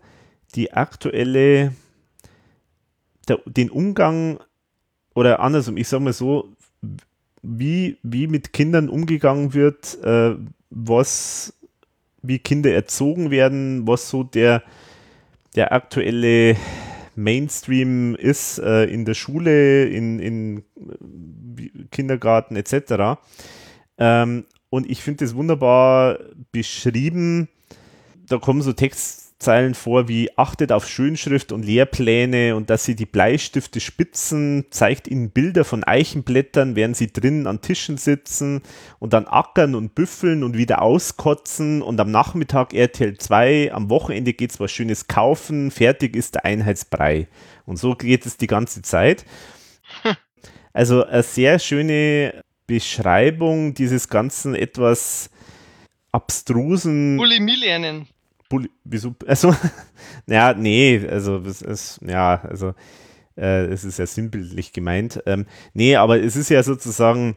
[0.55, 1.75] die aktuelle,
[3.29, 4.41] der, den Umgang,
[5.15, 6.49] oder andersrum, ich sage mal so,
[7.43, 10.37] wie, wie mit Kindern umgegangen wird, äh,
[10.71, 11.55] was,
[12.23, 14.63] wie Kinder erzogen werden, was so der,
[15.55, 16.57] der aktuelle
[17.15, 20.65] Mainstream ist äh, in der Schule, in, in
[21.91, 23.21] Kindergarten etc.
[23.99, 26.19] Ähm, und ich finde das wunderbar
[26.53, 27.49] beschrieben.
[28.29, 32.97] Da kommen so Text, Zeilen vor wie achtet auf Schönschrift und Lehrpläne und dass sie
[32.97, 38.63] die Bleistifte spitzen, zeigt ihnen Bilder von Eichenblättern, während sie drinnen an Tischen sitzen
[38.99, 44.33] und dann ackern und büffeln und wieder auskotzen und am Nachmittag RTL 2, am Wochenende
[44.33, 47.29] geht's was Schönes kaufen, fertig ist der Einheitsbrei.
[47.65, 49.25] Und so geht es die ganze Zeit.
[50.75, 55.29] Also eine sehr schöne Beschreibung dieses ganzen etwas
[56.13, 57.17] abstrusen.
[57.17, 58.07] Bulimie lernen.
[58.49, 59.15] Bulli wieso?
[59.27, 59.55] Also,
[60.27, 62.75] naja, nee, also es ist, ja, also
[63.37, 65.23] äh, es ist ja sinnbildlich gemeint.
[65.27, 67.37] Ähm, nee, aber es ist ja sozusagen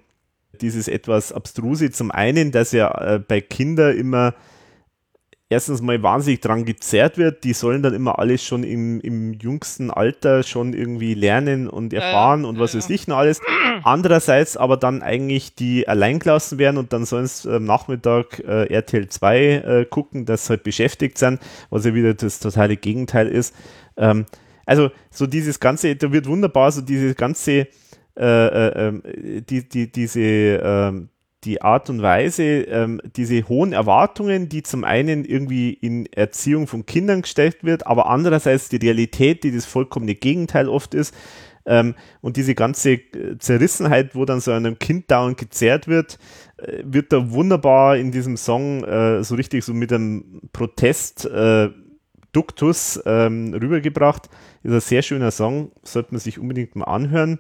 [0.60, 4.36] dieses etwas Abstruse zum einen, dass ja äh, bei Kindern immer
[5.52, 9.92] erstens mal wahnsinnig dran gezerrt wird, die sollen dann immer alles schon im, im jüngsten
[9.92, 13.42] Alter schon irgendwie lernen und erfahren ja, und was ja, weiß ich noch alles.
[13.84, 18.74] Andererseits aber dann eigentlich die allein gelassen werden und dann sollen sie am Nachmittag äh,
[18.74, 23.28] RTL 2 äh, gucken, dass sie halt beschäftigt sind, was ja wieder das totale Gegenteil
[23.28, 23.54] ist.
[23.98, 24.26] Ähm,
[24.66, 27.68] also so dieses ganze, da wird wunderbar so diese ganze
[28.18, 29.04] äh, äh, ähm,
[29.50, 31.10] die, die, diese, ähm,
[31.44, 36.86] die Art und Weise, ähm, diese hohen Erwartungen, die zum einen irgendwie in Erziehung von
[36.86, 41.16] Kindern gestellt wird, aber andererseits die Realität, die das vollkommene Gegenteil oft ist,
[41.66, 46.18] ähm, und diese ganze äh, Zerrissenheit, wo dann so einem Kind dauernd gezerrt wird,
[46.58, 51.70] äh, wird da wunderbar in diesem Song äh, so richtig so mit einem Protest äh,
[53.06, 54.30] ähm, rübergebracht.
[54.64, 57.40] Ist ein sehr schöner Song, sollte man sich unbedingt mal anhören.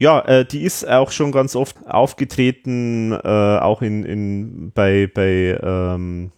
[0.00, 5.60] Ja, äh, die ist auch schon ganz oft aufgetreten, äh, auch in, in bei, bei,
[5.62, 6.32] ähm,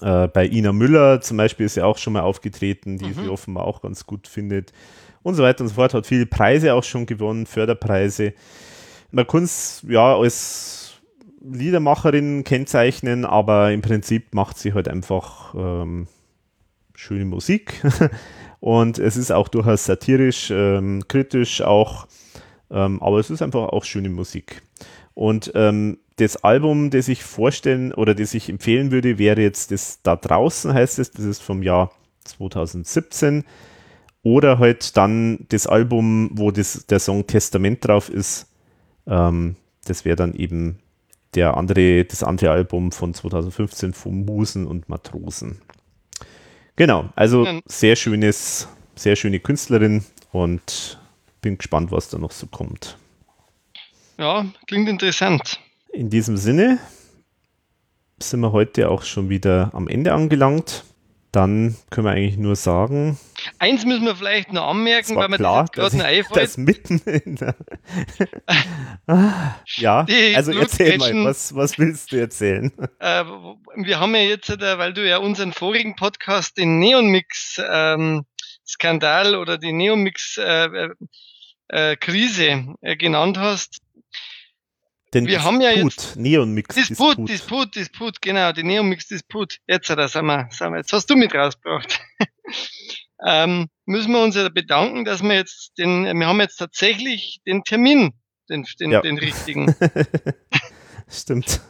[0.00, 3.14] äh, bei Ina Müller zum Beispiel ist sie auch schon mal aufgetreten, die mhm.
[3.14, 4.72] sie offenbar auch ganz gut findet.
[5.22, 5.94] und so weiter und so fort.
[5.94, 8.34] Hat viele Preise auch schon gewonnen, Förderpreise.
[9.12, 10.94] Man kann es ja als
[11.44, 16.08] Liedermacherin kennzeichnen, aber im Prinzip macht sie halt einfach ähm,
[16.96, 17.84] schöne Musik.
[18.58, 22.08] und es ist auch durchaus satirisch, ähm, kritisch auch,
[22.70, 24.62] ähm, aber es ist einfach auch schöne Musik.
[25.14, 30.00] Und ähm, das Album, das ich vorstellen oder das ich empfehlen würde, wäre jetzt das
[30.02, 31.90] Da draußen heißt es, das ist vom Jahr
[32.24, 33.44] 2017.
[34.22, 38.46] Oder halt dann das Album, wo das, der Song Testament drauf ist.
[39.06, 40.78] Ähm, das wäre dann eben
[41.34, 45.60] der andere, das andere Album von 2015 von Musen und Matrosen.
[46.76, 50.98] Genau, also sehr schönes, sehr schöne Künstlerin und
[51.44, 52.96] bin gespannt, was da noch so kommt.
[54.18, 55.60] Ja, klingt interessant.
[55.92, 56.78] In diesem Sinne
[58.18, 60.84] sind wir heute auch schon wieder am Ende angelangt.
[61.32, 63.18] Dann können wir eigentlich nur sagen.
[63.58, 66.44] Eins müssen wir vielleicht noch anmerken, weil mir klar, gerade noch einfällt.
[66.44, 67.54] Das mitten in der
[69.76, 72.72] ja, Die also erzähl mal, was, was willst du erzählen?
[73.00, 73.24] Äh,
[73.74, 78.24] wir haben ja jetzt, äh, weil du ja unseren vorigen Podcast, den Neonmix ähm,
[78.66, 80.90] Skandal oder die Neonmix äh, äh,
[81.68, 83.80] äh Krise äh, genannt hast,
[85.14, 89.58] den wir Disput, haben ja jetzt Neon-Mix Disput, Disput, Disput, Disput, genau, die Neon-Mix Disput.
[89.68, 92.00] Jetzt, da sind wir, sind wir, jetzt hast du mit rausgebracht.
[93.26, 97.62] ähm, müssen wir uns ja bedanken, dass wir jetzt den, wir haben jetzt tatsächlich den
[97.62, 98.12] Termin,
[98.48, 99.02] den, den, ja.
[99.02, 99.74] den richtigen.
[101.08, 101.60] Stimmt.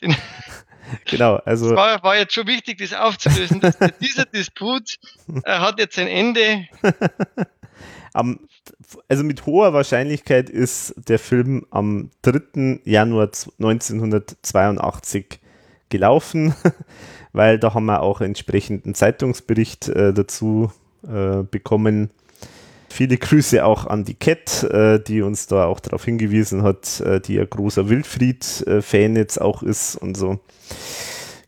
[0.00, 0.16] Den,
[1.06, 1.70] genau, also.
[1.70, 3.60] Es war, war, jetzt schon wichtig, das aufzulösen.
[3.60, 4.98] Dass dieser Disput
[5.44, 6.68] äh, hat jetzt ein Ende.
[8.14, 8.38] Am,
[9.08, 12.80] also mit hoher Wahrscheinlichkeit ist der Film am 3.
[12.84, 15.40] Januar 1982
[15.88, 16.54] gelaufen,
[17.32, 20.70] weil da haben wir auch entsprechenden Zeitungsbericht äh, dazu
[21.02, 22.10] äh, bekommen.
[22.88, 27.20] Viele Grüße auch an die Cat, äh, die uns da auch darauf hingewiesen hat, äh,
[27.20, 30.38] die ja großer Wilfried-Fan jetzt auch ist und so.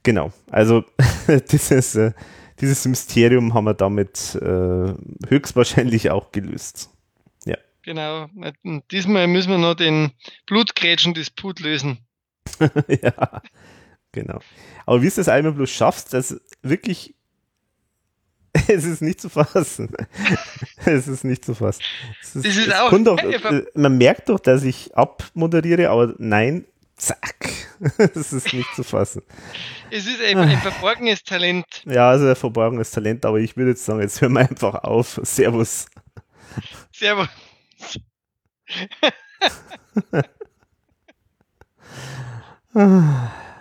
[0.02, 0.82] Genau, also
[1.26, 2.10] das ist äh,
[2.60, 4.94] dieses Mysterium haben wir damit äh,
[5.28, 6.90] höchstwahrscheinlich auch gelöst.
[7.44, 7.56] Ja.
[7.82, 8.28] Genau.
[8.90, 10.12] Diesmal müssen wir noch den
[10.46, 11.98] Blutgrätschen-Disput lösen.
[13.02, 13.42] ja,
[14.12, 14.40] genau.
[14.86, 17.14] Aber wie du das einmal bloß schaffst, dass wirklich
[18.68, 19.90] es ist nicht zu fassen.
[20.84, 21.82] es ist nicht zu fassen.
[22.22, 26.64] Es ist, das ist auch, doch, äh, man merkt doch, dass ich abmoderiere, aber nein,
[26.96, 27.36] zack.
[27.98, 29.22] das ist nicht zu fassen.
[29.90, 31.64] Es ist ein, ein verborgenes Talent.
[31.84, 35.20] Ja, also ein verborgenes Talent, aber ich würde jetzt sagen, jetzt hören wir einfach auf.
[35.22, 35.86] Servus.
[36.92, 37.28] Servus.